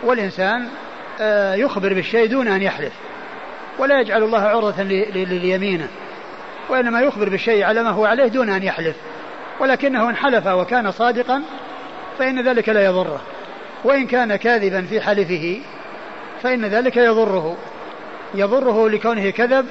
[0.04, 0.68] والإنسان
[1.22, 2.94] آه، يخبر بالشيء دون أن يحلف.
[3.80, 5.88] ولا يجعل الله عرضة لليمينه
[6.72, 8.96] وإنما يخبر بالشيء على ما هو عليه دون أن يحلف.
[9.60, 11.42] ولكنه إن حلف وكان صادقا
[12.20, 13.22] فإن ذلك لا يضره.
[13.84, 15.62] وإن كان كاذبا في حلفه
[16.44, 17.58] فإن ذلك يضره.
[18.36, 19.66] يضره لكونه كذب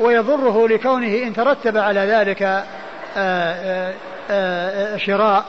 [0.00, 2.64] ويضره لكونه إن ترتب على ذلك آه،
[3.16, 3.92] آآ
[4.30, 5.44] آه، شراء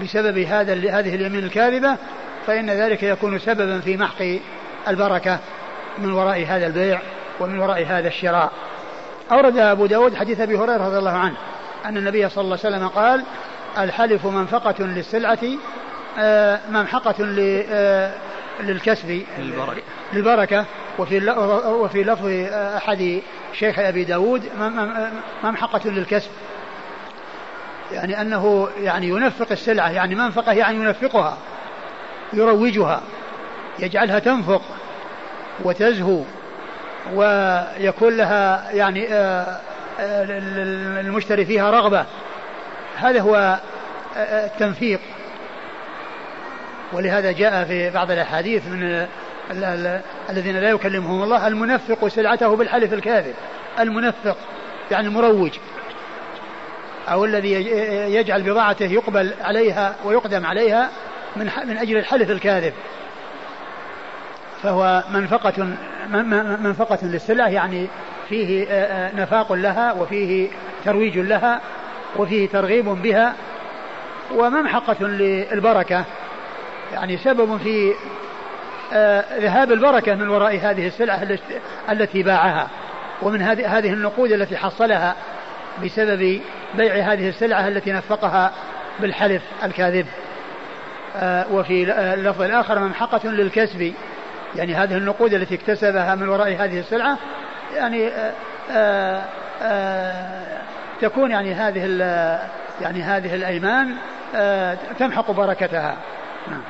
[0.00, 1.96] بسبب هذا هذه اليمين الكاذبة
[2.46, 4.24] فإن ذلك يكون سببا في محق
[4.88, 5.38] البركة
[5.98, 7.00] من وراء هذا البيع
[7.40, 8.52] ومن وراء هذا الشراء.
[9.32, 11.36] أورد أبو داود حديث أبي هريرة رضي الله عنه
[11.84, 13.24] أن النبي صلى الله عليه وسلم قال
[13.78, 15.38] الحلف منفقة للسلعة
[16.18, 17.14] آه، ممحقة
[17.70, 18.12] آه،
[18.60, 19.82] للكسب للبركة,
[20.12, 20.64] للبركة.
[20.98, 21.30] وفي
[21.68, 23.20] وفي لفظ أحد
[23.52, 24.42] شيخ أبي داود
[25.44, 26.30] ممحقة للكسب.
[27.92, 31.38] يعني أنه يعني ينفق السلعة يعني منفقة يعني ينفقها
[32.32, 33.02] يروجها
[33.78, 34.62] يجعلها تنفق
[35.64, 36.22] وتزهو.
[37.14, 39.60] ويكون لها يعني آه،
[40.00, 40.24] آه،
[41.00, 42.04] المشتري فيها رغبة.
[42.96, 43.60] هذا هو
[44.16, 45.00] آه، التنفيق.
[46.92, 49.06] ولهذا جاء في بعض الأحاديث من
[50.30, 53.34] الذين لا يكلمهم الله المنفق سلعته بالحلف الكاذب.
[53.80, 54.36] المنفق
[54.90, 55.50] يعني المروج.
[57.08, 57.52] أو الذي
[58.14, 60.90] يجعل بضاعته يقبل عليها ويقدم عليها
[61.36, 62.72] من من أجل الحلف الكاذب.
[64.62, 65.68] فهو منفقة
[66.60, 67.86] منفقة للسلع يعني
[68.28, 70.48] فيه آه، آه، نفاق لها وفيه
[70.84, 71.60] ترويج لها
[72.16, 73.34] وفيه ترغيب بها
[74.34, 76.04] وممحقة للبركة.
[76.92, 77.92] يعني سبب في
[78.92, 81.28] آه، ذهاب البركة من وراء هذه السلعة
[81.90, 82.68] التي باعها.
[83.22, 85.14] ومن هذه النقود التي حصلها
[85.84, 86.40] بسبب
[86.74, 88.52] بيع هذه السلعة التي نفقها
[89.00, 90.06] بالحلف الكاذب.
[91.50, 93.94] وفي اللفظ الآخر ممحقة للكسب.
[94.56, 97.18] يعني هذه النقود التي اكتسبها من وراء هذه السلعة
[97.74, 98.32] يعني آآ
[98.70, 99.22] آه، آآ
[99.62, 100.58] آه،
[101.00, 101.78] تكون يعني هذه
[102.80, 103.94] يعني هذه الأيمان
[104.34, 105.96] آه، تمحق بركتها.
[106.50, 106.62] نعم.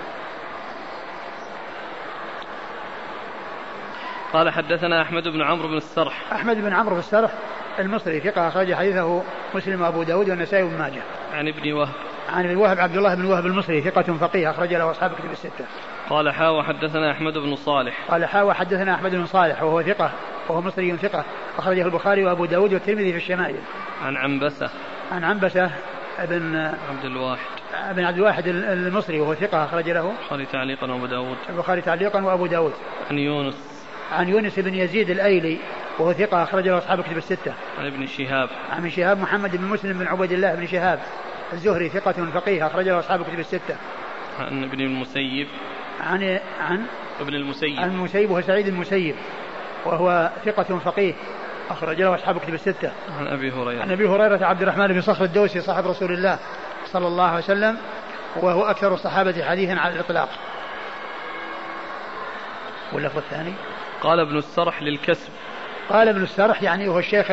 [4.33, 6.33] قال حدثنا أحمد بن عمرو بن السرح.
[6.33, 7.31] أحمد بن عمرو بن السرح
[7.79, 9.23] المصري ثقة أخرج حديثه
[9.55, 11.03] مسلم وأبو داود والنسائي وابن ماجه.
[11.35, 11.95] عن ابن وهب.
[12.33, 15.65] عن ابن وهب عبد الله بن وهب المصري ثقة فقيه أخرج له أصحاب كتب الستة.
[16.11, 17.95] قال حا وحدثنا أحمد بن صالح.
[18.09, 20.13] قال حا وحدثنا أحمد بن صالح وهو ثقة
[20.49, 21.25] وهو مصري ثقة
[21.59, 23.57] أخرجه البخاري وأبو داود والترمذي في الشمائل.
[24.05, 24.71] عن عنبسة.
[25.13, 25.71] عن عنبسة
[26.19, 27.47] بن عبد الواحد.
[27.93, 30.11] بن عبد الواحد المصري وهو ثقة أخرج له.
[30.11, 31.37] البخاري تعليقا وأبو داود.
[31.49, 32.73] البخاري تعليقا وأبو داود.
[33.11, 33.87] عن يونس.
[34.13, 35.59] عن يونس بن يزيد الأيلي
[35.99, 37.55] وهو ثقة أخرج له أصحاب كتب الستة.
[37.79, 38.49] عن ابن شهاب.
[38.71, 40.99] عن ابن شهاب محمد بن مسلم بن عبيد الله بن شهاب.
[41.53, 43.77] الزهري ثقة فقيه أخرج له أصحاب كتب الستة.
[44.39, 45.47] عن ابن المسيب.
[46.01, 46.87] عن عن
[47.21, 47.81] ابن المسيب.
[47.81, 49.15] عن المسيب وهو سعيد المسيب
[49.85, 51.15] وهو ثقة فقيه
[51.71, 52.93] أخرج له أصحاب كتب الستة.
[53.19, 53.83] عن أبي هريرة.
[53.83, 56.39] عن أبي هريرة عبد الرحمن بن صخر الدوسي صاحب رسول الله
[56.87, 57.79] صلى الله عليه وسلم
[58.37, 60.29] وهو أكثر الصحابة حديثا على الإطلاق.
[62.93, 63.53] واللفظ الثاني؟
[64.03, 65.31] قال ابن السرح للكسب.
[65.91, 67.27] قال ابن السرح يعني هو الشيخ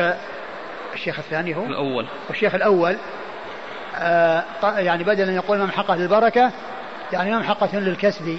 [0.94, 2.06] الشيخ الثاني هو؟ الأول.
[2.28, 2.96] والشيخ الأول
[3.96, 6.52] آه يعني بدل أن يقول ممحقة للبركة
[7.12, 8.38] يعني ممحقة للكسب.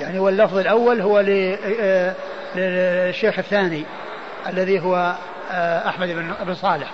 [0.00, 2.14] يعني واللفظ الأول هو آه،
[2.54, 3.84] للشيخ الثاني
[4.48, 5.14] الذي هو
[5.50, 6.08] آه، أحمد
[6.46, 6.90] بن صالح.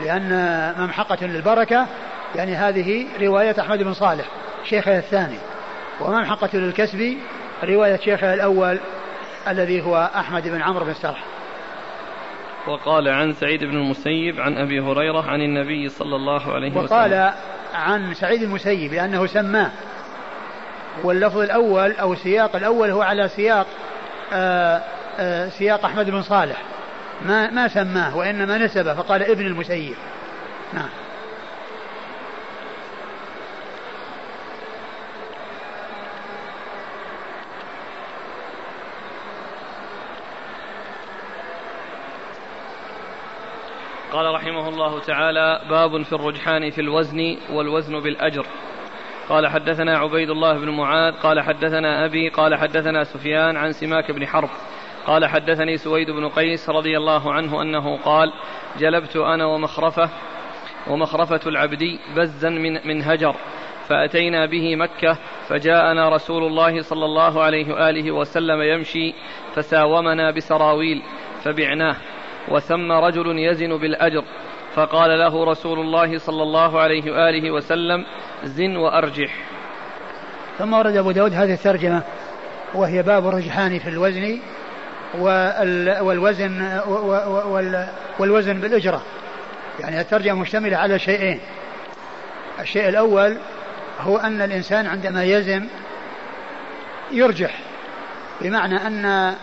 [0.00, 1.86] لأن ممحقة للبركة
[2.34, 4.24] يعني هذه رواية أحمد بن صالح
[4.64, 5.38] شيخه الثاني.
[6.00, 7.16] وممحقة للكسب
[7.64, 8.78] رواية شيخه الأول
[9.48, 11.24] الذي هو أحمد بن عمرو بن سرح.
[12.66, 16.84] وقال عن سعيد بن المسيب عن أبي هريرة عن النبي صلى الله عليه وسلم.
[16.84, 17.32] وقال
[17.76, 19.70] عن سعيد المسيب لأنه سماه.
[21.02, 23.66] واللفظ الأول أو السياق الأول هو على سياق
[24.32, 24.82] آآ
[25.18, 26.62] آآ سياق أحمد بن صالح.
[27.26, 29.94] ما ما سماه وإنما نسبه فقال ابن المسيب.
[30.74, 30.88] نعم.
[44.16, 48.46] قال رحمه الله تعالى باب في الرجحان في الوزن والوزن بالأجر.
[49.28, 54.26] قال حدثنا عبيد الله بن معاذ قال حدثنا أبي قال حدثنا سفيان عن سماك بن
[54.26, 54.48] حرب.
[55.06, 58.32] قال حدثني سويد بن قيس رضي الله عنه أنه قال
[58.78, 60.10] جلبت أنا ومخرفة
[60.90, 63.34] ومخرفة العبدي بزا من, من هجر
[63.88, 65.18] فأتينا به مكة
[65.48, 69.14] فجاءنا رسول الله صلى الله عليه وآله وسلم يمشي
[69.54, 71.02] فساومنا بسراويل
[71.44, 71.96] فبعناه.
[72.48, 74.24] وثم رجل يزن بالأجر
[74.74, 78.06] فقال له رسول الله صلى الله عليه وآله وسلم
[78.44, 79.34] زن وأرجح.
[80.58, 82.02] ثم ورد أبو داود هذه الترجمة
[82.74, 84.38] وهي باب الرجحان في الوزن
[86.00, 86.80] والوزن
[88.18, 89.02] والوزن بالأجرة.
[89.80, 91.40] يعني الترجمة مشتملة على شيئين.
[92.60, 93.36] الشيء الأول
[94.00, 95.68] هو أن الإنسان عندما يزن
[97.12, 97.58] يرجح
[98.40, 99.34] بمعنى أن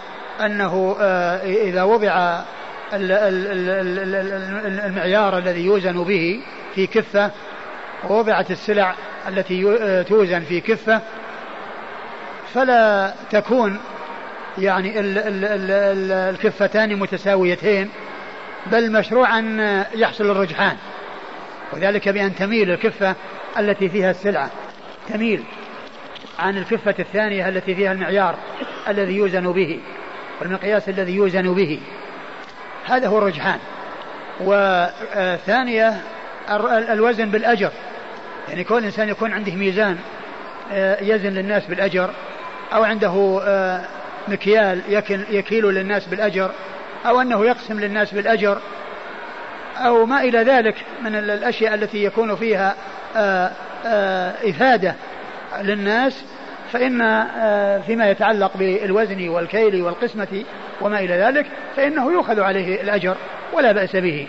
[0.41, 2.41] أنه آه، إذا وضع
[4.86, 6.40] المعيار الذي يوزن به
[6.76, 7.32] في كفة
[8.10, 8.95] ووضعت السلع
[9.28, 11.02] التي آه، توزن في كفة
[12.53, 13.80] فلا تكون
[14.57, 14.94] يعني
[16.30, 17.90] الكفتان متساويتين
[18.72, 20.78] بل مشروع أن يحصل الرجحان
[21.74, 23.15] وذلك بأن تميل الكفة
[23.60, 24.52] التي فيها السلعة
[25.10, 25.44] تميل
[26.40, 28.36] عن الكفة الثانية التي فيها المعيار
[28.88, 29.80] الذي يوزن به
[30.41, 31.80] والمقياس الذي يوزن به
[32.85, 33.60] هذا هو الرجحان.
[34.39, 36.01] وثانية
[36.89, 37.72] الوزن بالأجر.
[38.49, 39.97] يعني كون الإنسان يكون عنده ميزان
[40.72, 42.10] آه، يزن للناس بالأجر
[42.73, 43.81] أو عنده آه،
[44.27, 44.81] مكيال
[45.30, 46.51] يكيل للناس بالأجر
[47.05, 48.57] أو أنه يقسم للناس بالأجر
[49.77, 52.76] أو ما إلى ذلك من الأشياء التي يكون فيها
[53.15, 53.51] آه،
[54.49, 54.95] إفادة
[55.61, 56.23] للناس.
[56.73, 57.27] فإن
[57.81, 60.43] فيما يتعلق بالوزن والكيل والقسمة
[60.84, 61.45] وما إلى ذلك
[61.76, 63.15] فإنه يؤخذ عليه الأجر
[63.53, 64.27] ولا بأس به.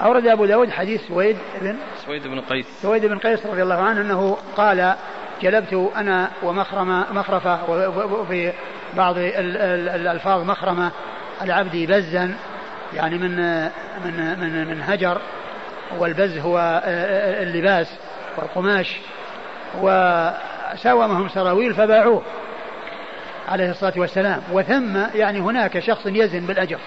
[0.00, 1.76] أورد أبو داود حديث سويد بن
[2.06, 2.66] سويد بن قيس.
[2.82, 4.94] سويد بن قيس رضي الله عنه أنه قال
[5.42, 8.52] جلبت أنا ومخرمة مخرفة وفي
[8.96, 10.90] بعض الألفاظ مخرمة
[11.42, 12.34] العبد بزا
[12.94, 13.62] يعني من
[14.04, 15.20] من من من هجر
[15.98, 17.86] والبز هو آه، آه، اللباس
[18.36, 18.96] والقماش
[19.82, 19.88] و
[20.76, 22.22] ساومهم سراويل فباعوه.
[23.48, 24.42] عليه الصلاة والسلام.
[24.52, 26.78] وثم يعني هناك شخص يزن بالأجر.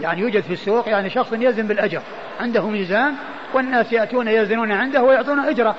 [0.00, 2.02] يعني يوجد في السوق يعني شخص يزن بالأجر.
[2.40, 3.14] عنده ميزان
[3.54, 5.76] والناس يأتون يزنون عنده ويعطون أجرة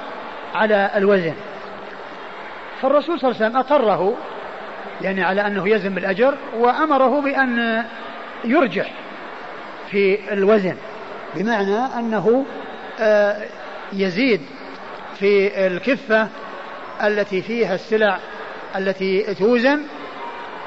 [0.55, 1.33] على الوزن.
[2.81, 4.17] فالرسول صلى الله عليه وسلم أقره
[5.01, 7.83] يعني على أنه يزن بالأجر وأمره بأن
[8.45, 8.91] يرجح
[9.91, 10.75] في الوزن.
[11.35, 12.45] بمعنى أنه
[12.99, 13.37] آه،
[13.93, 14.41] يزيد
[15.19, 16.27] في الكفة
[17.03, 18.19] التي فيها السلع
[18.77, 19.81] التي توزن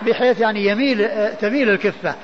[0.06, 1.09] بحيث يعني يميل
[1.40, 2.14] تميل الكفة.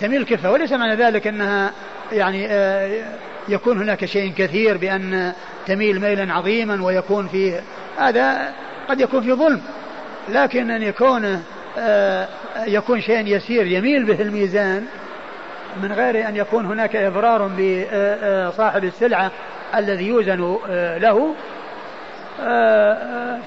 [0.00, 1.70] تميل كفة وليس معنى ذلك أنها
[2.12, 3.04] يعني آه،
[3.48, 5.32] يكون هناك شيء كثير بأن
[5.66, 7.60] تميل ميلا عظيما ويكون فيه
[7.98, 8.54] هذا
[8.88, 9.62] قد يكون في ظلم.
[10.28, 11.42] لكن أن يكون
[11.78, 12.28] آه،
[12.66, 14.86] يكون شيء يسير يميل به الميزان
[15.82, 19.30] من غير أن يكون هناك إضرار بصاحب السلعة
[19.74, 20.58] الذي يوزن
[20.98, 21.34] له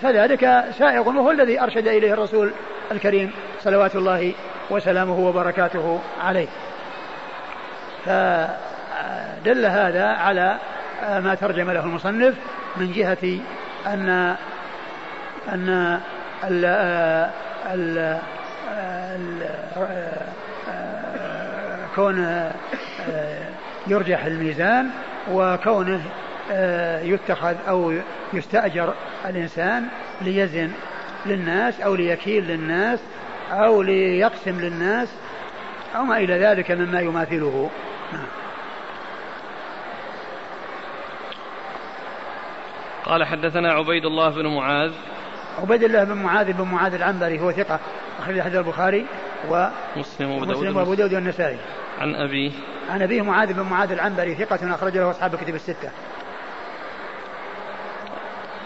[0.02, 2.52] فذلك سائغ وهو الذي أرشد إليه الرسول
[2.92, 4.34] الكريم صلوات الله
[4.70, 6.48] وسلامه وبركاته عليه.
[8.06, 10.58] فدل هذا على
[11.02, 12.36] ما ترجم له المصنف
[12.78, 13.40] من جهة
[13.88, 14.36] أن
[15.50, 16.00] أن
[16.44, 16.66] ال
[17.74, 18.20] ال
[21.96, 22.52] كون
[23.88, 24.90] يرجح الميزان
[25.32, 26.02] وكونه
[27.04, 27.94] يتخذ أو
[28.34, 28.94] يستأجر
[29.26, 29.88] الإنسان
[30.22, 30.72] ليزن
[31.26, 33.00] للناس أو ليكيل للناس
[33.52, 35.10] أو ليقسم للناس
[35.96, 37.70] أو ما إلى ذلك مما يماثله.
[38.14, 38.26] نعم.
[43.06, 44.92] قال حدثنا عبيد الله بن معاذ.
[45.62, 47.80] عبيد الله بن معاذ بن معاذ العنبري هو ثقة
[48.20, 49.06] أخرج حديث البخاري
[49.50, 49.68] و
[49.98, 50.98] مسلم وأبو داود.
[50.98, 51.58] داود والنسائي.
[52.00, 52.52] عن أبيه.
[52.90, 55.90] عن أبيه معاذ بن معاذ العنبري ثقة أخرج له أصحاب الكتب الستة.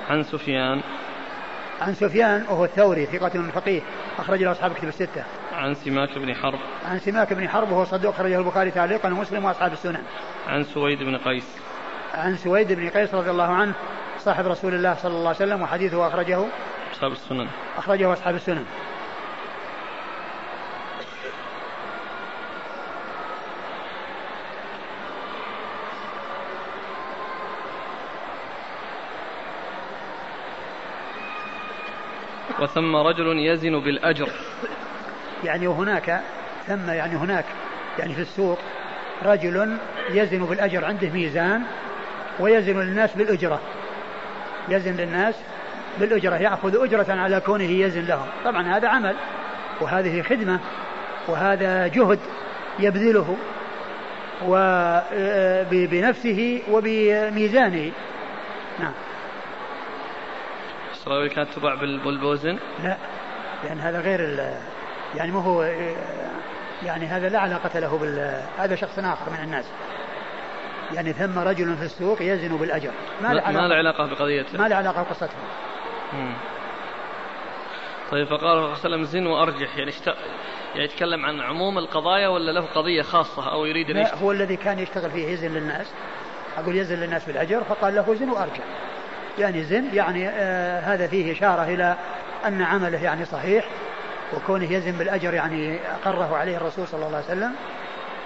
[0.09, 0.81] عن سفيان
[1.81, 3.81] عن سفيان وهو الثوري ثقة فقيه
[4.19, 5.23] أخرج له أصحاب الكتب الستة.
[5.53, 6.59] عن سماك بن حرب.
[6.85, 10.03] عن سماك بن حرب وهو صدوق أخرجه البخاري تعليقا ومسلم وأصحاب السنن.
[10.47, 11.57] عن سويد بن قيس.
[12.13, 13.73] عن سويد بن قيس رضي الله عنه
[14.19, 16.45] صاحب رسول الله صلى الله عليه وسلم وحديثه أخرجه
[16.93, 17.47] أصحاب السنن.
[17.77, 18.65] أخرجه أصحاب السنن.
[32.79, 34.29] وثم رجل يزن بالأجر.
[35.43, 36.21] يعني وهناك
[36.67, 37.45] ثم يعني هناك
[37.99, 38.59] يعني في السوق
[39.25, 39.77] رجل
[40.09, 41.61] يزن بالأجر عنده ميزان
[42.39, 43.59] ويزن للناس بالأجرة.
[44.69, 45.35] يزن للناس
[45.99, 48.27] بالأجرة يأخذ أجرة على كونه يزن لهم.
[48.45, 49.15] طبعا هذا عمل
[49.81, 50.59] وهذه خدمة
[51.27, 52.19] وهذا جهد
[52.79, 53.37] يبذله
[54.47, 57.91] وبنفسه وبميزانه.
[58.79, 58.93] نعم.
[61.09, 62.97] الصراوي كانت تباع بالبوزن؟ لا
[63.63, 64.19] لأن هذا غير
[65.15, 65.63] يعني ما هو
[66.83, 69.65] يعني هذا لا علاقة له بال هذا شخص آخر من الناس.
[70.93, 72.91] يعني ثم رجل في السوق يزن بالأجر.
[73.21, 74.57] ما له علاقة, ما علاقة بقضيته.
[74.57, 75.37] ما له علاقة بقصته.
[78.11, 79.77] طيب فقال صلى الله عليه وسلم زن وأرجح.
[79.77, 80.07] يعني اشت...
[80.75, 84.79] يعني يتكلم عن عموم القضايا ولا له قضية خاصة أو يريد لا هو الذي كان
[84.79, 85.87] يشتغل فيه يزن للناس.
[86.57, 88.63] أقول يزن للناس بالأجر فقال له زن وأرجح.
[89.39, 91.95] يعني زن يعني آه هذا فيه إشارة إلى
[92.45, 93.65] أن عمله يعني صحيح
[94.33, 97.55] وكونه يزن بالأجر يعني أقره عليه الرسول صلى الله عليه وسلم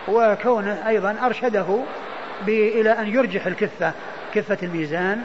[0.07, 1.79] وكونه أيضا أرشده
[2.47, 3.93] إلى أن يرجح الكفة
[4.33, 5.23] كفة الميزان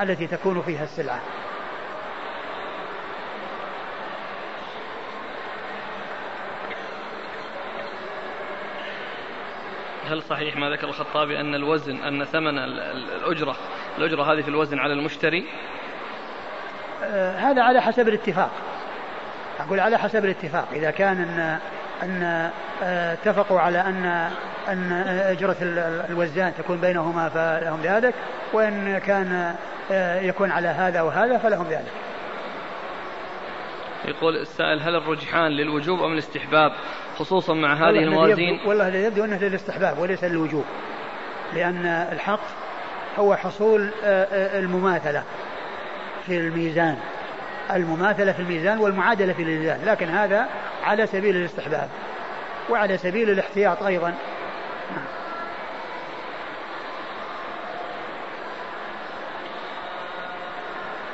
[0.00, 1.20] التي تكون فيها السلعة.
[10.06, 13.56] هل صحيح ما ذكر الخطابي أن الوزن أن ثمن الأجرة
[13.98, 15.44] الأجرة هذه في الوزن على المشتري؟
[17.04, 18.50] آه هذا على حسب الاتفاق.
[19.60, 20.68] أقول على حسب الاتفاق.
[20.72, 21.58] إذا كان أن
[22.02, 22.50] أن
[22.82, 24.30] آه، اتفقوا على أن
[24.68, 25.56] أن أجرة
[26.10, 28.14] الوزان تكون بينهما فلهم ذلك
[28.52, 29.54] وإن كان
[29.90, 31.92] آه، يكون على هذا وهذا فلهم ذلك.
[34.04, 36.72] يقول السائل هل الرجحان للوجوب أم الاستحباب؟
[37.18, 38.60] خصوصا مع هذه الموازين.
[38.66, 40.64] والله يبدو أنه للاستحباب وليس للوجوب.
[41.54, 42.40] لأن الحق
[43.18, 45.22] هو حصول آه، آه، المماثلة
[46.26, 46.96] في الميزان.
[47.72, 50.48] المماثلة في الميزان والمعادلة في الميزان لكن هذا
[50.84, 51.88] على سبيل الاستحباب
[52.70, 54.14] وعلى سبيل الاحتياط أيضا.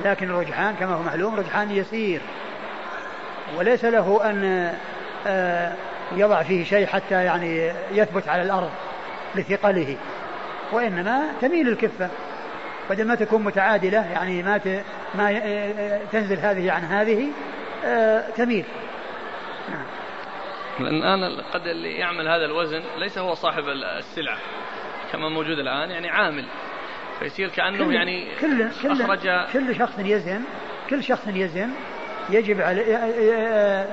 [0.04, 2.20] لكن الرجحان كما هو معلوم رجحان يسير
[3.56, 4.72] وليس له أن
[5.26, 5.72] آه،
[6.16, 8.70] يضع فيه شيء حتى يعني يثبت على الأرض
[9.34, 9.96] لثقله.
[10.72, 12.10] وإنما تميل الكفة.
[12.90, 14.60] بدل ما تكون متعادلة يعني ما
[15.14, 17.28] ما آه، آه، تنزل هذه عن هذه
[18.36, 18.64] تميل.
[19.68, 19.86] نعم.
[20.80, 23.64] الآن قد اللي يعمل هذا الوزن ليس هو صاحب
[23.98, 24.38] السلعة
[25.12, 26.44] كما موجود الآن يعني عامل.
[27.22, 30.42] فيصير كأنه كل يعني كل كل أخرج كل شخص يزن
[30.90, 31.70] كل شخص يزن
[32.30, 32.60] يجب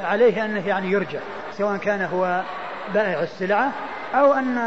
[0.03, 1.19] عليه أنه يعني يرجع
[1.51, 2.43] سواء كان هو
[2.93, 3.73] بائع السلعة
[4.15, 4.57] أو أن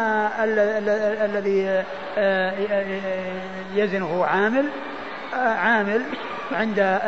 [1.25, 1.85] الذي
[2.19, 2.53] آه،
[3.75, 4.69] يزن هو عامل
[5.35, 6.03] آه، عامل
[6.53, 6.99] عند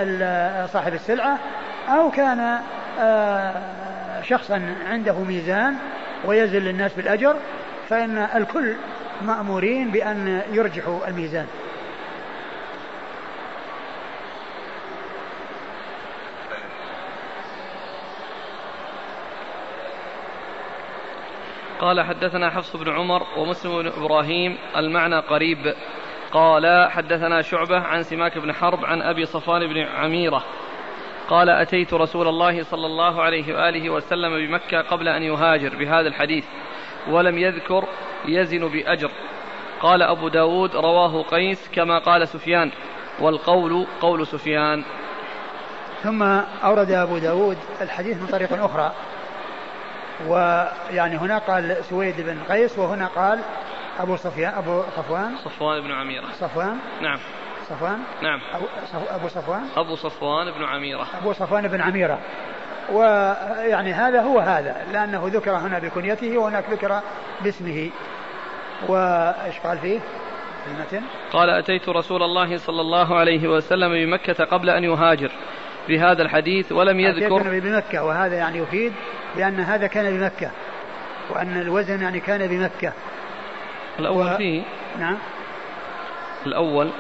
[0.73, 1.39] صاحب السلعة
[1.89, 2.59] أو كان
[3.01, 3.63] آه،
[4.23, 5.75] شخصا عنده ميزان
[6.25, 7.37] ويزن للناس بالأجر
[7.89, 8.75] فإن الكل
[9.23, 11.47] مأمورين بأن يرجحوا الميزان.
[21.81, 25.75] قال حدثنا حفص بن عمر ومسلم بن إبراهيم المعنى قريب.
[26.33, 30.45] قال حدثنا شعبة عن سماك بن حرب عن أبي صفوان بن عميرة.
[31.29, 36.45] قال أتيت رسول الله صلى الله عليه وآله وسلم بمكة قبل أن يهاجر بهذا الحديث
[37.11, 37.85] ولم يذكر
[38.25, 39.11] يزن بأجر.
[39.81, 42.71] قال أبو داود رواه قيس كما قال سفيان
[43.21, 44.85] والقول قول سفيان.
[46.03, 46.23] ثم
[46.65, 48.93] أورد أبو داود الحديث من طريق أخرى.
[50.29, 53.41] ويعني هنا قال سويد بن قيس وهنا قال
[53.99, 55.37] أبو صفيان أبو صفوان.
[55.37, 56.27] صفوان بن عميرة.
[56.41, 56.79] صفوان.
[57.03, 57.19] نعم.
[57.69, 57.99] صفوان.
[58.23, 58.41] نعم.
[58.55, 58.67] أبو,
[59.11, 59.63] أبو صفوان.
[59.77, 61.07] أبو صفوان بن عميرة.
[61.21, 62.19] أبو صفوان بن عميرة.
[62.93, 67.01] ويعني هذا هو هذا لأنه ذكر هنا بكنيته وهناك ذكر
[67.41, 67.91] باسمه.
[68.89, 70.01] وإيش قال فيه؟
[70.67, 75.31] المتن قال أتيت رسول الله صلى الله عليه وسلم بمكة قبل أن يهاجر.
[75.89, 78.93] بهذا الحديث ولم يذكر بمكة وهذا يعني يفيد
[79.37, 80.51] بأن هذا كان بمكة
[81.31, 82.93] وأن الوزن يعني كان بمكة.
[83.99, 84.37] الأول و...
[84.37, 84.63] فيه
[84.99, 85.19] نعم.
[86.47, 86.91] الأول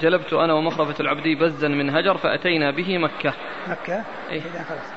[0.00, 3.32] جلبت أنا ومخرفة العبدي بزا من هجر فأتينا به مكة.
[3.68, 4.92] مكة؟ إيه؟ إذا خلاص.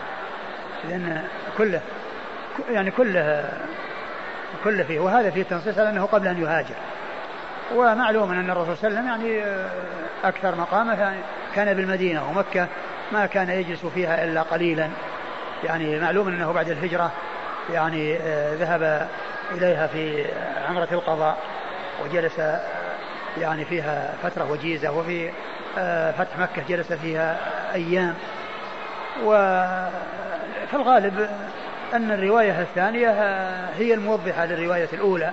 [0.89, 1.23] لأن
[1.57, 1.81] كله
[2.69, 3.49] يعني كله
[4.63, 4.99] كله فيه.
[4.99, 6.75] وهذا فيه تنصيص على أنه قبل أن يهاجر.
[7.75, 9.61] ومعلوم أن الرسول صلى الله عليه وسلم يعني
[10.23, 11.13] أكثر مقامه
[11.55, 12.67] كان بالمدينة ومكة
[13.11, 14.89] ما كان يجلس فيها إلا قليلا.
[15.63, 17.11] يعني معلوم أنه بعد الهجرة
[17.73, 19.07] يعني آه، ذهب
[19.51, 20.25] إليها في
[20.69, 21.37] عمرة القضاء
[22.03, 22.41] وجلس
[23.37, 25.29] يعني فيها فترة وجيزة وفي
[25.77, 27.37] آه، فتح مكة جلس فيها
[27.73, 28.13] أيام.
[29.23, 31.29] وفي الغالب
[31.93, 33.09] أن الرواية الثانية
[33.77, 35.31] هي الموضحة للرواية الأولى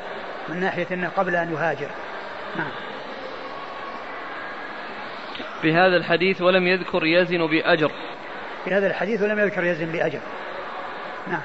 [0.49, 1.89] من ناحية أنه قبل أن يهاجر.
[2.57, 2.88] نعم.
[5.63, 7.91] بهذا الحديث ولم يذكر يزن بأجر.
[8.65, 10.21] في هذا الحديث ولم يذكر يزن بأجر.
[11.27, 11.43] نعم.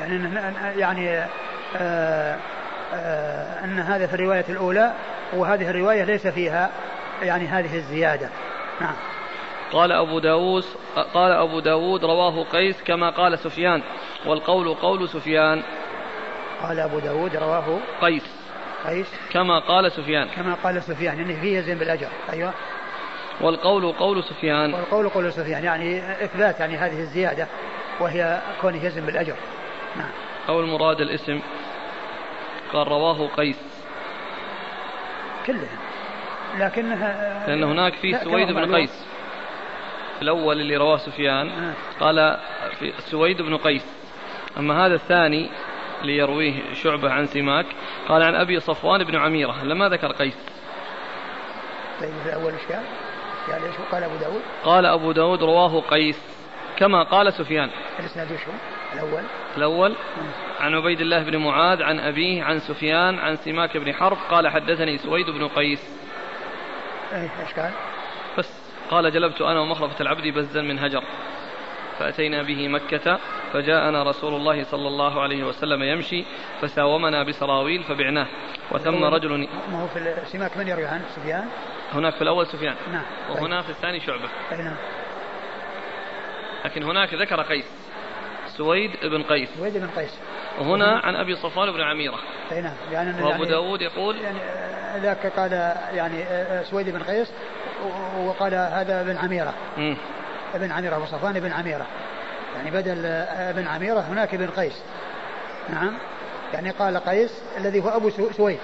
[0.00, 0.34] يعني
[0.80, 1.28] يعني آآ
[1.76, 2.38] آه، آآ
[2.94, 4.92] آه، أن هذا في الرواية الأولى
[5.32, 6.70] وهذه الرواية ليس فيها
[7.22, 8.28] يعني هذه الزيادة.
[8.80, 8.94] نعم.
[9.72, 10.64] قال أبو داود
[11.14, 13.82] قال أبو داود رواه قيس كما قال سفيان
[14.26, 15.62] والقول قول سفيان.
[16.62, 18.24] قال أبو داود رواه قيس.
[18.86, 20.28] قيس كما قال سفيان.
[20.36, 22.08] كما قال سفيان يعني فيه يزن بالأجر.
[22.32, 22.52] أيوة.
[23.40, 24.74] والقول قول سفيان.
[24.74, 27.46] والقول قول سفيان يعني إثبات يعني هذه الزيادة
[28.00, 29.36] وهي كونه يزن بالأجر.
[29.96, 30.10] نعم.
[30.48, 31.40] أو المراد الاسم.
[32.72, 33.84] قال رواه قيس.
[35.46, 35.78] كلها
[36.58, 39.06] لكنها لأن هناك في سويد بن قيس.
[40.22, 41.72] الأول اللي رواه سفيان آه.
[42.00, 42.38] قال
[42.78, 43.86] في سويد بن قيس.
[44.58, 45.50] أما هذا الثاني
[46.02, 47.66] اللي يرويه شعبة عن سماك
[48.08, 49.64] قال عن أبي صفوان بن عميرة.
[49.64, 50.36] لما ذكر قيس؟
[52.00, 52.62] طيب في الأول إيش
[53.52, 54.42] قال؟ قال إيش قال أبو داود.
[54.64, 56.22] قال أبو داود رواه قيس.
[56.76, 57.70] كما قال سفيان.
[58.00, 58.40] الإسناد وش
[58.94, 59.22] الأول.
[59.56, 59.94] الأول.
[60.60, 64.18] عن عبيد الله بن معاذ عن أبيه عن سفيان عن سماك بن حرب.
[64.30, 66.00] قال حدثني سويد بن قيس.
[67.12, 67.72] إيش قال؟
[68.38, 68.70] بس.
[68.90, 71.02] قال جلبت أنا ومخرفة العبد بزا من هجر.
[71.98, 73.18] فأتينا به مكة
[73.52, 76.24] فجاءنا رسول الله صلى الله عليه وسلم يمشي
[76.60, 78.26] فساومنا بسراويل فبعناه.
[78.70, 81.48] وثم رجل ما هو في سماك من يروي عنه سفيان؟
[81.92, 82.74] هناك في الأول سفيان.
[82.92, 83.02] نعم.
[83.30, 84.28] وهنا في الثاني شعبة.
[84.52, 84.76] أي نعم.
[86.64, 87.64] لكن هناك ذكر قيس.
[88.56, 89.48] سويد بن قيس.
[89.58, 90.14] سويد بن قيس.
[90.58, 92.18] وهنا عن أبي صفوان بن عميرة.
[92.52, 92.74] أي نعم.
[92.92, 94.38] يعني وأبو يعني داود يقول يعني
[94.96, 95.52] ذاك قال
[95.92, 96.24] يعني
[96.64, 97.32] سويد بن قيس
[98.18, 99.54] وقال هذا بن عميرة.
[99.76, 99.94] م.
[100.54, 101.86] ابن عميرة أبو صفوان بن عميرة.
[102.56, 104.82] يعني بدل ابن عميرة هناك ابن قيس.
[105.68, 105.92] نعم.
[106.54, 108.60] يعني قال قيس الذي هو أبو سويد.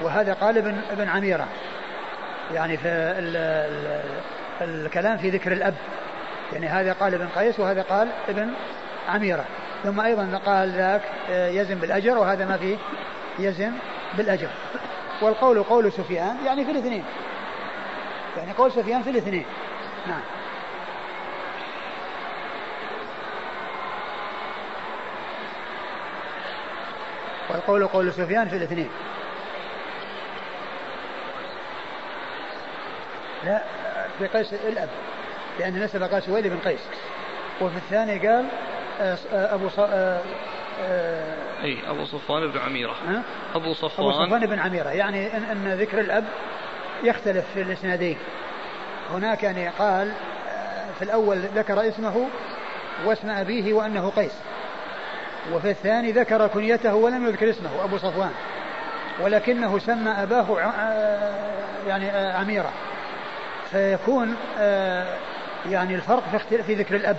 [0.00, 1.48] وهذا قال ابن ابن عميرة.
[2.54, 3.36] يعني في ال
[4.60, 5.74] ال الكلام في ذكر الأب.
[6.52, 8.52] يعني هذا قال ابن قيس وهذا قال ابن
[9.08, 9.44] عميرة.
[9.84, 12.76] ثم أيضا قال ذاك آه، يزن بالأجر وهذا ما فيه
[13.38, 13.72] يزن
[14.14, 14.48] بالأجر.
[15.20, 17.04] والقول قول سفيان يعني في الاثنين.
[18.36, 19.44] يعني قول سفيان في الاثنين.
[20.06, 20.20] نعم.
[27.50, 28.88] والقول قول سفيان في الاثنين.
[33.46, 33.62] لا
[34.18, 34.88] في قيس الأب
[35.58, 36.80] لأن نسب قال سويد بن قيس.
[37.60, 38.46] وفي الثاني قال
[39.00, 39.78] آه، آه، أبو ص...
[39.78, 40.20] آه،
[41.62, 42.90] أي أبو صفوان بن عميرة.
[43.08, 43.22] أه؟
[43.54, 44.46] أبو صفوان أبو صفوان.
[44.46, 44.88] بن عميرة.
[44.88, 46.24] يعني إن, إن ذكر الأب
[47.02, 48.18] يختلف في الإسنادين.
[49.10, 50.12] هناك يعني قال
[50.98, 52.28] في الأول ذكر اسمه
[53.04, 54.34] واسم أبيه وأنه قيس.
[55.52, 58.32] وفي الثاني ذكر كنيته ولم يذكر اسمه أبو صفوان.
[59.20, 60.72] ولكنه سمى أباه
[61.86, 62.72] يعني عميرة.
[63.70, 64.36] فيكون
[65.70, 67.16] يعني الفرق في, في ذكر الأب.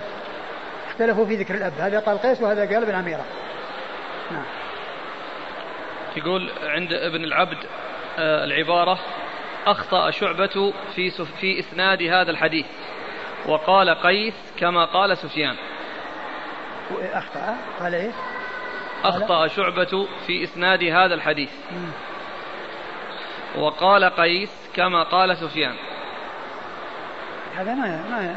[0.88, 1.72] اختلفوا في ذكر الأب.
[1.78, 3.24] هذا قال قيس وهذا قال ابن عميرة.
[4.30, 4.44] نعم.
[6.16, 7.58] يقول عند ابن العبد
[8.18, 8.98] العبارة
[9.66, 12.66] أخطأ شعبة في في إسناد هذا الحديث.
[13.46, 15.56] وقال قيس كما قال سفيان.
[17.12, 18.10] أخطأ قال إيه
[19.04, 21.50] أخطأ شعبة في إسناد هذا الحديث.
[23.58, 25.74] وقال قيس كما قال سفيان.
[27.56, 28.36] هذا ما ما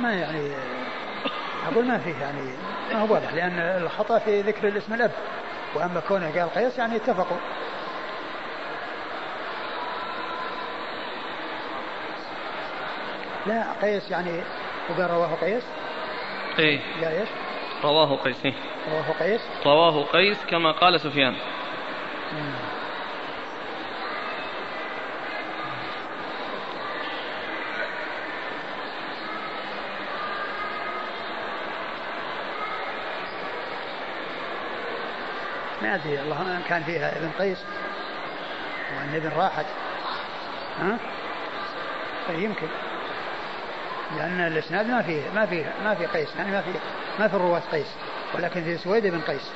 [0.00, 0.52] ما يعني
[1.72, 2.52] أقول ما فيه يعني
[2.92, 5.10] ما هو واضح لأن الخطأ في ذكر الاسم الأب.
[5.74, 7.36] وأما كونه قال قيس يعني اتفقوا.
[13.46, 14.40] لا قيس يعني
[14.90, 15.62] وقال رواه قيس
[16.58, 16.80] إيه.
[17.04, 17.28] قال إيش؟
[17.84, 18.54] رواه قيس إيه؟
[18.90, 21.34] رواه قيس رواه قيس كما قال سفيان.
[35.88, 37.58] ما ادري الله كان فيها ابن قيس.
[38.96, 39.66] وأن ابن راحت.
[40.80, 40.98] ها؟
[42.28, 42.66] طيب يمكن.
[44.16, 46.70] لأن الإسناد ما فيه ما فيه ما في قيس يعني ما في
[47.18, 47.86] ما في الرواة قيس
[48.34, 49.50] ولكن في سويد بن قيس.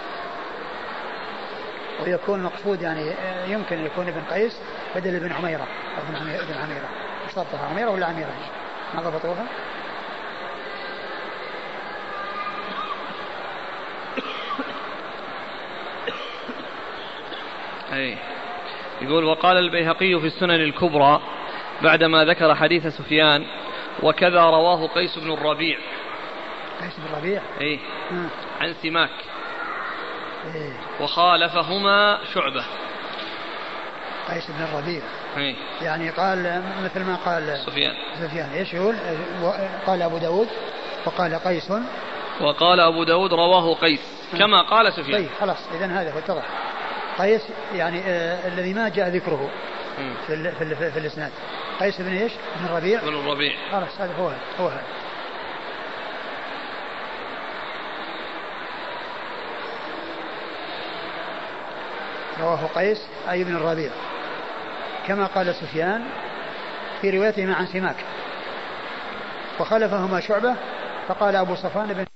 [2.02, 3.12] ويكون مقصود يعني
[3.46, 4.56] يمكن يكون ابن قيس
[4.94, 5.66] بدل ابن عميرة
[6.09, 6.16] ابن
[6.62, 6.88] عميرة.
[7.36, 8.34] ضبطها عميرة ولا عميرة؟
[8.94, 9.44] ما ضبطوها؟
[17.93, 18.19] أي
[19.02, 21.20] يقول وقال البيهقي في السنن الكبرى
[21.82, 23.47] بعدما ذكر حديث سفيان
[24.02, 25.78] وكذا رواه قيس بن الربيع.
[26.81, 27.81] قيس بن الربيع؟ إي.
[28.12, 28.27] آه.
[28.60, 29.10] عن سماك.
[30.55, 32.64] إيه؟ وخالفهما شعبة.
[34.28, 35.02] قيس بن الربيع.
[35.36, 37.94] إيه؟ يعني قال مثل ما قال سفيان.
[38.20, 38.51] سفيان.
[38.51, 38.97] إيش يقول؟
[39.86, 40.48] قال أبو داود
[41.06, 41.73] وقال قيس.
[42.40, 44.01] وقال أبو داود رواه قيس.
[44.35, 44.39] آه.
[44.39, 45.19] كما قال سفيان.
[45.19, 46.44] طيب خلاص اذا هذا هو اتضح
[47.18, 47.43] قيس
[47.74, 49.51] يعني آه الذي ما جاء ذكره
[50.26, 51.30] في ال في, ال في, في الإسناد.
[51.80, 54.68] قيس بن إيش؟ بن الربيع بن الربيع خلاص هذا هو هو.
[54.68, 54.82] هذا
[62.40, 63.90] رواه قيس أي بن الربيع
[65.06, 66.05] كما قال سفيان
[67.01, 67.97] في روايته عن سماك.
[69.60, 70.56] وخلفهما شعبة
[71.09, 72.06] فقال أبو صفان بن